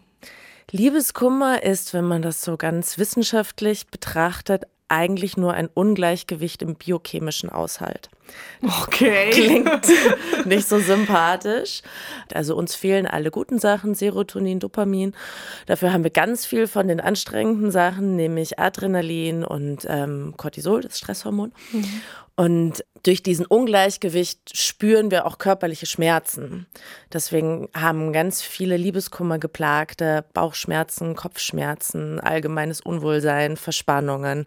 Liebeskummer 0.72 1.64
ist, 1.64 1.94
wenn 1.94 2.04
man 2.04 2.22
das 2.22 2.42
so 2.42 2.58
ganz 2.58 2.98
wissenschaftlich 2.98 3.88
betrachtet, 3.88 4.66
eigentlich 4.90 5.38
nur 5.38 5.54
ein 5.54 5.70
Ungleichgewicht 5.74 6.62
im 6.62 6.76
biochemischen 6.76 7.50
Aushalt. 7.50 8.10
Okay. 8.62 9.30
Klingt 9.32 9.88
nicht 10.46 10.68
so 10.68 10.80
sympathisch. 10.80 11.82
Also 12.34 12.56
uns 12.56 12.76
fehlen 12.76 13.06
alle 13.06 13.32
guten 13.32 13.60
Sachen, 13.60 13.96
Serotonin, 13.96 14.60
Dopamin. 14.60 15.14
Dafür 15.68 15.94
haben 15.94 16.04
wir 16.04 16.12
ganz 16.12 16.46
viel 16.46 16.68
von 16.68 16.90
den 16.90 17.00
anstrengenden 17.00 17.72
Sachen, 17.72 18.18
nämlich 18.18 18.60
Adrenalin 18.60 19.46
und 19.46 19.86
ähm, 19.88 20.34
Cortisol, 20.36 20.82
das 20.82 20.98
Stresshormon. 20.98 21.54
Mhm. 21.72 22.02
Und 22.38 22.86
durch 23.02 23.24
diesen 23.24 23.48
Ungleichgewicht 23.48 24.56
spüren 24.56 25.10
wir 25.10 25.26
auch 25.26 25.40
körperliche 25.40 25.88
Schmerzen. 25.88 26.68
Deswegen 27.12 27.68
haben 27.74 28.14
ganz 28.14 28.44
viele 28.44 28.78
Liebeskummer 28.78 29.40
geplagte 29.40 30.24
Bauchschmerzen, 30.34 31.16
Kopfschmerzen, 31.16 32.20
allgemeines 32.20 32.80
Unwohlsein, 32.80 33.58
Verspannungen. 33.58 34.46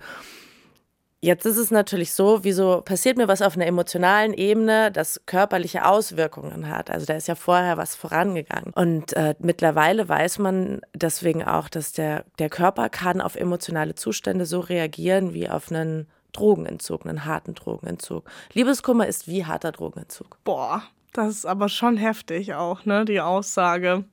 Jetzt 1.20 1.46
ist 1.46 1.57
es 1.57 1.72
natürlich 1.72 2.14
so, 2.14 2.44
wieso 2.44 2.81
passiert 2.81 3.18
mir 3.18 3.26
was 3.26 3.42
auf 3.42 3.57
einer 3.57 3.66
emotionalen 3.66 4.35
Ebene, 4.35 4.92
das 4.92 5.20
körperliche 5.26 5.85
Auswirkungen 5.85 6.70
hat. 6.70 6.90
Also 6.90 7.07
da 7.07 7.14
ist 7.14 7.26
ja 7.26 7.35
vorher 7.35 7.76
was 7.76 7.96
vorangegangen. 7.96 8.72
Und 8.72 9.14
äh, 9.14 9.35
mittlerweile 9.40 10.09
weiß 10.09 10.38
man 10.38 10.81
deswegen 10.94 11.42
auch, 11.42 11.68
dass 11.68 11.92
der, 11.92 12.24
der 12.38 12.50
Körper 12.50 12.88
kann 12.88 13.20
auf 13.20 13.35
emotionale 13.35 13.96
Zustände 13.96 14.46
so 14.46 14.61
reagieren 14.61 15.35
wie 15.35 15.48
auf 15.48 15.72
einen 15.72 16.07
Drogenentzug, 16.33 17.07
einen 17.07 17.25
harten 17.25 17.55
Drogenentzug. 17.55 18.29
Liebeskummer 18.53 19.07
ist 19.07 19.29
wie 19.29 19.45
harter 19.45 19.73
Drogenentzug. 19.73 20.38
Boah, 20.45 20.83
das 21.12 21.29
ist 21.29 21.47
aber 21.47 21.69
schon 21.69 21.97
heftig 21.97 22.55
auch, 22.55 22.85
ne, 22.85 23.05
die 23.05 23.21
Aussage. 23.21 24.05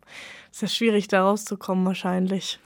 Ist 0.52 0.62
ja 0.62 0.68
schwierig, 0.68 1.08
da 1.08 1.24
rauszukommen 1.24 1.86
wahrscheinlich. 1.86 2.60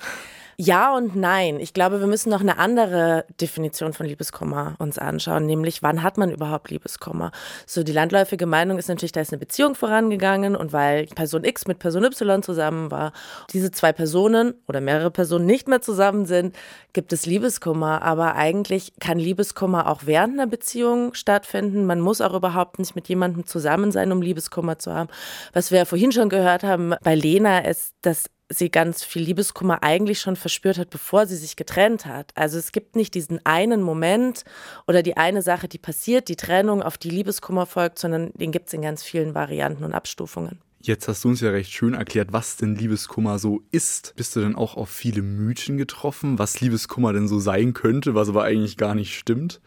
Ja 0.63 0.95
und 0.95 1.15
nein. 1.15 1.60
Ich 1.60 1.74
glaube, 1.74 2.02
wir 2.02 2.06
müssen 2.06 2.30
noch 2.30 2.41
eine 2.41 2.60
andere 2.60 3.26
Definition 3.41 3.93
von 3.93 4.06
Liebeskummer 4.06 4.76
uns 4.78 5.00
anschauen, 5.00 5.47
nämlich 5.47 5.82
wann 5.82 6.04
hat 6.04 6.19
man 6.19 6.30
überhaupt 6.30 6.69
Liebeskummer? 6.69 7.32
So 7.65 7.82
die 7.82 7.91
landläufige 7.91 8.45
Meinung 8.45 8.78
ist 8.78 8.88
natürlich, 8.88 9.12
da 9.12 9.21
ist 9.21 9.32
eine 9.34 9.39
Beziehung 9.39 9.74
vorangegangen 9.74 10.56
und 10.56 10.71
weil 10.71 11.08
Person 11.08 11.45
X 11.45 11.65
mit 11.65 11.80
Person 11.80 12.04
Y 12.04 12.43
zusammen 12.43 12.91
war, 12.91 13.12
diese 13.52 13.71
zwei 13.71 13.91
Personen 13.91 14.54
oder 14.67 14.82
mehrere 14.82 15.10
Personen 15.10 15.47
nicht 15.47 15.67
mehr 15.67 15.82
zusammen 15.82 16.28
sind, 16.28 16.56
gibt 16.93 17.12
es 17.12 17.26
Liebeskummer. 17.26 18.04
Aber 18.04 18.36
eigentlich 18.36 18.93
kann 19.00 19.17
Liebeskummer 19.17 19.89
auch 19.89 20.02
während 20.06 20.34
einer 20.34 20.45
Beziehung 20.45 21.15
stattfinden. 21.15 21.88
Man 21.88 22.02
muss 22.02 22.21
auch 22.21 22.36
überhaupt 22.36 22.78
nicht 22.78 22.93
mit 22.93 23.10
jemandem 23.10 23.47
zusammen 23.47 23.91
sein, 23.91 24.12
um 24.12 24.21
Liebeskummer 24.21 24.78
zu 24.78 24.93
haben. 24.93 25.10
Was 25.54 25.71
wir 25.71 25.80
ja 25.80 25.86
vorhin 25.86 26.12
schon 26.12 26.30
gehört 26.30 26.62
haben 26.62 26.93
bei 27.02 27.15
Lena 27.15 27.65
ist, 27.65 27.95
dass 28.04 28.26
sie 28.52 28.70
ganz 28.70 29.04
viel 29.04 29.24
Liebeskummer 29.24 29.84
eigentlich 29.84 30.20
schon 30.20 30.36
verspürt 30.36 30.78
hat, 30.78 30.90
bevor 30.90 31.26
sie 31.26 31.36
sich 31.36 31.56
getrennt 31.56 32.06
hat. 32.06 32.32
Also 32.36 32.58
es 32.58 32.72
gibt 32.72 32.96
nicht 32.96 33.16
diesen 33.16 33.46
einen 33.46 33.82
Moment 33.82 34.44
oder 34.88 35.04
die 35.04 35.18
eine 35.18 35.42
Sache, 35.42 35.68
die 35.68 35.78
passiert, 35.78 36.28
die 36.28 36.36
Trennung, 36.36 36.84
auf 36.84 36.98
die 36.98 37.10
Liebeskummer 37.10 37.66
folgt, 37.66 38.00
sondern 38.00 38.32
den 38.34 38.52
gibt 38.52 38.68
es 38.68 38.74
in 38.74 38.82
ganz 38.82 39.04
vielen 39.04 39.34
Varianten 39.34 39.84
und 39.84 39.94
Abstufungen. 39.94 40.60
Jetzt 40.84 41.08
hast 41.08 41.24
du 41.24 41.30
uns 41.30 41.42
ja 41.42 41.52
recht 41.52 41.72
schön 41.72 41.94
erklärt, 41.94 42.34
was 42.34 42.58
denn 42.58 42.76
Liebeskummer 42.76 43.38
so 43.38 43.62
ist. 43.70 44.14
Bist 44.16 44.36
du 44.36 44.40
denn 44.40 44.56
auch 44.56 44.76
auf 44.78 44.90
viele 44.90 45.22
Mythen 45.22 45.78
getroffen, 45.78 46.40
was 46.40 46.60
Liebeskummer 46.60 47.14
denn 47.14 47.28
so 47.28 47.40
sein 47.40 47.74
könnte, 47.74 48.16
was 48.16 48.30
aber 48.30 48.44
eigentlich 48.44 48.78
gar 48.78 48.96
nicht 48.96 49.16
stimmt? 49.16 49.62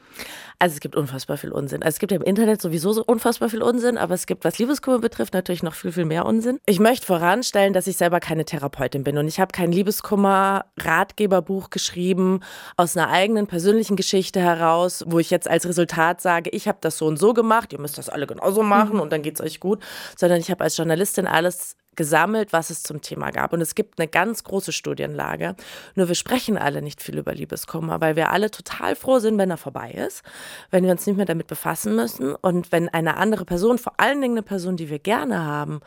Also 0.59 0.75
es 0.75 0.81
gibt 0.81 0.97
unfassbar 0.97 1.37
viel 1.37 1.53
Unsinn. 1.53 1.83
Also 1.83 1.97
es 1.97 1.99
gibt 1.99 2.13
ja 2.13 2.17
im 2.17 2.23
Internet 2.23 2.63
sowieso 2.63 2.93
so 2.93 3.05
unfassbar 3.05 3.49
viel 3.49 3.63
Unsinn, 3.63 3.99
aber 3.99 4.15
es 4.15 4.27
gibt, 4.27 4.45
was 4.45 4.59
Liebeskummer 4.59 4.99
betrifft, 4.99 5.35
natürlich 5.35 5.63
noch 5.63 5.75
viel, 5.75 5.93
viel 5.93 6.05
mehr 6.05 6.27
Unsinn. 6.27 6.59
Ich 6.67 6.81
möchte 6.81 7.07
voranstellen, 7.07 7.73
dass 7.73 7.87
ich 7.87 7.97
selber 7.97 8.21
keine 8.21 8.45
Therapeutin 8.45 9.05
bin 9.05 9.19
und 9.19 9.27
ich 9.29 9.41
habe 9.41 9.53
kein 9.53 9.73
Liebeskummer-Ratgeberbuch 9.73 11.71
geschrieben 11.71 12.41
aus 12.77 12.97
einer 12.97 13.11
eigenen 13.11 13.47
persönlichen 13.47 13.97
Geschichte 13.97 14.41
heraus, 14.41 15.05
wo 15.07 15.19
ich 15.19 15.31
jetzt 15.31 15.49
als 15.49 15.67
Resultat 15.67 16.21
sage, 16.21 16.51
ich 16.51 16.69
habe 16.69 16.79
das 16.81 16.99
so 16.99 17.07
und 17.07 17.19
so 17.19 17.35
gemacht, 17.35 17.73
ihr 17.73 17.81
müsst 17.81 17.99
das 17.99 18.09
alle 18.09 18.27
genauso 18.27 18.63
machen 18.63 18.95
mhm. 18.95 19.01
und 19.01 19.13
dann 19.13 19.23
geht 19.23 19.35
es 19.35 19.41
euch 19.41 19.61
gut, 19.61 19.83
sondern 20.17 20.41
ich 20.41 20.51
habe 20.51 20.63
als 20.65 20.77
Journalistin 20.77 21.27
alles 21.27 21.77
gesammelt, 21.97 22.53
was 22.53 22.71
es 22.71 22.83
zum 22.83 23.01
Thema 23.01 23.31
gab. 23.31 23.53
Und 23.53 23.61
es 23.61 23.75
gibt 23.75 23.99
eine 23.99 24.09
ganz 24.09 24.45
große 24.45 24.73
Studienlage. 24.73 25.55
Nur 25.95 26.09
wir 26.09 26.15
sprechen 26.15 26.59
alle 26.59 26.83
nicht 26.83 27.03
viel 27.03 27.19
über 27.19 27.35
Liebeskummer, 27.35 28.01
weil 28.01 28.17
wir 28.17 28.31
alle 28.31 28.51
total 28.51 28.97
froh 28.97 29.19
sind, 29.19 29.39
wenn 29.39 29.51
er 29.51 29.57
vorbei 29.57 29.91
ist, 29.93 30.23
wenn 30.71 30.85
wir 30.85 30.91
uns 30.91 31.07
nicht 31.07 31.17
mehr 31.17 31.27
damit 31.27 31.47
befassen 31.47 31.97
müssen 31.97 32.35
und 32.35 32.73
wenn 32.73 32.89
eine 32.89 33.17
andere 33.17 33.45
Person, 33.45 33.79
vor 33.79 33.95
allen 33.99 34.21
Dingen 34.21 34.35
eine 34.35 34.43
Person, 34.43 34.77
die 34.77 34.91
wir 34.91 34.99
gerne 34.99 35.45
haben, 35.45 35.81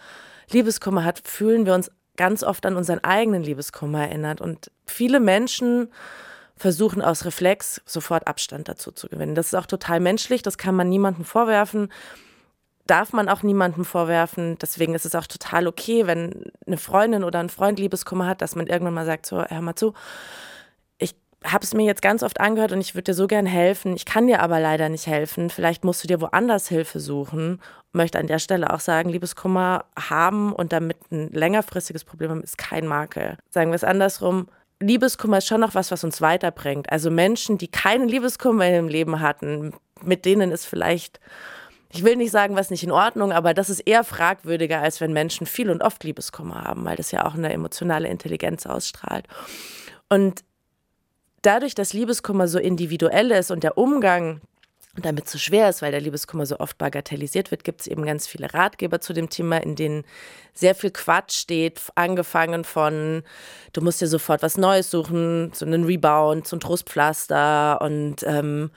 Liebeskummer 0.50 1.04
hat, 1.04 1.22
fühlen 1.24 1.66
wir 1.66 1.74
uns 1.74 1.92
ganz 2.16 2.44
oft 2.44 2.66
an 2.66 2.76
unseren 2.76 3.04
eigenen 3.04 3.44
Liebeskummer 3.44 4.08
erinnert. 4.08 4.42
Und 4.42 4.72
viele 4.86 5.20
Menschen 5.20 5.90
versuchen 6.56 7.02
aus 7.02 7.26
Reflex 7.26 7.82
sofort 7.86 8.28
Abstand 8.28 8.68
dazu 8.68 8.92
zu 8.92 9.08
gewinnen. 9.08 9.36
Das 9.36 9.48
ist 9.48 9.54
auch 9.54 9.68
total 9.68 10.00
menschlich, 10.00 10.42
das 10.42 10.58
kann 10.58 10.76
man 10.76 10.90
niemandem 10.90 11.24
vorwerfen 11.24 11.90
darf 12.88 13.14
man 13.14 13.30
auch 13.30 13.44
niemandem 13.44 13.86
vorwerfen. 13.86 14.58
Deswegen 14.62 14.96
ist 14.96 15.06
es 15.06 15.16
auch 15.16 15.28
total 15.28 15.68
okay, 15.68 16.08
wenn 16.08 16.52
eine 16.66 16.78
Freundin 16.78 17.24
oder 17.24 17.40
ein 17.40 17.50
Freund 17.50 17.80
Liebeskummer 17.80 18.26
hat, 18.26 18.42
dass 18.42 18.56
man 18.56 18.68
irgendwann 18.68 18.94
mal 18.94 19.06
sagt, 19.06 19.26
so, 19.26 19.44
hör 19.44 19.62
mal 19.62 19.76
zu, 19.76 19.94
ich 20.98 21.16
habe 21.44 21.64
es 21.64 21.74
mir 21.74 21.86
jetzt 21.86 22.02
ganz 22.02 22.24
oft 22.24 22.40
angehört 22.40 22.72
und 22.72 22.82
ich 22.82 22.96
würde 22.96 23.04
dir 23.04 23.14
so 23.14 23.28
gern 23.28 23.46
helfen. 23.46 23.96
Ich 23.96 24.06
kann 24.06 24.28
dir 24.28 24.42
aber 24.42 24.60
leider 24.60 24.90
nicht 24.90 25.08
helfen. 25.08 25.50
Vielleicht 25.50 25.84
musst 25.84 26.04
du 26.04 26.08
dir 26.08 26.22
woanders 26.22 26.68
Hilfe 26.68 27.00
suchen. 27.00 27.62
Möchte 27.94 28.20
an 28.20 28.28
der 28.28 28.40
Stelle 28.40 28.74
auch 28.74 28.80
sagen, 28.80 29.10
Liebeskummer 29.10 29.86
haben 29.98 30.52
und 30.54 30.74
damit 30.74 30.98
ein 31.12 31.30
längerfristiges 31.32 32.04
Problem 32.04 32.32
haben, 32.32 32.44
ist 32.44 32.58
kein 32.58 32.88
Makel. 32.88 33.38
Sagen 33.50 33.72
wir 33.72 33.76
es 33.76 33.84
andersrum. 33.84 34.48
Liebeskummer 34.80 35.40
ist 35.40 35.48
schon 35.48 35.62
noch 35.62 35.76
was, 35.76 35.92
was 35.92 36.04
uns 36.04 36.22
weiterbringt. 36.22 36.92
Also 36.92 37.10
Menschen, 37.10 37.58
die 37.58 37.68
keinen 37.68 38.08
Liebeskummer 38.08 38.68
im 38.70 38.88
Leben 38.88 39.20
hatten, 39.20 39.74
mit 40.04 40.26
denen 40.26 40.52
ist 40.52 40.66
vielleicht 40.66 41.20
ich 41.90 42.04
will 42.04 42.16
nicht 42.16 42.32
sagen, 42.32 42.56
was 42.56 42.70
nicht 42.70 42.84
in 42.84 42.92
Ordnung, 42.92 43.32
aber 43.32 43.54
das 43.54 43.70
ist 43.70 43.80
eher 43.82 44.04
fragwürdiger, 44.04 44.82
als 44.82 45.00
wenn 45.00 45.14
Menschen 45.14 45.48
viel 45.48 45.70
und 45.70 45.82
oft 45.82 46.04
Liebeskummer 46.04 46.64
haben, 46.64 46.86
weil 46.86 46.98
das 46.98 47.12
ja 47.12 47.26
auch 47.26 47.36
eine 47.36 47.52
emotionale 47.52 48.10
Intelligenz 48.10 48.66
ausstrahlt. 48.66 49.26
Und 50.10 50.44
dadurch, 51.42 51.76
dass 51.76 51.94
Liebeskummer 51.94 52.48
so 52.48 52.60
individuell 52.60 53.32
ist 53.32 53.52
und 53.52 53.64
der 53.64 53.78
Umgang 53.78 54.42
damit 55.02 55.30
so 55.30 55.38
schwer 55.38 55.70
ist, 55.70 55.82
weil 55.82 55.92
der 55.92 56.02
Liebeskummer 56.02 56.46
so 56.46 56.60
oft 56.60 56.78
bagatellisiert 56.78 57.52
wird, 57.52 57.64
gibt 57.64 57.82
es 57.82 57.88
eben 57.88 58.06
ganz 58.06 58.28
viele 58.28 58.54
Ratgeber 58.54 59.00
zu 59.00 59.14
dem 59.14 59.30
Thema, 59.30 59.58
in 59.58 59.76
denen 59.76 60.04
sehr 60.54 60.76
viel 60.76 60.92
Quatsch 60.92 61.34
steht, 61.34 61.82
angefangen 61.96 62.64
von, 62.64 63.24
du 63.74 63.82
musst 63.82 64.02
dir 64.02 64.08
sofort 64.08 64.42
was 64.42 64.58
Neues 64.58 64.90
suchen, 64.90 65.52
so 65.54 65.66
einen 65.66 65.84
Rebound, 65.86 66.48
so 66.48 66.56
ein 66.56 66.60
Trostpflaster 66.60 67.80
und 67.82 68.24
ähm, 68.24 68.72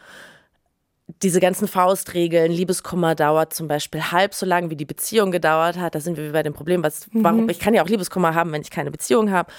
diese 1.23 1.41
ganzen 1.41 1.69
Faustregeln, 1.69 2.53
Liebeskummer 2.53 3.15
dauert 3.15 3.55
zum 3.55 3.69
Beispiel 3.69 4.11
halb 4.13 4.35
so 4.35 4.47
lang, 4.47 4.71
wie 4.71 4.77
die 4.77 4.85
Beziehung 4.85 5.31
gedauert 5.31 5.79
hat. 5.79 5.95
Da 5.95 6.01
sind 6.01 6.17
wir 6.17 6.33
bei 6.33 6.43
dem 6.43 6.53
Problem, 6.53 6.83
was, 6.83 7.07
warum, 7.13 7.45
mhm. 7.45 7.51
ich 7.51 7.59
kann 7.59 7.75
ja 7.75 7.83
auch 7.83 7.89
Liebeskummer 7.89 8.35
haben, 8.35 8.53
wenn 8.53 8.63
ich 8.63 8.71
keine 8.71 8.91
Beziehung 8.91 9.31
habe. 9.31 9.53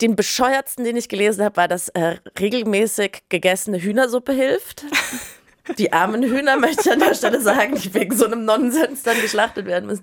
Den 0.00 0.14
bescheuertsten, 0.14 0.84
den 0.84 0.96
ich 0.96 1.08
gelesen 1.08 1.44
habe, 1.44 1.56
war, 1.56 1.68
dass 1.68 1.88
äh, 1.90 2.16
regelmäßig 2.38 3.24
gegessene 3.28 3.80
Hühnersuppe 3.80 4.32
hilft. 4.32 4.84
Die 5.76 5.92
armen 5.92 6.22
Hühner, 6.22 6.56
möchte 6.56 6.82
ich 6.82 6.92
an 6.92 7.00
der 7.00 7.14
Stelle 7.14 7.40
sagen, 7.40 7.74
die 7.74 7.92
wegen 7.94 8.16
so 8.16 8.24
einem 8.24 8.44
Nonsens 8.44 9.02
dann 9.02 9.20
geschlachtet 9.20 9.66
werden 9.66 9.86
müssen. 9.86 10.02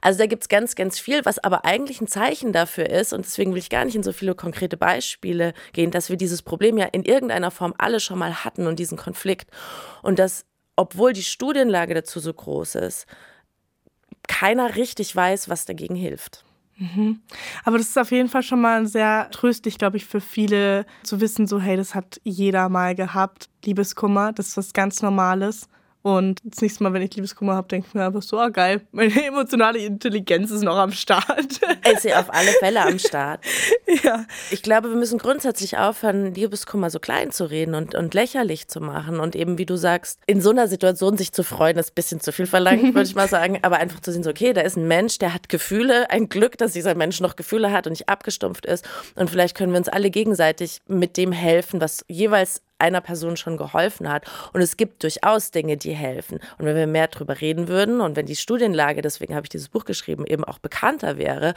Also 0.00 0.18
da 0.18 0.26
gibt 0.26 0.42
es 0.42 0.48
ganz, 0.48 0.74
ganz 0.74 0.98
viel, 0.98 1.24
was 1.24 1.38
aber 1.38 1.64
eigentlich 1.64 2.00
ein 2.00 2.08
Zeichen 2.08 2.52
dafür 2.52 2.90
ist, 2.90 3.12
und 3.12 3.24
deswegen 3.24 3.52
will 3.52 3.58
ich 3.58 3.70
gar 3.70 3.84
nicht 3.84 3.96
in 3.96 4.02
so 4.02 4.12
viele 4.12 4.34
konkrete 4.34 4.76
Beispiele 4.76 5.54
gehen, 5.72 5.90
dass 5.90 6.10
wir 6.10 6.16
dieses 6.16 6.42
Problem 6.42 6.78
ja 6.78 6.86
in 6.86 7.04
irgendeiner 7.04 7.50
Form 7.50 7.74
alle 7.78 8.00
schon 8.00 8.18
mal 8.18 8.44
hatten 8.44 8.66
und 8.66 8.78
diesen 8.78 8.98
Konflikt. 8.98 9.50
Und 10.02 10.18
dass, 10.18 10.44
obwohl 10.76 11.12
die 11.12 11.22
Studienlage 11.22 11.94
dazu 11.94 12.20
so 12.20 12.32
groß 12.32 12.76
ist, 12.76 13.06
keiner 14.28 14.76
richtig 14.76 15.14
weiß, 15.14 15.48
was 15.48 15.64
dagegen 15.64 15.94
hilft. 15.94 16.45
Mhm. 16.78 17.20
Aber 17.64 17.78
das 17.78 17.88
ist 17.88 17.98
auf 17.98 18.10
jeden 18.10 18.28
Fall 18.28 18.42
schon 18.42 18.60
mal 18.60 18.86
sehr 18.86 19.30
tröstlich, 19.30 19.78
glaube 19.78 19.96
ich, 19.96 20.04
für 20.04 20.20
viele 20.20 20.84
zu 21.02 21.20
wissen, 21.20 21.46
so 21.46 21.58
hey, 21.60 21.76
das 21.76 21.94
hat 21.94 22.20
jeder 22.22 22.68
mal 22.68 22.94
gehabt. 22.94 23.48
Liebeskummer, 23.64 24.32
das 24.32 24.48
ist 24.48 24.56
was 24.56 24.72
ganz 24.72 25.00
Normales. 25.02 25.68
Und 26.06 26.40
das 26.44 26.62
nächste 26.62 26.84
Mal, 26.84 26.92
wenn 26.92 27.02
ich 27.02 27.16
Liebeskummer 27.16 27.56
habe, 27.56 27.66
denke 27.66 27.88
ich 27.88 27.94
mir 27.94 28.06
einfach 28.06 28.22
so, 28.22 28.38
ah 28.38 28.48
geil, 28.48 28.82
meine 28.92 29.26
emotionale 29.26 29.80
Intelligenz 29.80 30.52
ist 30.52 30.62
noch 30.62 30.76
am 30.76 30.92
Start. 30.92 31.58
Ist 31.92 32.02
sie 32.02 32.14
auf 32.14 32.32
alle 32.32 32.52
Fälle 32.60 32.82
am 32.82 33.00
Start. 33.00 33.44
ja. 34.04 34.24
Ich 34.52 34.62
glaube, 34.62 34.88
wir 34.88 34.96
müssen 34.96 35.18
grundsätzlich 35.18 35.78
aufhören, 35.78 36.32
Liebeskummer 36.32 36.90
so 36.90 37.00
klein 37.00 37.32
zu 37.32 37.50
reden 37.50 37.74
und, 37.74 37.96
und 37.96 38.14
lächerlich 38.14 38.68
zu 38.68 38.80
machen. 38.80 39.18
Und 39.18 39.34
eben, 39.34 39.58
wie 39.58 39.66
du 39.66 39.74
sagst, 39.74 40.20
in 40.28 40.40
so 40.40 40.50
einer 40.50 40.68
Situation 40.68 41.18
sich 41.18 41.32
zu 41.32 41.42
freuen, 41.42 41.76
ist 41.76 41.90
ein 41.90 41.94
bisschen 41.96 42.20
zu 42.20 42.30
viel 42.30 42.46
verlangt, 42.46 42.94
würde 42.94 43.08
ich 43.08 43.16
mal 43.16 43.28
sagen. 43.36 43.58
Aber 43.62 43.78
einfach 43.78 43.98
zu 43.98 44.12
sehen, 44.12 44.22
so, 44.22 44.30
okay, 44.30 44.52
da 44.52 44.60
ist 44.60 44.76
ein 44.76 44.86
Mensch, 44.86 45.18
der 45.18 45.34
hat 45.34 45.48
Gefühle. 45.48 46.08
Ein 46.08 46.28
Glück, 46.28 46.56
dass 46.56 46.74
dieser 46.74 46.94
Mensch 46.94 47.20
noch 47.20 47.34
Gefühle 47.34 47.72
hat 47.72 47.88
und 47.88 47.94
nicht 47.94 48.08
abgestumpft 48.08 48.64
ist. 48.64 48.88
Und 49.16 49.28
vielleicht 49.28 49.56
können 49.56 49.72
wir 49.72 49.78
uns 49.78 49.88
alle 49.88 50.10
gegenseitig 50.10 50.78
mit 50.86 51.16
dem 51.16 51.32
helfen, 51.32 51.80
was 51.80 52.04
jeweils 52.06 52.62
einer 52.78 53.00
Person 53.00 53.36
schon 53.36 53.56
geholfen 53.56 54.08
hat. 54.08 54.24
Und 54.52 54.60
es 54.60 54.76
gibt 54.76 55.02
durchaus 55.02 55.50
Dinge, 55.50 55.76
die 55.76 55.94
helfen. 55.94 56.40
Und 56.58 56.66
wenn 56.66 56.76
wir 56.76 56.86
mehr 56.86 57.08
darüber 57.08 57.40
reden 57.40 57.68
würden 57.68 58.00
und 58.00 58.16
wenn 58.16 58.26
die 58.26 58.36
Studienlage, 58.36 59.02
deswegen 59.02 59.34
habe 59.34 59.46
ich 59.46 59.50
dieses 59.50 59.68
Buch 59.68 59.84
geschrieben, 59.84 60.26
eben 60.26 60.44
auch 60.44 60.58
bekannter 60.58 61.18
wäre, 61.18 61.54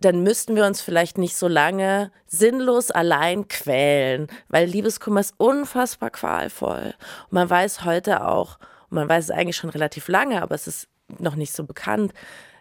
dann 0.00 0.22
müssten 0.22 0.56
wir 0.56 0.64
uns 0.64 0.80
vielleicht 0.80 1.18
nicht 1.18 1.36
so 1.36 1.46
lange 1.46 2.10
sinnlos 2.26 2.90
allein 2.90 3.48
quälen, 3.48 4.28
weil 4.48 4.66
Liebeskummer 4.66 5.20
ist 5.20 5.34
unfassbar 5.36 6.10
qualvoll. 6.10 6.94
Und 7.24 7.32
man 7.32 7.50
weiß 7.50 7.84
heute 7.84 8.26
auch, 8.26 8.58
man 8.88 9.08
weiß 9.08 9.24
es 9.24 9.30
eigentlich 9.30 9.56
schon 9.56 9.70
relativ 9.70 10.08
lange, 10.08 10.42
aber 10.42 10.54
es 10.54 10.66
ist 10.66 10.88
noch 11.18 11.36
nicht 11.36 11.52
so 11.52 11.64
bekannt. 11.64 12.12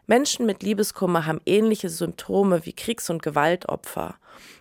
Menschen 0.09 0.47
mit 0.47 0.63
Liebeskummer 0.63 1.27
haben 1.27 1.39
ähnliche 1.45 1.87
Symptome 1.87 2.65
wie 2.65 2.73
Kriegs- 2.73 3.11
und 3.11 3.21
Gewaltopfer. 3.21 4.15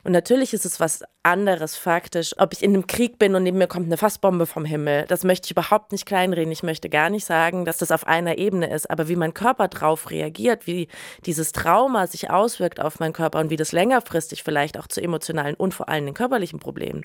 Und 0.05 0.12
natürlich 0.12 0.53
ist 0.53 0.66
es 0.66 0.78
was 0.78 1.05
anderes 1.22 1.74
faktisch, 1.74 2.34
ob 2.36 2.53
ich 2.53 2.62
in 2.62 2.74
einem 2.74 2.86
Krieg 2.86 3.18
bin 3.18 3.34
und 3.34 3.44
neben 3.44 3.57
mir 3.57 3.66
kommt 3.66 3.86
eine 3.86 3.96
Fassbombe 3.96 4.44
vom 4.44 4.66
Himmel. 4.66 5.07
Das 5.09 5.24
möchte 5.24 5.46
ich 5.46 5.53
überhaupt 5.53 5.92
nicht 5.92 6.05
kleinreden. 6.05 6.53
Ich 6.53 6.62
möchte 6.62 6.90
gar 6.90 7.09
nicht 7.09 7.24
sagen, 7.24 7.64
dass 7.64 7.78
das 7.78 7.92
auf 7.92 8.07
einer 8.07 8.36
Ebene 8.36 8.70
ist. 8.70 8.90
Aber 8.90 9.09
wie 9.09 9.16
mein 9.16 9.32
Körper 9.32 9.68
drauf 9.68 10.11
reagiert, 10.11 10.66
wie 10.66 10.86
dieses 11.24 11.53
Trauma 11.53 12.07
sich 12.07 12.28
auswirkt 12.28 12.78
auf 12.78 13.01
meinen 13.01 13.14
Körper 13.14 13.40
und 13.40 13.49
wie 13.49 13.57
das 13.57 13.72
längerfristig 13.72 14.42
vielleicht 14.42 14.78
auch 14.78 14.86
zu 14.86 15.01
emotionalen 15.01 15.55
und 15.55 15.72
vor 15.72 15.88
allem 15.88 16.05
den 16.05 16.14
körperlichen 16.14 16.59
Problemen 16.59 17.05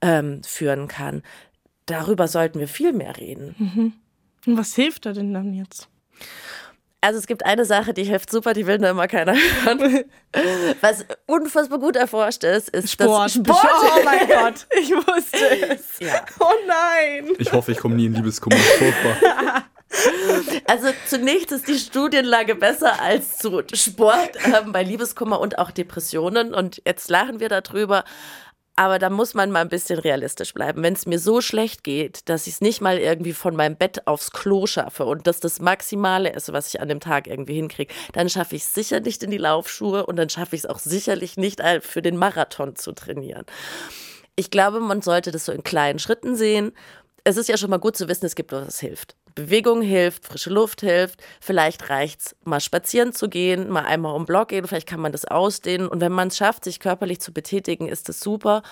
ähm, 0.00 0.42
führen 0.42 0.88
kann, 0.88 1.22
darüber 1.84 2.28
sollten 2.28 2.60
wir 2.60 2.68
viel 2.68 2.94
mehr 2.94 3.18
reden. 3.18 3.54
Mhm. 3.58 3.92
Und 4.46 4.56
was 4.56 4.74
hilft 4.74 5.04
da 5.04 5.12
denn 5.12 5.34
dann 5.34 5.52
jetzt? 5.52 5.90
Also 7.04 7.18
es 7.18 7.26
gibt 7.26 7.44
eine 7.44 7.66
Sache, 7.66 7.92
die 7.92 8.04
hilft 8.04 8.30
super, 8.30 8.54
die 8.54 8.66
will 8.66 8.78
nur 8.78 8.88
immer 8.88 9.06
keiner 9.08 9.34
hören. 9.34 10.04
Was 10.80 11.04
unfassbar 11.26 11.78
gut 11.78 11.96
erforscht 11.96 12.44
ist, 12.44 12.70
ist 12.70 12.92
Sport. 12.92 13.26
das 13.26 13.34
Sport. 13.34 13.58
Oh 13.62 14.00
mein 14.06 14.26
Gott, 14.28 14.66
ich 14.70 14.90
wusste 14.90 15.68
es. 15.68 16.00
Ja. 16.00 16.24
Oh 16.40 16.46
nein. 16.66 17.28
Ich 17.38 17.52
hoffe, 17.52 17.72
ich 17.72 17.78
komme 17.78 17.96
nie 17.96 18.06
in 18.06 18.14
Liebeskummer. 18.14 18.56
Furchtbar. 18.78 19.64
Also 20.66 20.88
zunächst 21.06 21.52
ist 21.52 21.68
die 21.68 21.78
Studienlage 21.78 22.54
besser 22.54 22.98
als 23.02 23.36
zu 23.36 23.62
Sport 23.74 24.38
ähm, 24.46 24.72
bei 24.72 24.82
Liebeskummer 24.82 25.40
und 25.40 25.58
auch 25.58 25.72
Depressionen. 25.72 26.54
Und 26.54 26.80
jetzt 26.86 27.10
lachen 27.10 27.38
wir 27.38 27.50
darüber. 27.50 28.04
Aber 28.76 28.98
da 28.98 29.08
muss 29.08 29.34
man 29.34 29.52
mal 29.52 29.60
ein 29.60 29.68
bisschen 29.68 30.00
realistisch 30.00 30.52
bleiben. 30.52 30.82
Wenn 30.82 30.94
es 30.94 31.06
mir 31.06 31.20
so 31.20 31.40
schlecht 31.40 31.84
geht, 31.84 32.28
dass 32.28 32.48
ich 32.48 32.54
es 32.54 32.60
nicht 32.60 32.80
mal 32.80 32.98
irgendwie 32.98 33.32
von 33.32 33.54
meinem 33.54 33.76
Bett 33.76 34.08
aufs 34.08 34.32
Klo 34.32 34.66
schaffe 34.66 35.04
und 35.04 35.28
das 35.28 35.38
das 35.38 35.60
Maximale 35.60 36.32
ist, 36.32 36.52
was 36.52 36.74
ich 36.74 36.80
an 36.80 36.88
dem 36.88 36.98
Tag 36.98 37.28
irgendwie 37.28 37.54
hinkriege, 37.54 37.94
dann 38.12 38.28
schaffe 38.28 38.56
ich 38.56 38.62
es 38.62 38.74
sicher 38.74 38.98
nicht 38.98 39.22
in 39.22 39.30
die 39.30 39.38
Laufschuhe 39.38 40.06
und 40.06 40.16
dann 40.16 40.28
schaffe 40.28 40.56
ich 40.56 40.62
es 40.62 40.66
auch 40.66 40.80
sicherlich 40.80 41.36
nicht 41.36 41.62
für 41.82 42.02
den 42.02 42.16
Marathon 42.16 42.74
zu 42.74 42.90
trainieren. 42.92 43.44
Ich 44.34 44.50
glaube, 44.50 44.80
man 44.80 45.02
sollte 45.02 45.30
das 45.30 45.44
so 45.44 45.52
in 45.52 45.62
kleinen 45.62 46.00
Schritten 46.00 46.34
sehen. 46.34 46.72
Es 47.22 47.36
ist 47.36 47.48
ja 47.48 47.56
schon 47.56 47.70
mal 47.70 47.78
gut 47.78 47.96
zu 47.96 48.08
wissen, 48.08 48.26
es 48.26 48.34
gibt 48.34 48.50
was, 48.50 48.66
was 48.66 48.80
hilft. 48.80 49.14
Bewegung 49.34 49.82
hilft, 49.82 50.26
frische 50.26 50.50
Luft 50.50 50.80
hilft. 50.80 51.22
Vielleicht 51.40 51.90
reicht 51.90 52.20
es, 52.20 52.36
mal 52.44 52.60
spazieren 52.60 53.12
zu 53.12 53.28
gehen, 53.28 53.68
mal 53.68 53.84
einmal 53.84 54.14
um 54.14 54.26
Block 54.26 54.48
gehen. 54.48 54.66
Vielleicht 54.66 54.88
kann 54.88 55.00
man 55.00 55.12
das 55.12 55.24
ausdehnen. 55.24 55.88
Und 55.88 56.00
wenn 56.00 56.12
man 56.12 56.28
es 56.28 56.36
schafft, 56.36 56.64
sich 56.64 56.80
körperlich 56.80 57.20
zu 57.20 57.32
betätigen, 57.32 57.88
ist 57.88 58.08
das 58.08 58.20
super. 58.20 58.62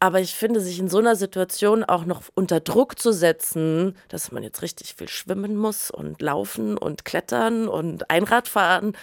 Aber 0.00 0.20
ich 0.20 0.34
finde, 0.34 0.60
sich 0.60 0.78
in 0.78 0.88
so 0.88 0.98
einer 0.98 1.16
Situation 1.16 1.84
auch 1.84 2.04
noch 2.04 2.22
unter 2.34 2.60
Druck 2.60 2.98
zu 2.98 3.12
setzen, 3.12 3.96
dass 4.08 4.32
man 4.32 4.42
jetzt 4.42 4.60
richtig 4.62 4.94
viel 4.94 5.08
schwimmen 5.08 5.56
muss 5.56 5.90
und 5.90 6.20
laufen 6.20 6.76
und 6.76 7.04
klettern 7.04 7.68
und 7.68 8.10
Einrad 8.10 8.48
fahren, 8.48 8.96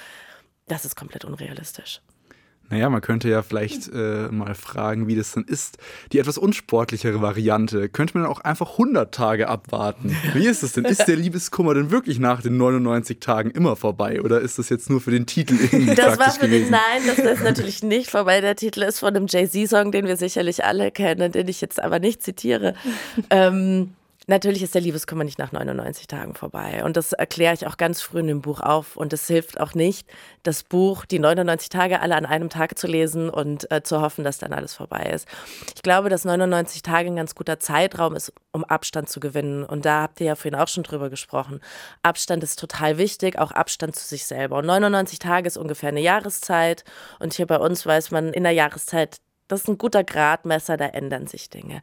das 0.68 0.86
ist 0.86 0.96
komplett 0.96 1.26
unrealistisch. 1.26 2.02
Naja, 2.72 2.90
man 2.90 3.02
könnte 3.02 3.30
ja 3.30 3.42
vielleicht 3.44 3.90
äh, 3.94 4.30
mal 4.32 4.56
fragen, 4.56 5.08
wie 5.08 5.16
das 5.16 5.34
dann 5.34 5.44
ist. 5.44 5.78
Die 6.14 6.20
etwas 6.20 6.38
unsportlichere 6.38 7.22
Variante. 7.22 7.90
Könnte 7.90 8.18
man 8.18 8.26
auch 8.26 8.40
einfach 8.40 8.72
100 8.72 9.14
Tage 9.14 9.50
abwarten? 9.50 10.16
Wie 10.34 10.48
ist 10.48 10.64
es 10.64 10.74
denn? 10.74 10.86
Ist 10.86 11.06
der 11.06 11.18
Liebeskummer 11.18 11.74
denn 11.74 11.92
wirklich 11.92 12.18
nach 12.18 12.42
den 12.42 12.58
99 12.58 13.20
Tagen 13.20 13.52
immer 13.52 13.76
vorbei? 13.76 14.22
Oder 14.22 14.40
ist 14.40 14.58
das 14.58 14.70
jetzt 14.70 14.90
nur 14.90 15.02
für 15.02 15.12
den 15.12 15.26
Titel 15.26 15.56
irgendwie 15.62 15.96
Das 15.96 16.18
war 16.18 16.32
für 16.32 16.48
gewesen? 16.48 16.64
den, 16.64 16.72
nein, 16.72 17.02
das 17.06 17.20
ist 17.20 17.44
natürlich 17.44 17.84
nicht 17.84 18.10
vorbei. 18.10 18.42
Der 18.42 18.56
Titel 18.56 18.82
ist 18.84 19.00
von 19.00 19.10
einem 19.16 19.28
Jay-Z-Song, 19.28 19.92
den 19.92 20.06
wir 20.08 20.16
sicherlich 20.18 20.64
alle 20.64 20.92
kennen, 20.92 21.32
den 21.32 21.48
ich 21.50 21.60
jetzt 21.62 21.82
aber 21.82 22.00
nicht 22.00 22.24
zitiere. 22.24 22.74
ähm, 23.30 23.94
Natürlich 24.32 24.64
ist 24.64 24.76
der 24.76 24.82
Liebeskummer 24.82 25.26
nicht 25.26 25.40
nach 25.40 25.52
99 25.52 26.08
Tagen 26.08 26.36
vorbei. 26.36 26.86
Und 26.86 26.96
das 26.96 27.12
erkläre 27.12 27.54
ich 27.54 27.68
auch 27.68 27.76
ganz 27.76 28.02
früh 28.02 28.20
in 28.20 28.28
dem 28.28 28.40
Buch 28.40 28.62
auf. 28.62 28.96
Und 28.96 29.12
es 29.12 29.28
hilft 29.28 29.60
auch 29.60 29.74
nicht, 29.74 30.08
das 30.44 30.64
Buch, 30.64 31.04
die 31.04 31.20
99 31.20 31.68
Tage 31.68 32.00
alle 32.00 32.16
an 32.16 32.26
einem 32.26 32.50
Tag 32.50 32.80
zu 32.80 32.88
lesen 32.88 33.30
und 33.30 33.70
äh, 33.70 33.84
zu 33.84 34.00
hoffen, 34.00 34.24
dass 34.24 34.38
dann 34.38 34.54
alles 34.54 34.74
vorbei 34.74 35.12
ist. 35.14 35.28
Ich 35.76 35.82
glaube, 35.82 36.08
dass 36.08 36.24
99 36.24 36.82
Tage 36.82 37.10
ein 37.10 37.18
ganz 37.18 37.36
guter 37.36 37.60
Zeitraum 37.60 38.16
ist, 38.16 38.32
um 38.54 38.64
Abstand 38.64 39.10
zu 39.10 39.20
gewinnen. 39.20 39.66
Und 39.66 39.84
da 39.84 40.04
habt 40.04 40.22
ihr 40.22 40.28
ja 40.28 40.36
vorhin 40.36 40.56
auch 40.56 40.70
schon 40.70 40.84
drüber 40.84 41.10
gesprochen. 41.10 41.60
Abstand 42.02 42.42
ist 42.42 42.58
total 42.58 42.98
wichtig, 42.98 43.38
auch 43.38 43.52
Abstand 43.52 43.98
zu 43.98 44.08
sich 44.08 44.26
selber. 44.26 44.60
Und 44.60 44.66
99 44.66 45.20
Tage 45.20 45.48
ist 45.48 45.58
ungefähr 45.58 45.90
eine 45.90 46.00
Jahreszeit. 46.00 46.86
Und 47.20 47.34
hier 47.34 47.48
bei 47.48 47.58
uns 47.58 47.86
weiß 47.86 48.12
man, 48.12 48.32
in 48.32 48.44
der 48.44 48.54
Jahreszeit, 48.54 49.18
das 49.52 49.62
ist 49.62 49.68
ein 49.68 49.78
guter 49.78 50.04
Gradmesser, 50.04 50.78
da 50.78 50.86
ändern 50.86 51.28
sich 51.28 51.50
Dinge. 51.50 51.82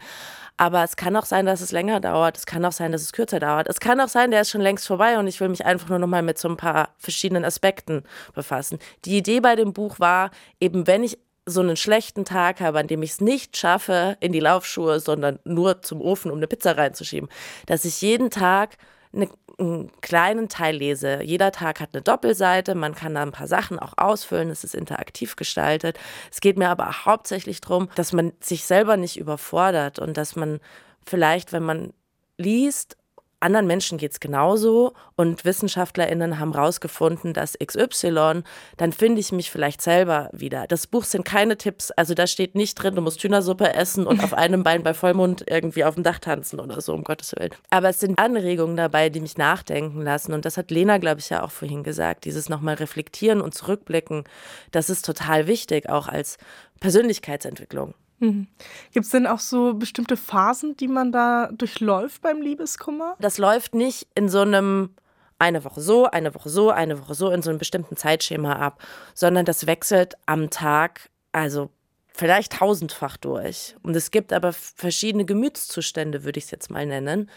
Aber 0.57 0.83
es 0.83 0.97
kann 0.97 1.15
auch 1.17 1.25
sein, 1.25 1.47
dass 1.47 1.61
es 1.61 1.71
länger 1.71 2.01
dauert. 2.01 2.37
Es 2.37 2.47
kann 2.47 2.65
auch 2.65 2.73
sein, 2.73 2.91
dass 2.91 3.03
es 3.03 3.13
kürzer 3.13 3.39
dauert. 3.39 3.69
Es 3.69 3.79
kann 3.79 4.01
auch 4.01 4.09
sein, 4.09 4.31
der 4.31 4.41
ist 4.41 4.51
schon 4.51 4.61
längst 4.61 4.87
vorbei 4.87 5.19
und 5.19 5.29
ich 5.29 5.41
will 5.41 5.49
mich 5.49 5.65
einfach 5.65 5.89
nur 5.89 5.99
noch 5.99 6.09
mal 6.09 6.23
mit 6.23 6.39
so 6.39 6.49
ein 6.49 6.57
paar 6.57 6.95
verschiedenen 6.99 7.45
Aspekten 7.45 8.03
befassen. 8.35 8.79
Die 9.05 9.17
Idee 9.17 9.41
bei 9.41 9.55
dem 9.55 9.73
Buch 9.73 10.01
war, 10.01 10.31
eben 10.61 10.87
wenn 10.87 11.05
ich 11.05 11.19
so 11.47 11.61
einen 11.61 11.77
schlechten 11.77 12.25
Tag 12.25 12.61
habe, 12.61 12.79
an 12.79 12.89
dem 12.89 13.03
ich 13.03 13.13
es 13.13 13.21
nicht 13.21 13.57
schaffe 13.57 14.17
in 14.21 14.33
die 14.33 14.41
Laufschuhe, 14.41 15.01
sondern 15.01 15.39
nur 15.45 15.83
zum 15.83 16.01
Ofen, 16.01 16.31
um 16.31 16.39
eine 16.39 16.47
Pizza 16.47 16.77
reinzuschieben, 16.77 17.29
dass 17.67 17.85
ich 17.85 18.03
jeden 18.03 18.31
Tag 18.31 18.77
eine, 19.13 19.29
einen 19.59 19.91
kleinen 20.01 20.49
Teil 20.49 20.77
lese. 20.77 21.23
Jeder 21.23 21.53
Tag 21.53 21.81
hat 21.81 21.91
eine 21.93 22.03
Doppelseite, 22.03 22.75
man 22.75 22.95
kann 22.95 23.15
da 23.15 23.23
ein 23.23 23.33
paar 23.33 23.49
Sachen 23.49 23.79
auch 23.79 23.95
ausfüllen, 23.97 24.51
es 24.51 24.65
ist 24.65 24.75
interaktiv 24.75 25.37
gestaltet. 25.37 25.99
Es 26.31 26.41
geht 26.41 26.57
mir 26.59 26.69
aber 26.69 27.05
hauptsächlich 27.05 27.61
darum, 27.61 27.89
dass 27.95 28.13
man 28.13 28.33
sich 28.41 28.65
selber 28.65 28.97
nicht 28.97 29.17
überfordert 29.17 29.99
und 29.99 30.17
dass 30.17 30.37
man 30.37 30.61
vielleicht, 31.05 31.53
wenn 31.53 31.65
man 31.65 31.93
liest 32.37 32.97
anderen 33.41 33.67
Menschen 33.67 33.99
geht 33.99 34.13
es 34.13 34.21
genauso 34.21 34.95
und 35.17 35.45
WissenschaftlerInnen 35.45 36.39
haben 36.39 36.53
rausgefunden, 36.53 37.33
dass 37.33 37.57
XY, 37.59 38.43
dann 38.77 38.93
finde 38.93 39.21
ich 39.21 39.33
mich 39.33 39.51
vielleicht 39.51 39.81
selber 39.81 40.29
wieder. 40.33 40.67
Das 40.67 40.87
Buch 40.87 41.05
sind 41.05 41.25
keine 41.25 41.57
Tipps, 41.57 41.91
also 41.93 42.15
da 42.15 42.27
steht 42.27 42.55
nicht 42.55 42.75
drin, 42.75 42.95
du 42.95 43.03
musst 43.03 43.23
Hühnersuppe 43.23 43.75
essen 43.75 44.07
und 44.07 44.23
auf 44.23 44.35
einem 44.35 44.65
Bein 44.65 44.83
bei 44.83 44.95
Vollmond 44.95 45.45
irgendwie 45.49 45.85
auf 45.85 45.95
dem 45.95 46.03
Dach 46.03 46.19
tanzen 46.19 46.61
oder 46.61 46.81
so, 46.81 46.95
um 46.95 47.05
Gottes 47.05 47.35
Willen. 47.37 47.53
Aber 47.71 47.89
es 47.91 48.01
sind 48.01 48.19
Anregungen 48.19 48.77
dabei, 48.77 49.09
die 49.09 49.21
mich 49.21 49.39
nachdenken 49.39 50.03
lassen 50.03 50.33
und 50.33 50.45
das 50.45 50.57
hat 50.57 50.71
Lena, 50.71 50.99
glaube 50.99 51.21
ich, 51.21 51.31
ja 51.31 51.43
auch 51.43 51.51
vorhin 51.51 51.83
gesagt, 51.83 52.25
dieses 52.25 52.49
nochmal 52.49 52.75
reflektieren 52.75 53.41
und 53.41 53.55
zurückblicken, 53.55 54.25
das 54.73 54.91
ist 54.91 55.05
total 55.05 55.47
wichtig, 55.47 55.89
auch 55.89 56.09
als 56.09 56.39
Persönlichkeitsentwicklung. 56.81 57.95
Mhm. 58.21 58.49
Gibt 58.93 59.07
es 59.07 59.13
denn 59.13 59.27
auch 59.27 59.39
so 59.39 59.75
bestimmte 59.75 60.17
Phasen, 60.17 60.77
die 60.77 60.89
man 60.89 61.13
da 61.13 61.51
durchläuft 61.53 62.23
beim 62.23 62.43
Liebeskummer? 62.43 63.17
Das 63.21 63.39
läuft 63.39 63.75
nicht 63.75 64.09
in 64.15 64.29
so 64.29 64.41
einem 64.41 64.91
eine 65.39 65.65
Woche 65.65 65.81
so, 65.81 66.07
eine 66.07 66.35
Woche 66.35 66.49
so, 66.49 66.71
eine 66.71 67.01
Woche 67.01 67.15
so 67.15 67.31
in 67.31 67.43
so 67.43 67.51
einem 67.51 67.59
bestimmten 67.59 67.97
Zeitschema 67.97 68.55
ab, 68.57 68.83
sondern 69.15 69.45
das 69.45 69.67
wechselt 69.67 70.15
am 70.27 70.51
Tag, 70.51 71.11
also 71.33 71.71
vielleicht 72.13 72.55
tausendfach 72.55 73.17
durch. 73.17 73.77
Und 73.83 73.95
es 73.95 74.11
gibt 74.11 74.33
aber 74.33 74.53
verschiedene 74.53 75.25
Gemütszustände, 75.25 76.25
würde 76.25 76.39
ich 76.39 76.47
es 76.47 76.51
jetzt 76.51 76.71
mal 76.71 76.87
nennen, 76.87 77.31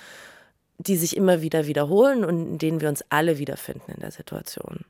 die 0.88 0.98
sich 0.98 1.16
immer 1.16 1.42
wieder 1.42 1.68
wiederholen 1.68 2.26
und 2.26 2.54
in 2.54 2.58
denen 2.58 2.82
wir 2.82 2.90
uns 2.90 3.04
alle 3.10 3.38
wiederfinden 3.38 3.92
in 3.92 4.00
der 4.00 4.12
Situation. 4.12 4.86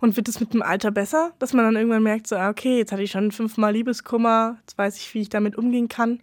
Und 0.00 0.16
wird 0.16 0.28
es 0.28 0.40
mit 0.40 0.52
dem 0.52 0.62
Alter 0.62 0.90
besser, 0.90 1.32
dass 1.38 1.52
man 1.52 1.64
dann 1.64 1.76
irgendwann 1.76 2.02
merkt, 2.02 2.26
so, 2.26 2.36
ah, 2.36 2.50
okay, 2.50 2.78
jetzt 2.78 2.92
hatte 2.92 3.02
ich 3.02 3.10
schon 3.10 3.32
fünfmal 3.32 3.72
Liebeskummer, 3.72 4.56
jetzt 4.60 4.76
weiß 4.78 4.96
ich, 4.96 5.12
wie 5.14 5.22
ich 5.22 5.28
damit 5.28 5.56
umgehen 5.56 5.88
kann? 5.88 6.20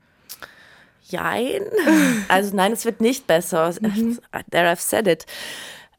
Jein. 1.03 1.61
Also 2.29 2.55
nein, 2.55 2.71
es 2.71 2.85
wird 2.85 3.01
nicht 3.01 3.27
besser. 3.27 3.73
Mhm. 3.81 4.19
There 4.51 4.71
I've 4.71 4.79
said 4.79 5.07
it. 5.07 5.25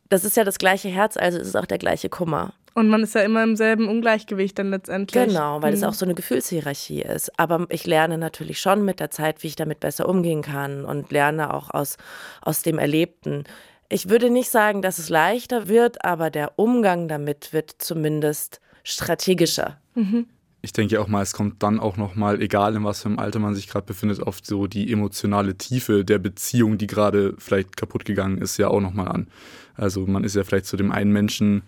Das 0.08 0.24
ist 0.24 0.36
ja 0.36 0.44
das 0.44 0.58
gleiche 0.58 0.88
Herz, 0.88 1.16
also 1.16 1.38
ist 1.38 1.48
es 1.48 1.56
auch 1.56 1.66
der 1.66 1.78
gleiche 1.78 2.08
Kummer. 2.08 2.54
Und 2.74 2.88
man 2.88 3.04
ist 3.04 3.14
ja 3.14 3.22
immer 3.22 3.44
im 3.44 3.54
selben 3.54 3.88
Ungleichgewicht 3.88 4.58
dann 4.58 4.70
letztendlich. 4.70 5.28
Genau, 5.28 5.62
weil 5.62 5.70
mhm. 5.70 5.76
es 5.76 5.82
auch 5.84 5.94
so 5.94 6.04
eine 6.04 6.14
Gefühlshierarchie 6.14 7.02
ist. 7.02 7.38
Aber 7.38 7.66
ich 7.70 7.86
lerne 7.86 8.18
natürlich 8.18 8.58
schon 8.60 8.84
mit 8.84 8.98
der 8.98 9.10
Zeit, 9.10 9.42
wie 9.42 9.46
ich 9.46 9.56
damit 9.56 9.78
besser 9.78 10.08
umgehen 10.08 10.42
kann 10.42 10.84
und 10.84 11.12
lerne 11.12 11.54
auch 11.54 11.70
aus, 11.70 11.96
aus 12.42 12.62
dem 12.62 12.78
Erlebten. 12.78 13.44
Ich 13.88 14.08
würde 14.08 14.28
nicht 14.28 14.50
sagen, 14.50 14.82
dass 14.82 14.98
es 14.98 15.08
leichter 15.08 15.68
wird, 15.68 16.04
aber 16.04 16.30
der 16.30 16.58
Umgang 16.58 17.06
damit 17.06 17.52
wird 17.52 17.76
zumindest 17.78 18.60
strategischer. 18.82 19.78
Mhm. 19.94 20.26
Ich 20.60 20.72
denke 20.72 21.00
auch 21.00 21.08
mal, 21.08 21.22
es 21.22 21.34
kommt 21.34 21.62
dann 21.62 21.78
auch 21.78 21.96
noch 21.96 22.14
mal, 22.14 22.40
egal 22.40 22.74
in 22.74 22.84
was 22.84 23.02
für 23.02 23.08
einem 23.08 23.18
Alter 23.18 23.38
man 23.38 23.54
sich 23.54 23.68
gerade 23.68 23.86
befindet, 23.86 24.22
auf 24.22 24.38
so 24.42 24.66
die 24.66 24.90
emotionale 24.90 25.56
Tiefe 25.56 26.04
der 26.04 26.18
Beziehung, 26.18 26.78
die 26.78 26.86
gerade 26.86 27.34
vielleicht 27.38 27.76
kaputt 27.76 28.04
gegangen 28.06 28.38
ist, 28.38 28.56
ja 28.56 28.68
auch 28.68 28.80
noch 28.80 28.94
mal 28.94 29.06
an. 29.06 29.28
Also 29.74 30.06
man 30.06 30.24
ist 30.24 30.34
ja 30.34 30.42
vielleicht 30.42 30.66
zu 30.66 30.78
dem 30.78 30.90
einen 30.90 31.12
Menschen 31.12 31.62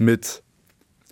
mit 0.00 0.42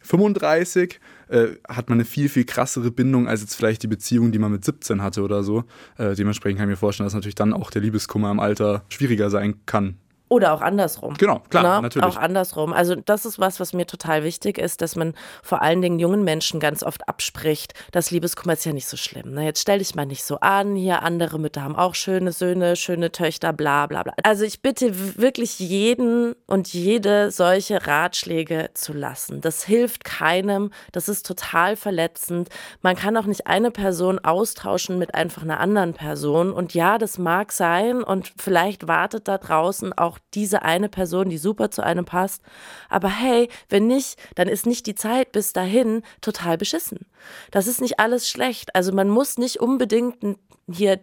35 0.03 1.01
äh, 1.29 1.49
hat 1.69 1.91
man 1.91 1.99
eine 1.99 2.05
viel, 2.05 2.29
viel 2.29 2.45
krassere 2.45 2.91
Bindung 2.91 3.29
als 3.29 3.43
jetzt 3.43 3.55
vielleicht 3.55 3.83
die 3.83 3.89
Beziehung, 3.89 4.33
die 4.33 4.39
man 4.39 4.51
mit 4.51 4.65
17 4.65 5.03
hatte 5.03 5.23
oder 5.23 5.43
so. 5.43 5.65
Äh, 5.99 6.15
dementsprechend 6.15 6.59
kann 6.59 6.69
ich 6.69 6.73
mir 6.73 6.77
vorstellen, 6.79 7.07
dass 7.07 7.15
natürlich 7.15 7.35
dann 7.35 7.53
auch 7.53 7.71
der 7.71 7.83
Liebeskummer 7.83 8.31
im 8.31 8.41
Alter 8.41 8.85
schwieriger 8.89 9.31
sein 9.31 9.57
kann. 9.67 9.97
Oder 10.29 10.53
auch 10.53 10.61
andersrum. 10.61 11.15
Genau, 11.15 11.41
klar, 11.49 11.63
Na, 11.63 11.81
natürlich. 11.81 12.07
Auch 12.07 12.17
andersrum. 12.17 12.73
Also 12.73 12.95
das 12.95 13.25
ist 13.25 13.39
was, 13.39 13.61
was 13.61 13.73
mir 13.73 13.87
total 13.87 14.25
wichtig 14.25 14.59
ist, 14.59 14.83
dass 14.83 14.95
man 14.95 15.15
vor 15.43 15.63
allen 15.63 15.81
Dingen 15.81 15.99
jungen 15.99 16.23
Menschen 16.23 16.61
ganz 16.61 16.83
oft 16.83 17.09
abspricht, 17.09 17.73
dass 17.93 18.11
Liebeskummer 18.11 18.53
ist 18.53 18.67
ja 18.67 18.73
nicht 18.73 18.87
so 18.89 18.97
schlimm. 18.99 19.33
Ne? 19.33 19.45
Jetzt 19.45 19.61
stell 19.61 19.79
dich 19.79 19.95
mal 19.95 20.05
nicht 20.05 20.25
so 20.25 20.39
an, 20.41 20.77
hier 20.77 21.03
andere 21.03 21.39
Mütter 21.39 21.63
haben 21.63 21.77
auch 21.77 21.95
schöne 21.95 22.33
Söhne, 22.33 22.77
schöne 22.77 23.11
Töchter, 23.11 23.53
bla 23.55 23.87
bla 23.87 24.03
bla. 24.03 24.13
Also 24.23 24.45
ich 24.45 24.61
bitte 24.61 25.19
wirklich 25.19 25.59
jeden 25.59 26.35
und 26.47 26.73
jede 26.73 27.31
solche 27.31 27.87
Ratschläge 27.87 28.71
zu 28.75 28.93
lassen. 28.93 29.41
Das 29.41 29.65
hilft 29.65 30.05
keinem, 30.05 30.71
das 30.93 31.09
ist 31.09 31.27
total 31.27 31.77
verletzend. 31.77 32.51
Man 32.83 32.97
kann 32.97 33.17
auch 33.17 33.27
nicht 33.27 33.47
eine 33.47 33.71
Person 33.71 34.19
austauschen 34.19 34.99
mit 34.99 35.15
einfach 35.15 35.43
einer 35.43 35.61
anderen 35.61 35.95
Person. 35.95 36.53
Und 36.53 36.75
ja, 36.75 36.99
das 36.99 37.19
mag 37.19 37.53
sein 37.53 38.03
und 38.03 38.33
vielleicht 38.37 38.89
wartet 38.89 39.27
da 39.29 39.39
draußen 39.39 39.93
auch 39.97 40.18
diese 40.35 40.63
eine 40.63 40.89
Person, 40.89 41.29
die 41.29 41.39
super 41.39 41.71
zu 41.71 41.83
einem 41.83 42.05
passt. 42.05 42.43
Aber 42.89 43.09
hey, 43.09 43.49
wenn 43.69 43.87
nicht, 43.87 44.19
dann 44.35 44.49
ist 44.49 44.67
nicht 44.67 44.87
die 44.87 44.95
Zeit 44.95 45.33
bis 45.33 45.53
dahin 45.53 46.03
total 46.21 46.59
beschissen. 46.59 47.07
Das 47.51 47.67
ist 47.67 47.81
nicht 47.81 47.99
alles 47.99 48.29
schlecht. 48.29 48.75
Also 48.75 48.93
man 48.93 49.09
muss 49.09 49.39
nicht 49.39 49.61
unbedingt 49.61 50.39
hier 50.71 51.01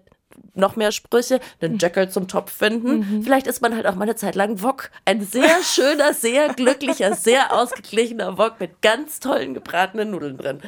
noch 0.53 0.76
mehr 0.76 0.91
Sprüche, 0.91 1.39
einen 1.61 1.78
Jackel 1.78 2.09
zum 2.09 2.28
Topf 2.28 2.51
finden. 2.51 3.24
Vielleicht 3.24 3.47
ist 3.47 3.61
man 3.61 3.76
halt 3.76 3.86
auch 3.88 3.95
mal 3.95 4.03
eine 4.03 4.16
Zeit 4.16 4.36
lang 4.36 4.61
Wok. 4.61 4.89
Ein 5.05 5.22
sehr 5.22 5.61
schöner, 5.63 6.13
sehr 6.13 6.53
glücklicher, 6.53 7.13
sehr 7.16 7.53
ausgeglichener 7.53 8.38
Wok 8.38 8.59
mit 8.59 8.82
ganz 8.82 9.20
tollen 9.20 9.53
gebratenen 9.53 10.11
Nudeln 10.11 10.38
drin. 10.38 10.61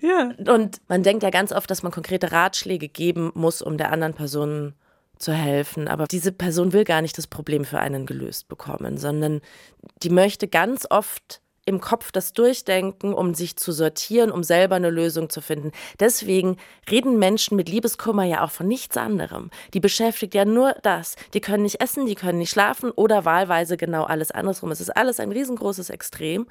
Ja. 0.00 0.32
Und 0.52 0.80
man 0.88 1.02
denkt 1.02 1.22
ja 1.22 1.30
ganz 1.30 1.52
oft, 1.52 1.70
dass 1.70 1.82
man 1.82 1.92
konkrete 1.92 2.32
Ratschläge 2.32 2.88
geben 2.88 3.30
muss, 3.34 3.62
um 3.62 3.76
der 3.76 3.92
anderen 3.92 4.14
Person 4.14 4.74
zu 5.22 5.32
helfen. 5.32 5.88
Aber 5.88 6.06
diese 6.06 6.32
Person 6.32 6.72
will 6.72 6.84
gar 6.84 7.02
nicht 7.02 7.16
das 7.18 7.26
Problem 7.26 7.64
für 7.64 7.78
einen 7.78 8.06
gelöst 8.06 8.48
bekommen, 8.48 8.96
sondern 8.96 9.40
die 10.02 10.10
möchte 10.10 10.48
ganz 10.48 10.86
oft 10.90 11.41
im 11.64 11.80
Kopf 11.80 12.10
das 12.10 12.32
durchdenken, 12.32 13.14
um 13.14 13.34
sich 13.34 13.56
zu 13.56 13.72
sortieren, 13.72 14.32
um 14.32 14.42
selber 14.42 14.74
eine 14.74 14.90
Lösung 14.90 15.30
zu 15.30 15.40
finden. 15.40 15.70
Deswegen 16.00 16.56
reden 16.90 17.18
Menschen 17.18 17.56
mit 17.56 17.68
Liebeskummer 17.68 18.24
ja 18.24 18.44
auch 18.44 18.50
von 18.50 18.66
nichts 18.66 18.96
anderem. 18.96 19.50
Die 19.72 19.80
beschäftigt 19.80 20.34
ja 20.34 20.44
nur 20.44 20.74
das. 20.82 21.14
Die 21.34 21.40
können 21.40 21.62
nicht 21.62 21.80
essen, 21.80 22.06
die 22.06 22.16
können 22.16 22.38
nicht 22.38 22.50
schlafen 22.50 22.90
oder 22.90 23.24
wahlweise 23.24 23.76
genau 23.76 24.04
alles 24.04 24.32
andersrum. 24.32 24.72
Es 24.72 24.80
ist 24.80 24.90
alles 24.90 25.20
ein 25.20 25.30
riesengroßes 25.30 25.90
Extrem. 25.90 26.46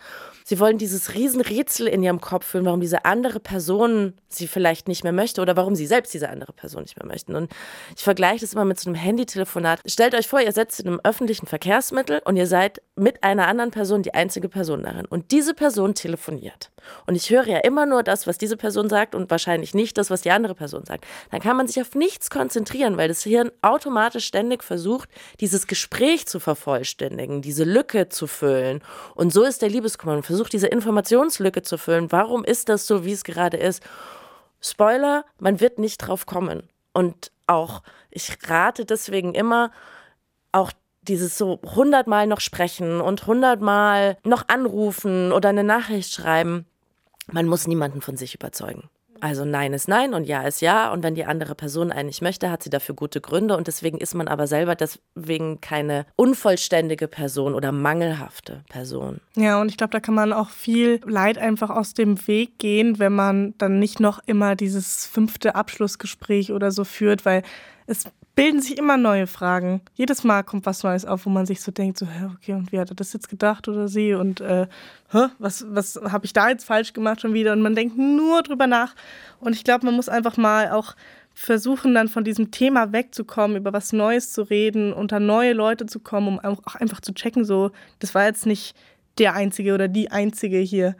Sie 0.45 0.59
wollen 0.59 0.78
dieses 0.78 1.14
Riesenrätsel 1.14 1.88
in 1.88 2.03
ihrem 2.03 2.22
Kopf 2.22 2.45
fühlen, 2.45 2.66
warum 2.66 2.80
diese 2.80 3.03
andere 3.03 3.39
Person 3.39 4.14
sie 4.30 4.47
vielleicht 4.47 4.88
nicht 4.88 5.03
mehr 5.03 5.14
möchte 5.14 5.41
oder 5.41 5.57
warum 5.57 5.76
sie 5.76 5.88
selbst 5.88 6.14
diese 6.14 6.30
andere 6.30 6.53
Person 6.53 6.84
nicht 6.84 6.97
mehr 6.97 7.07
möchten. 7.07 7.36
Und 7.36 7.51
ich 7.97 8.03
vergleiche 8.03 8.41
das 8.41 8.53
immer 8.53 8.66
mit 8.66 8.80
so 8.80 8.89
einem 8.89 8.95
Handytelefonat. 8.95 9.82
Stellt 9.86 10.16
euch 10.16 10.28
vor, 10.28 10.39
ihr 10.39 10.51
setzt 10.53 10.80
in 10.80 10.88
einem 10.88 11.01
öffentlichen 11.03 11.47
Verkehrsmittel 11.47 12.22
und 12.24 12.38
ihr 12.38 12.47
seid 12.47 12.82
mit 12.95 13.24
einer 13.24 13.47
anderen 13.47 13.72
Person 13.72 14.03
die 14.03 14.14
einzige 14.14 14.47
Person 14.47 14.84
darin. 14.84 15.00
Und 15.05 15.31
diese 15.31 15.53
Person 15.53 15.93
telefoniert. 15.93 16.71
Und 17.05 17.15
ich 17.15 17.29
höre 17.29 17.47
ja 17.47 17.59
immer 17.59 17.85
nur 17.85 18.03
das, 18.03 18.27
was 18.27 18.37
diese 18.37 18.57
Person 18.57 18.89
sagt 18.89 19.15
und 19.15 19.29
wahrscheinlich 19.29 19.73
nicht 19.73 19.97
das, 19.97 20.09
was 20.09 20.21
die 20.21 20.31
andere 20.31 20.55
Person 20.55 20.85
sagt. 20.85 21.05
Dann 21.29 21.41
kann 21.41 21.57
man 21.57 21.67
sich 21.67 21.79
auf 21.81 21.95
nichts 21.95 22.29
konzentrieren, 22.29 22.97
weil 22.97 23.07
das 23.07 23.23
Hirn 23.23 23.51
automatisch 23.61 24.25
ständig 24.25 24.63
versucht, 24.63 25.09
dieses 25.39 25.67
Gespräch 25.67 26.27
zu 26.27 26.39
vervollständigen, 26.39 27.41
diese 27.41 27.63
Lücke 27.63 28.09
zu 28.09 28.27
füllen. 28.27 28.81
Und 29.15 29.31
so 29.33 29.43
ist 29.43 29.61
der 29.61 29.69
Liebeskummer. 29.69 30.13
Man 30.13 30.23
versucht, 30.23 30.53
diese 30.53 30.67
Informationslücke 30.67 31.61
zu 31.61 31.77
füllen. 31.77 32.11
Warum 32.11 32.43
ist 32.43 32.69
das 32.69 32.87
so, 32.87 33.05
wie 33.05 33.13
es 33.13 33.23
gerade 33.23 33.57
ist? 33.57 33.83
Spoiler, 34.61 35.25
man 35.39 35.59
wird 35.59 35.79
nicht 35.79 35.97
drauf 35.97 36.25
kommen. 36.25 36.69
Und 36.93 37.31
auch, 37.47 37.81
ich 38.09 38.37
rate 38.47 38.85
deswegen 38.85 39.33
immer, 39.33 39.71
auch 40.51 40.71
dieses 41.03 41.37
so 41.37 41.59
hundertmal 41.63 42.27
noch 42.27 42.41
sprechen 42.41 43.01
und 43.01 43.25
hundertmal 43.27 44.17
noch 44.23 44.47
anrufen 44.47 45.31
oder 45.31 45.49
eine 45.49 45.63
Nachricht 45.63 46.13
schreiben. 46.13 46.65
Man 47.31 47.47
muss 47.47 47.67
niemanden 47.67 48.01
von 48.01 48.17
sich 48.17 48.35
überzeugen. 48.35 48.89
Also 49.21 49.45
Nein 49.45 49.73
ist 49.73 49.87
Nein 49.87 50.15
und 50.15 50.25
Ja 50.25 50.41
ist 50.41 50.61
Ja. 50.61 50.91
Und 50.91 51.03
wenn 51.03 51.13
die 51.13 51.25
andere 51.25 51.53
Person 51.53 51.91
einen 51.91 52.07
nicht 52.07 52.21
möchte, 52.21 52.49
hat 52.49 52.63
sie 52.63 52.71
dafür 52.71 52.95
gute 52.95 53.21
Gründe. 53.21 53.55
Und 53.55 53.67
deswegen 53.67 53.99
ist 53.99 54.15
man 54.15 54.27
aber 54.27 54.47
selber 54.47 54.75
deswegen 54.75 55.61
keine 55.61 56.05
unvollständige 56.15 57.07
Person 57.07 57.53
oder 57.53 57.71
mangelhafte 57.71 58.63
Person. 58.69 59.21
Ja, 59.35 59.61
und 59.61 59.69
ich 59.69 59.77
glaube, 59.77 59.91
da 59.91 59.99
kann 59.99 60.15
man 60.15 60.33
auch 60.33 60.49
viel 60.49 60.99
Leid 61.05 61.37
einfach 61.37 61.69
aus 61.69 61.93
dem 61.93 62.27
Weg 62.27 62.57
gehen, 62.57 62.97
wenn 62.97 63.13
man 63.13 63.53
dann 63.59 63.77
nicht 63.77 63.99
noch 63.99 64.19
immer 64.25 64.55
dieses 64.55 65.05
fünfte 65.05 65.53
Abschlussgespräch 65.53 66.51
oder 66.51 66.71
so 66.71 66.83
führt, 66.83 67.23
weil 67.23 67.43
es 67.85 68.05
bilden 68.36 68.61
sich 68.61 68.77
immer 68.77 68.97
neue 68.97 69.27
Fragen. 69.27 69.82
Jedes 69.93 70.23
Mal 70.23 70.43
kommt 70.43 70.65
was 70.65 70.84
Neues 70.84 71.05
auf, 71.05 71.25
wo 71.25 71.29
man 71.29 71.45
sich 71.45 71.61
so 71.61 71.71
denkt, 71.71 71.97
so, 71.97 72.07
okay, 72.36 72.53
und 72.53 72.71
wie 72.71 72.79
hat 72.79 72.89
er 72.89 72.95
das 72.95 73.13
jetzt 73.13 73.29
gedacht 73.29 73.67
oder 73.67 73.88
sie? 73.88 74.13
Und 74.13 74.41
äh, 74.41 74.67
was, 75.38 75.65
was 75.69 75.99
habe 76.03 76.25
ich 76.25 76.34
da 76.34 76.49
jetzt 76.49 76.65
falsch 76.65 76.93
gemacht 76.93 77.21
schon 77.21 77.34
wieder? 77.34 77.53
Und 77.53 77.61
man 77.61 77.75
denkt 77.75 77.97
nur 77.97 78.41
drüber 78.41 78.67
nach. 78.67 78.95
Und 79.39 79.53
ich 79.53 79.63
glaube, 79.63 79.86
man 79.86 79.95
muss 79.95 80.09
einfach 80.09 80.38
mal 80.38 80.71
auch 80.71 80.95
versuchen, 81.34 81.93
dann 81.93 82.07
von 82.07 82.23
diesem 82.23 82.51
Thema 82.51 82.91
wegzukommen, 82.91 83.57
über 83.57 83.73
was 83.73 83.93
Neues 83.93 84.32
zu 84.32 84.43
reden, 84.43 84.93
unter 84.93 85.19
neue 85.19 85.53
Leute 85.53 85.86
zu 85.86 85.99
kommen, 85.99 86.27
um 86.27 86.39
auch 86.39 86.75
einfach 86.75 87.01
zu 87.01 87.13
checken, 87.13 87.45
so, 87.45 87.71
das 87.99 88.13
war 88.15 88.25
jetzt 88.25 88.45
nicht 88.45 88.75
der 89.17 89.34
Einzige 89.34 89.73
oder 89.73 89.88
die 89.88 90.11
Einzige 90.11 90.59
hier. 90.59 90.95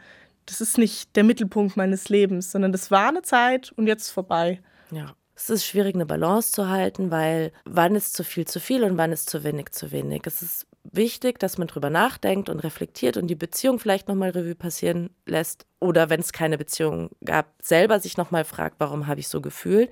Das 0.46 0.60
ist 0.60 0.78
nicht 0.78 1.14
der 1.16 1.24
Mittelpunkt 1.24 1.76
meines 1.76 2.08
Lebens, 2.08 2.50
sondern 2.50 2.72
das 2.72 2.90
war 2.90 3.08
eine 3.08 3.22
Zeit 3.22 3.72
und 3.76 3.86
jetzt 3.86 4.06
ist 4.06 4.10
vorbei. 4.10 4.60
Ja. 4.90 5.14
Es 5.42 5.50
ist 5.50 5.66
schwierig, 5.66 5.96
eine 5.96 6.06
Balance 6.06 6.52
zu 6.52 6.68
halten, 6.68 7.10
weil 7.10 7.50
wann 7.64 7.96
ist 7.96 8.14
zu 8.14 8.22
viel 8.22 8.46
zu 8.46 8.60
viel 8.60 8.84
und 8.84 8.96
wann 8.96 9.10
ist 9.10 9.28
zu 9.28 9.42
wenig 9.42 9.72
zu 9.72 9.90
wenig. 9.90 10.22
Es 10.24 10.40
ist 10.40 10.68
wichtig, 10.84 11.40
dass 11.40 11.58
man 11.58 11.66
drüber 11.66 11.90
nachdenkt 11.90 12.48
und 12.48 12.60
reflektiert 12.60 13.16
und 13.16 13.26
die 13.26 13.34
Beziehung 13.34 13.80
vielleicht 13.80 14.06
nochmal 14.06 14.30
Revue 14.30 14.54
passieren 14.54 15.10
lässt. 15.26 15.66
Oder 15.80 16.10
wenn 16.10 16.20
es 16.20 16.32
keine 16.32 16.58
Beziehung 16.58 17.10
gab, 17.24 17.46
selber 17.60 17.98
sich 17.98 18.16
nochmal 18.16 18.44
fragt, 18.44 18.76
warum 18.78 19.08
habe 19.08 19.18
ich 19.18 19.26
so 19.26 19.40
gefühlt. 19.40 19.90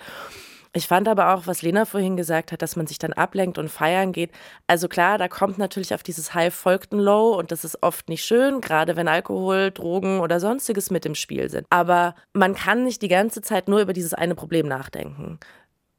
Ich 0.72 0.86
fand 0.86 1.08
aber 1.08 1.34
auch, 1.34 1.48
was 1.48 1.62
Lena 1.62 1.84
vorhin 1.84 2.16
gesagt 2.16 2.52
hat, 2.52 2.62
dass 2.62 2.76
man 2.76 2.86
sich 2.86 2.98
dann 2.98 3.12
ablenkt 3.12 3.58
und 3.58 3.68
feiern 3.68 4.12
geht. 4.12 4.30
Also 4.68 4.86
klar, 4.86 5.18
da 5.18 5.26
kommt 5.26 5.58
natürlich 5.58 5.92
auf 5.94 6.04
dieses 6.04 6.32
High 6.32 6.54
folgt 6.54 6.92
ein 6.92 7.00
Low 7.00 7.36
und 7.36 7.50
das 7.50 7.64
ist 7.64 7.82
oft 7.82 8.08
nicht 8.08 8.24
schön, 8.24 8.60
gerade 8.60 8.94
wenn 8.94 9.08
Alkohol, 9.08 9.72
Drogen 9.72 10.20
oder 10.20 10.38
sonstiges 10.38 10.90
mit 10.90 11.04
im 11.06 11.16
Spiel 11.16 11.50
sind. 11.50 11.66
Aber 11.70 12.14
man 12.34 12.54
kann 12.54 12.84
nicht 12.84 13.02
die 13.02 13.08
ganze 13.08 13.42
Zeit 13.42 13.66
nur 13.66 13.80
über 13.80 13.92
dieses 13.92 14.14
eine 14.14 14.36
Problem 14.36 14.68
nachdenken. 14.68 15.40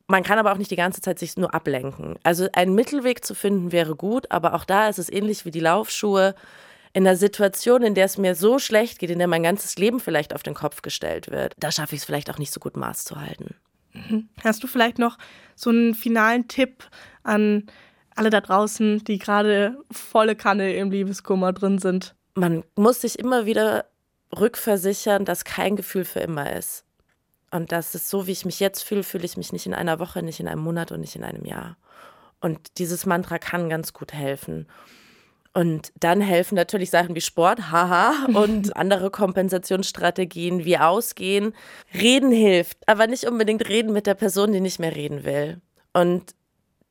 Man 0.08 0.24
kann 0.24 0.40
aber 0.40 0.54
auch 0.54 0.58
nicht 0.58 0.72
die 0.72 0.78
ganze 0.78 1.02
Zeit 1.02 1.20
sich 1.20 1.36
nur 1.36 1.54
ablenken. 1.54 2.18
Also 2.24 2.48
einen 2.54 2.74
Mittelweg 2.74 3.26
zu 3.26 3.36
finden 3.36 3.74
wäre 3.74 3.96
gut, 3.96 4.32
aber 4.32 4.54
auch 4.54 4.64
da 4.64 4.88
ist 4.88 5.00
es 5.00 5.12
ähnlich 5.12 5.44
wie 5.44 5.52
die 5.52 5.60
Laufschuhe. 5.60 6.34
In 6.94 7.06
einer 7.06 7.18
Situation, 7.18 7.84
in 7.84 7.96
der 7.96 8.06
es 8.06 8.18
mir 8.18 8.36
so 8.36 8.58
schlecht 8.58 9.00
geht, 9.00 9.10
in 9.10 9.20
der 9.20 9.28
mein 9.28 9.44
ganzes 9.44 9.78
Leben 9.78 10.00
vielleicht 10.00 10.34
auf 10.34 10.44
den 10.44 10.54
Kopf 10.54 10.82
gestellt 10.82 11.30
wird, 11.30 11.56
da 11.60 11.72
schaffe 11.72 11.96
ich 11.96 12.02
es 12.02 12.06
vielleicht 12.06 12.30
auch 12.30 12.38
nicht 12.38 12.54
so 12.54 12.62
gut 12.62 12.78
Maß 12.78 13.04
zu 13.04 13.20
halten. 13.20 13.56
Hast 14.44 14.64
du 14.64 14.68
vielleicht 14.68 15.00
noch 15.00 15.18
so 15.56 15.70
einen 15.70 15.94
finalen 15.96 16.48
Tipp 16.48 16.84
an 17.24 17.68
alle 18.16 18.30
da 18.30 18.42
draußen, 18.42 19.04
die 19.04 19.20
gerade 19.20 19.78
volle 19.92 20.36
Kanne 20.36 20.74
im 20.76 20.92
Liebeskummer 20.92 21.54
drin 21.54 21.80
sind? 21.80 22.16
Man 22.34 22.64
muss 22.76 23.02
sich 23.02 23.20
immer 23.20 23.46
wieder 23.46 23.86
rückversichern, 24.38 25.26
dass 25.26 25.44
kein 25.44 25.76
Gefühl 25.76 26.06
für 26.06 26.20
immer 26.20 26.54
ist. 26.56 26.86
Und 27.52 27.72
das 27.74 27.96
ist 27.96 28.10
so, 28.10 28.28
wie 28.28 28.32
ich 28.32 28.46
mich 28.46 28.60
jetzt 28.60 28.82
fühle, 28.82 29.04
fühle 29.04 29.26
ich 29.26 29.36
mich 29.36 29.52
nicht 29.52 29.66
in 29.66 29.74
einer 29.74 30.00
Woche, 30.00 30.24
nicht 30.24 30.40
in 30.40 30.48
einem 30.48 30.62
Monat 30.62 30.92
und 30.92 31.02
nicht 31.02 31.18
in 31.18 31.24
einem 31.24 31.46
Jahr. 31.46 31.78
Und 32.40 32.80
dieses 32.80 33.06
Mantra 33.06 33.38
kann 33.40 33.70
ganz 33.70 33.94
gut 33.94 34.14
helfen. 34.14 34.68
Und 35.54 35.92
dann 36.00 36.22
helfen 36.22 36.56
natürlich 36.56 36.92
Sachen 36.92 37.14
wie 37.14 37.22
Sport, 37.22 37.72
haha, 37.72 38.26
und 38.34 38.76
andere 38.76 39.12
Kompensationsstrategien 39.12 40.66
wie 40.66 40.78
Ausgehen. 40.78 41.54
Reden 41.94 42.32
hilft, 42.32 42.78
aber 42.88 43.08
nicht 43.08 43.26
unbedingt 43.26 43.68
reden 43.68 43.92
mit 43.92 44.08
der 44.08 44.16
Person, 44.16 44.54
die 44.54 44.62
nicht 44.62 44.80
mehr 44.80 44.96
reden 44.96 45.24
will. 45.24 45.62
Und 45.94 46.34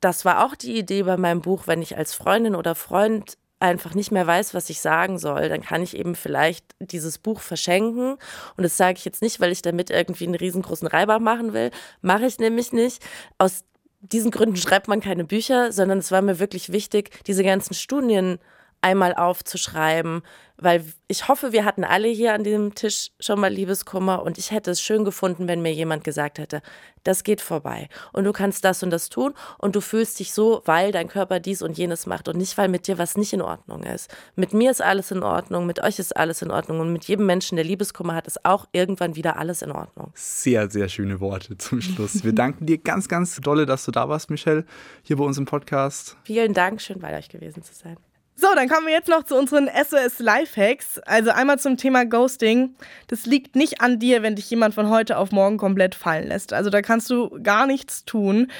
das 0.00 0.24
war 0.24 0.44
auch 0.44 0.54
die 0.54 0.78
Idee 0.78 1.02
bei 1.02 1.16
meinem 1.16 1.40
Buch, 1.40 1.66
wenn 1.66 1.82
ich 1.82 1.96
als 1.96 2.14
Freundin 2.14 2.54
oder 2.54 2.74
Freund 2.74 3.36
einfach 3.60 3.94
nicht 3.94 4.10
mehr 4.10 4.26
weiß, 4.26 4.54
was 4.54 4.70
ich 4.70 4.80
sagen 4.80 5.18
soll, 5.18 5.50
dann 5.50 5.60
kann 5.60 5.82
ich 5.82 5.94
eben 5.94 6.14
vielleicht 6.14 6.64
dieses 6.78 7.18
Buch 7.18 7.40
verschenken. 7.40 8.12
Und 8.56 8.62
das 8.62 8.78
sage 8.78 8.96
ich 8.96 9.04
jetzt 9.04 9.20
nicht, 9.20 9.38
weil 9.38 9.52
ich 9.52 9.60
damit 9.60 9.90
irgendwie 9.90 10.24
einen 10.24 10.34
riesengroßen 10.34 10.88
Reibach 10.88 11.20
machen 11.20 11.52
will. 11.52 11.70
Mache 12.00 12.24
ich 12.24 12.38
nämlich 12.38 12.72
nicht. 12.72 13.02
Aus 13.36 13.64
diesen 14.00 14.30
Gründen 14.30 14.56
schreibt 14.56 14.88
man 14.88 15.00
keine 15.00 15.24
Bücher, 15.24 15.72
sondern 15.72 15.98
es 15.98 16.10
war 16.10 16.22
mir 16.22 16.38
wirklich 16.38 16.72
wichtig, 16.72 17.10
diese 17.26 17.44
ganzen 17.44 17.74
Studien 17.74 18.38
einmal 18.82 19.14
aufzuschreiben. 19.14 20.22
weil 20.62 20.84
ich 21.08 21.26
hoffe, 21.26 21.52
wir 21.52 21.64
hatten 21.64 21.84
alle 21.84 22.08
hier 22.08 22.34
an 22.34 22.44
diesem 22.44 22.74
Tisch 22.74 23.12
schon 23.18 23.40
mal 23.40 23.50
Liebeskummer 23.50 24.22
und 24.22 24.36
ich 24.36 24.50
hätte 24.50 24.70
es 24.70 24.82
schön 24.82 25.04
gefunden, 25.04 25.48
wenn 25.48 25.62
mir 25.62 25.72
jemand 25.72 26.04
gesagt 26.04 26.38
hätte, 26.38 26.60
das 27.02 27.24
geht 27.24 27.40
vorbei 27.40 27.88
und 28.12 28.24
du 28.24 28.32
kannst 28.32 28.62
das 28.62 28.82
und 28.82 28.90
das 28.90 29.08
tun 29.08 29.32
und 29.56 29.74
du 29.74 29.80
fühlst 29.80 30.20
dich 30.20 30.34
so, 30.34 30.60
weil 30.66 30.92
dein 30.92 31.08
Körper 31.08 31.40
dies 31.40 31.62
und 31.62 31.78
jenes 31.78 32.04
macht 32.04 32.28
und 32.28 32.36
nicht, 32.36 32.58
weil 32.58 32.68
mit 32.68 32.86
dir 32.86 32.98
was 32.98 33.16
nicht 33.16 33.32
in 33.32 33.40
Ordnung 33.40 33.84
ist. 33.84 34.14
Mit 34.36 34.52
mir 34.52 34.70
ist 34.70 34.82
alles 34.82 35.10
in 35.10 35.22
Ordnung, 35.22 35.64
mit 35.64 35.82
euch 35.82 35.98
ist 35.98 36.14
alles 36.14 36.42
in 36.42 36.50
Ordnung 36.50 36.80
und 36.80 36.92
mit 36.92 37.04
jedem 37.04 37.24
Menschen, 37.24 37.56
der 37.56 37.64
Liebeskummer 37.64 38.14
hat, 38.14 38.26
ist 38.26 38.44
auch 38.44 38.66
irgendwann 38.72 39.16
wieder 39.16 39.38
alles 39.38 39.62
in 39.62 39.72
Ordnung. 39.72 40.12
Sehr, 40.14 40.70
sehr 40.70 40.90
schöne 40.90 41.20
Worte 41.20 41.56
zum 41.56 41.80
Schluss. 41.80 42.22
Wir 42.22 42.34
danken 42.34 42.66
dir 42.66 42.76
ganz, 42.76 43.08
ganz 43.08 43.36
dolle, 43.36 43.64
dass 43.64 43.86
du 43.86 43.92
da 43.92 44.10
warst, 44.10 44.28
Michelle, 44.28 44.66
hier 45.02 45.16
bei 45.16 45.24
uns 45.24 45.38
im 45.38 45.46
Podcast. 45.46 46.18
Vielen 46.24 46.52
Dank, 46.52 46.82
schön 46.82 46.98
bei 46.98 47.16
euch 47.16 47.30
gewesen 47.30 47.62
zu 47.62 47.74
sein. 47.74 47.96
So, 48.40 48.46
dann 48.54 48.70
kommen 48.70 48.86
wir 48.86 48.94
jetzt 48.94 49.08
noch 49.08 49.24
zu 49.24 49.36
unseren 49.36 49.68
SOS 49.68 50.18
Lifehacks. 50.18 50.98
Also 51.00 51.28
einmal 51.28 51.58
zum 51.58 51.76
Thema 51.76 52.06
Ghosting. 52.06 52.74
Das 53.08 53.26
liegt 53.26 53.54
nicht 53.54 53.82
an 53.82 53.98
dir, 53.98 54.22
wenn 54.22 54.34
dich 54.34 54.48
jemand 54.48 54.74
von 54.74 54.88
heute 54.88 55.18
auf 55.18 55.30
morgen 55.30 55.58
komplett 55.58 55.94
fallen 55.94 56.28
lässt. 56.28 56.54
Also 56.54 56.70
da 56.70 56.80
kannst 56.80 57.10
du 57.10 57.38
gar 57.42 57.66
nichts 57.66 58.06
tun. 58.06 58.50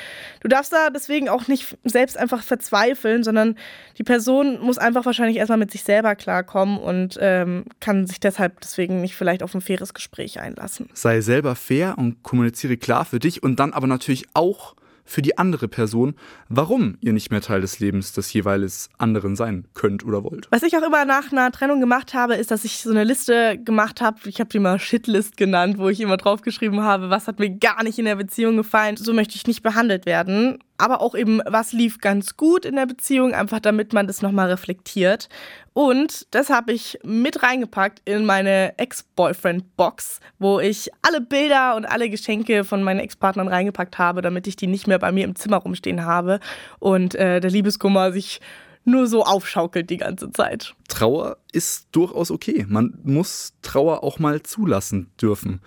Du 0.40 0.48
darfst 0.48 0.74
da 0.74 0.90
deswegen 0.90 1.30
auch 1.30 1.48
nicht 1.48 1.78
selbst 1.84 2.18
einfach 2.18 2.42
verzweifeln, 2.42 3.24
sondern 3.24 3.56
die 3.96 4.02
Person 4.02 4.60
muss 4.60 4.76
einfach 4.76 5.06
wahrscheinlich 5.06 5.38
erstmal 5.38 5.56
mit 5.56 5.70
sich 5.70 5.82
selber 5.82 6.14
klarkommen 6.14 6.76
und 6.76 7.16
ähm, 7.18 7.64
kann 7.80 8.06
sich 8.06 8.20
deshalb 8.20 8.60
deswegen 8.60 9.00
nicht 9.00 9.16
vielleicht 9.16 9.42
auf 9.42 9.54
ein 9.54 9.62
faires 9.62 9.94
Gespräch 9.94 10.40
einlassen. 10.40 10.90
Sei 10.92 11.22
selber 11.22 11.56
fair 11.56 11.96
und 11.96 12.22
kommuniziere 12.22 12.76
klar 12.76 13.06
für 13.06 13.18
dich 13.18 13.42
und 13.42 13.56
dann 13.56 13.72
aber 13.72 13.86
natürlich 13.86 14.26
auch 14.34 14.74
für 15.10 15.22
die 15.22 15.36
andere 15.38 15.66
Person, 15.66 16.14
warum 16.48 16.96
ihr 17.00 17.12
nicht 17.12 17.30
mehr 17.30 17.40
Teil 17.40 17.60
des 17.60 17.80
Lebens 17.80 18.12
des 18.12 18.32
jeweils 18.32 18.90
anderen 18.96 19.34
sein 19.34 19.66
könnt 19.74 20.04
oder 20.04 20.22
wollt. 20.22 20.46
Was 20.52 20.62
ich 20.62 20.76
auch 20.76 20.82
immer 20.82 21.04
nach 21.04 21.32
einer 21.32 21.50
Trennung 21.50 21.80
gemacht 21.80 22.14
habe, 22.14 22.36
ist, 22.36 22.52
dass 22.52 22.64
ich 22.64 22.78
so 22.78 22.90
eine 22.90 23.02
Liste 23.02 23.58
gemacht 23.58 24.00
habe, 24.00 24.18
ich 24.26 24.38
habe 24.38 24.50
die 24.50 24.60
mal 24.60 24.78
Shitlist 24.78 25.36
genannt, 25.36 25.78
wo 25.78 25.88
ich 25.88 26.00
immer 26.00 26.16
draufgeschrieben 26.16 26.82
habe, 26.82 27.10
was 27.10 27.26
hat 27.26 27.40
mir 27.40 27.50
gar 27.50 27.82
nicht 27.82 27.98
in 27.98 28.04
der 28.04 28.14
Beziehung 28.14 28.56
gefallen, 28.56 28.96
so 28.96 29.12
möchte 29.12 29.34
ich 29.34 29.48
nicht 29.48 29.62
behandelt 29.62 30.06
werden 30.06 30.58
aber 30.80 31.00
auch 31.00 31.14
eben, 31.14 31.40
was 31.46 31.72
lief 31.72 31.98
ganz 31.98 32.36
gut 32.36 32.64
in 32.64 32.76
der 32.76 32.86
Beziehung, 32.86 33.34
einfach 33.34 33.60
damit 33.60 33.92
man 33.92 34.06
das 34.06 34.22
nochmal 34.22 34.48
reflektiert. 34.48 35.28
Und 35.72 36.26
das 36.32 36.50
habe 36.50 36.72
ich 36.72 36.98
mit 37.04 37.42
reingepackt 37.42 38.02
in 38.04 38.24
meine 38.24 38.78
Ex-Boyfriend-Box, 38.78 40.20
wo 40.38 40.58
ich 40.58 40.90
alle 41.02 41.20
Bilder 41.20 41.76
und 41.76 41.84
alle 41.84 42.10
Geschenke 42.10 42.64
von 42.64 42.82
meinen 42.82 43.00
Ex-Partnern 43.00 43.48
reingepackt 43.48 43.98
habe, 43.98 44.22
damit 44.22 44.46
ich 44.46 44.56
die 44.56 44.66
nicht 44.66 44.86
mehr 44.86 44.98
bei 44.98 45.12
mir 45.12 45.24
im 45.24 45.36
Zimmer 45.36 45.58
rumstehen 45.58 46.04
habe 46.04 46.40
und 46.78 47.14
äh, 47.14 47.40
der 47.40 47.50
Liebeskummer 47.50 48.12
sich 48.12 48.40
nur 48.84 49.06
so 49.06 49.24
aufschaukelt 49.24 49.90
die 49.90 49.98
ganze 49.98 50.32
Zeit. 50.32 50.74
Trauer 50.88 51.36
ist 51.52 51.88
durchaus 51.92 52.30
okay. 52.30 52.66
Man 52.68 52.98
muss 53.02 53.54
Trauer 53.62 54.02
auch 54.02 54.18
mal 54.18 54.42
zulassen 54.42 55.10
dürfen. 55.20 55.60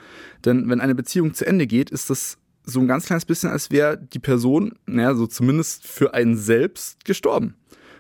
Denn 0.46 0.70
wenn 0.70 0.82
eine 0.82 0.96
Beziehung 0.96 1.34
zu 1.34 1.46
Ende 1.46 1.68
geht, 1.68 1.90
ist 1.92 2.10
das 2.10 2.38
so 2.66 2.80
ein 2.80 2.88
ganz 2.88 3.06
kleines 3.06 3.26
bisschen, 3.26 3.50
als 3.50 3.72
wäre 3.72 3.98
die 3.98 4.20
Person, 4.20 4.74
naja, 4.86 5.16
so 5.16 5.28
zumindest 5.28 5.86
für 5.86 6.14
einen 6.14 6.38
selbst 6.38 7.06
gestorben. 7.06 7.56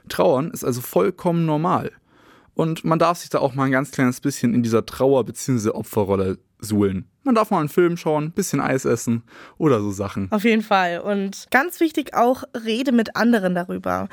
Trauern 0.09 0.51
ist 0.51 0.63
also 0.63 0.81
vollkommen 0.81 1.45
normal. 1.45 1.91
Und 2.55 2.83
man 2.83 2.99
darf 2.99 3.17
sich 3.17 3.29
da 3.29 3.39
auch 3.39 3.55
mal 3.55 3.65
ein 3.65 3.71
ganz 3.71 3.91
kleines 3.91 4.21
bisschen 4.21 4.53
in 4.53 4.63
dieser 4.63 4.85
Trauer- 4.85 5.25
bzw. 5.25 5.69
Opferrolle 5.69 6.37
suhlen. 6.59 7.05
Man 7.23 7.35
darf 7.35 7.51
mal 7.51 7.59
einen 7.59 7.69
Film 7.69 7.97
schauen, 7.97 8.25
ein 8.25 8.31
bisschen 8.31 8.59
Eis 8.61 8.85
essen 8.85 9.23
oder 9.57 9.79
so 9.79 9.91
Sachen. 9.91 10.31
Auf 10.31 10.43
jeden 10.43 10.61
Fall. 10.61 10.99
Und 10.99 11.47
ganz 11.51 11.79
wichtig 11.79 12.13
auch, 12.13 12.43
rede 12.65 12.91
mit 12.91 13.15
anderen 13.15 13.55
darüber. 13.55 14.07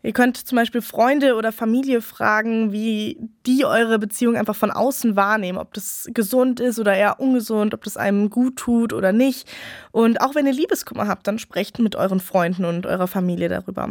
Ihr 0.00 0.12
könnt 0.12 0.36
zum 0.36 0.54
Beispiel 0.54 0.80
Freunde 0.80 1.34
oder 1.34 1.50
Familie 1.50 2.00
fragen, 2.00 2.70
wie 2.72 3.18
die 3.46 3.64
eure 3.64 3.98
Beziehung 3.98 4.36
einfach 4.36 4.54
von 4.54 4.70
außen 4.70 5.16
wahrnehmen, 5.16 5.58
ob 5.58 5.74
das 5.74 6.08
gesund 6.14 6.60
ist 6.60 6.78
oder 6.78 6.94
eher 6.94 7.18
ungesund, 7.18 7.74
ob 7.74 7.82
das 7.82 7.96
einem 7.96 8.30
gut 8.30 8.56
tut 8.56 8.92
oder 8.92 9.12
nicht. 9.12 9.48
Und 9.90 10.20
auch 10.20 10.36
wenn 10.36 10.46
ihr 10.46 10.52
Liebeskummer 10.52 11.08
habt, 11.08 11.26
dann 11.26 11.40
sprecht 11.40 11.80
mit 11.80 11.96
euren 11.96 12.20
Freunden 12.20 12.64
und 12.64 12.86
eurer 12.86 13.08
Familie 13.08 13.48
darüber. 13.48 13.90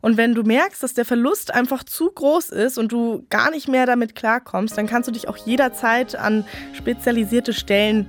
Und 0.00 0.16
wenn 0.16 0.34
du 0.36 0.44
merkst, 0.44 0.84
dass 0.84 0.94
der 0.94 1.04
Verlust 1.04 1.52
einfach 1.52 1.82
zu 1.82 2.12
groß 2.12 2.50
ist 2.50 2.78
und 2.78 2.92
du 2.92 3.26
gar 3.28 3.50
nicht 3.50 3.66
mehr 3.66 3.86
damit 3.86 4.14
klarkommst, 4.14 4.78
dann 4.78 4.86
kannst 4.86 5.08
du 5.08 5.12
dich 5.12 5.26
auch 5.26 5.36
jederzeit 5.36 6.14
an 6.14 6.44
spezialisierte 6.74 7.52
Stellen 7.52 8.08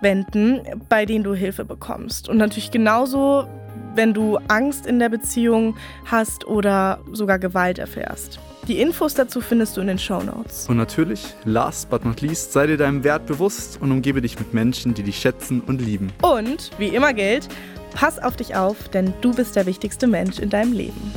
wenden, 0.00 0.60
bei 0.88 1.06
denen 1.06 1.22
du 1.22 1.34
Hilfe 1.34 1.64
bekommst. 1.64 2.28
Und 2.28 2.38
natürlich 2.38 2.72
genauso 2.72 3.46
wenn 3.94 4.14
du 4.14 4.38
Angst 4.48 4.86
in 4.86 4.98
der 4.98 5.08
Beziehung 5.08 5.76
hast 6.04 6.46
oder 6.46 7.00
sogar 7.12 7.38
Gewalt 7.38 7.78
erfährst. 7.78 8.38
Die 8.68 8.80
Infos 8.80 9.14
dazu 9.14 9.40
findest 9.40 9.76
du 9.76 9.80
in 9.80 9.86
den 9.86 9.98
Show 9.98 10.22
Notes. 10.22 10.68
Und 10.68 10.76
natürlich, 10.76 11.34
last 11.44 11.90
but 11.90 12.04
not 12.04 12.20
least, 12.20 12.52
sei 12.52 12.66
dir 12.66 12.76
deinem 12.76 13.02
Wert 13.02 13.26
bewusst 13.26 13.78
und 13.80 13.90
umgebe 13.90 14.20
dich 14.20 14.38
mit 14.38 14.54
Menschen, 14.54 14.94
die 14.94 15.02
dich 15.02 15.18
schätzen 15.18 15.60
und 15.66 15.80
lieben. 15.80 16.12
Und, 16.22 16.70
wie 16.78 16.88
immer 16.88 17.12
gilt, 17.12 17.48
pass 17.94 18.18
auf 18.18 18.36
dich 18.36 18.54
auf, 18.54 18.88
denn 18.88 19.12
du 19.22 19.34
bist 19.34 19.56
der 19.56 19.66
wichtigste 19.66 20.06
Mensch 20.06 20.38
in 20.38 20.50
deinem 20.50 20.72
Leben. 20.72 21.12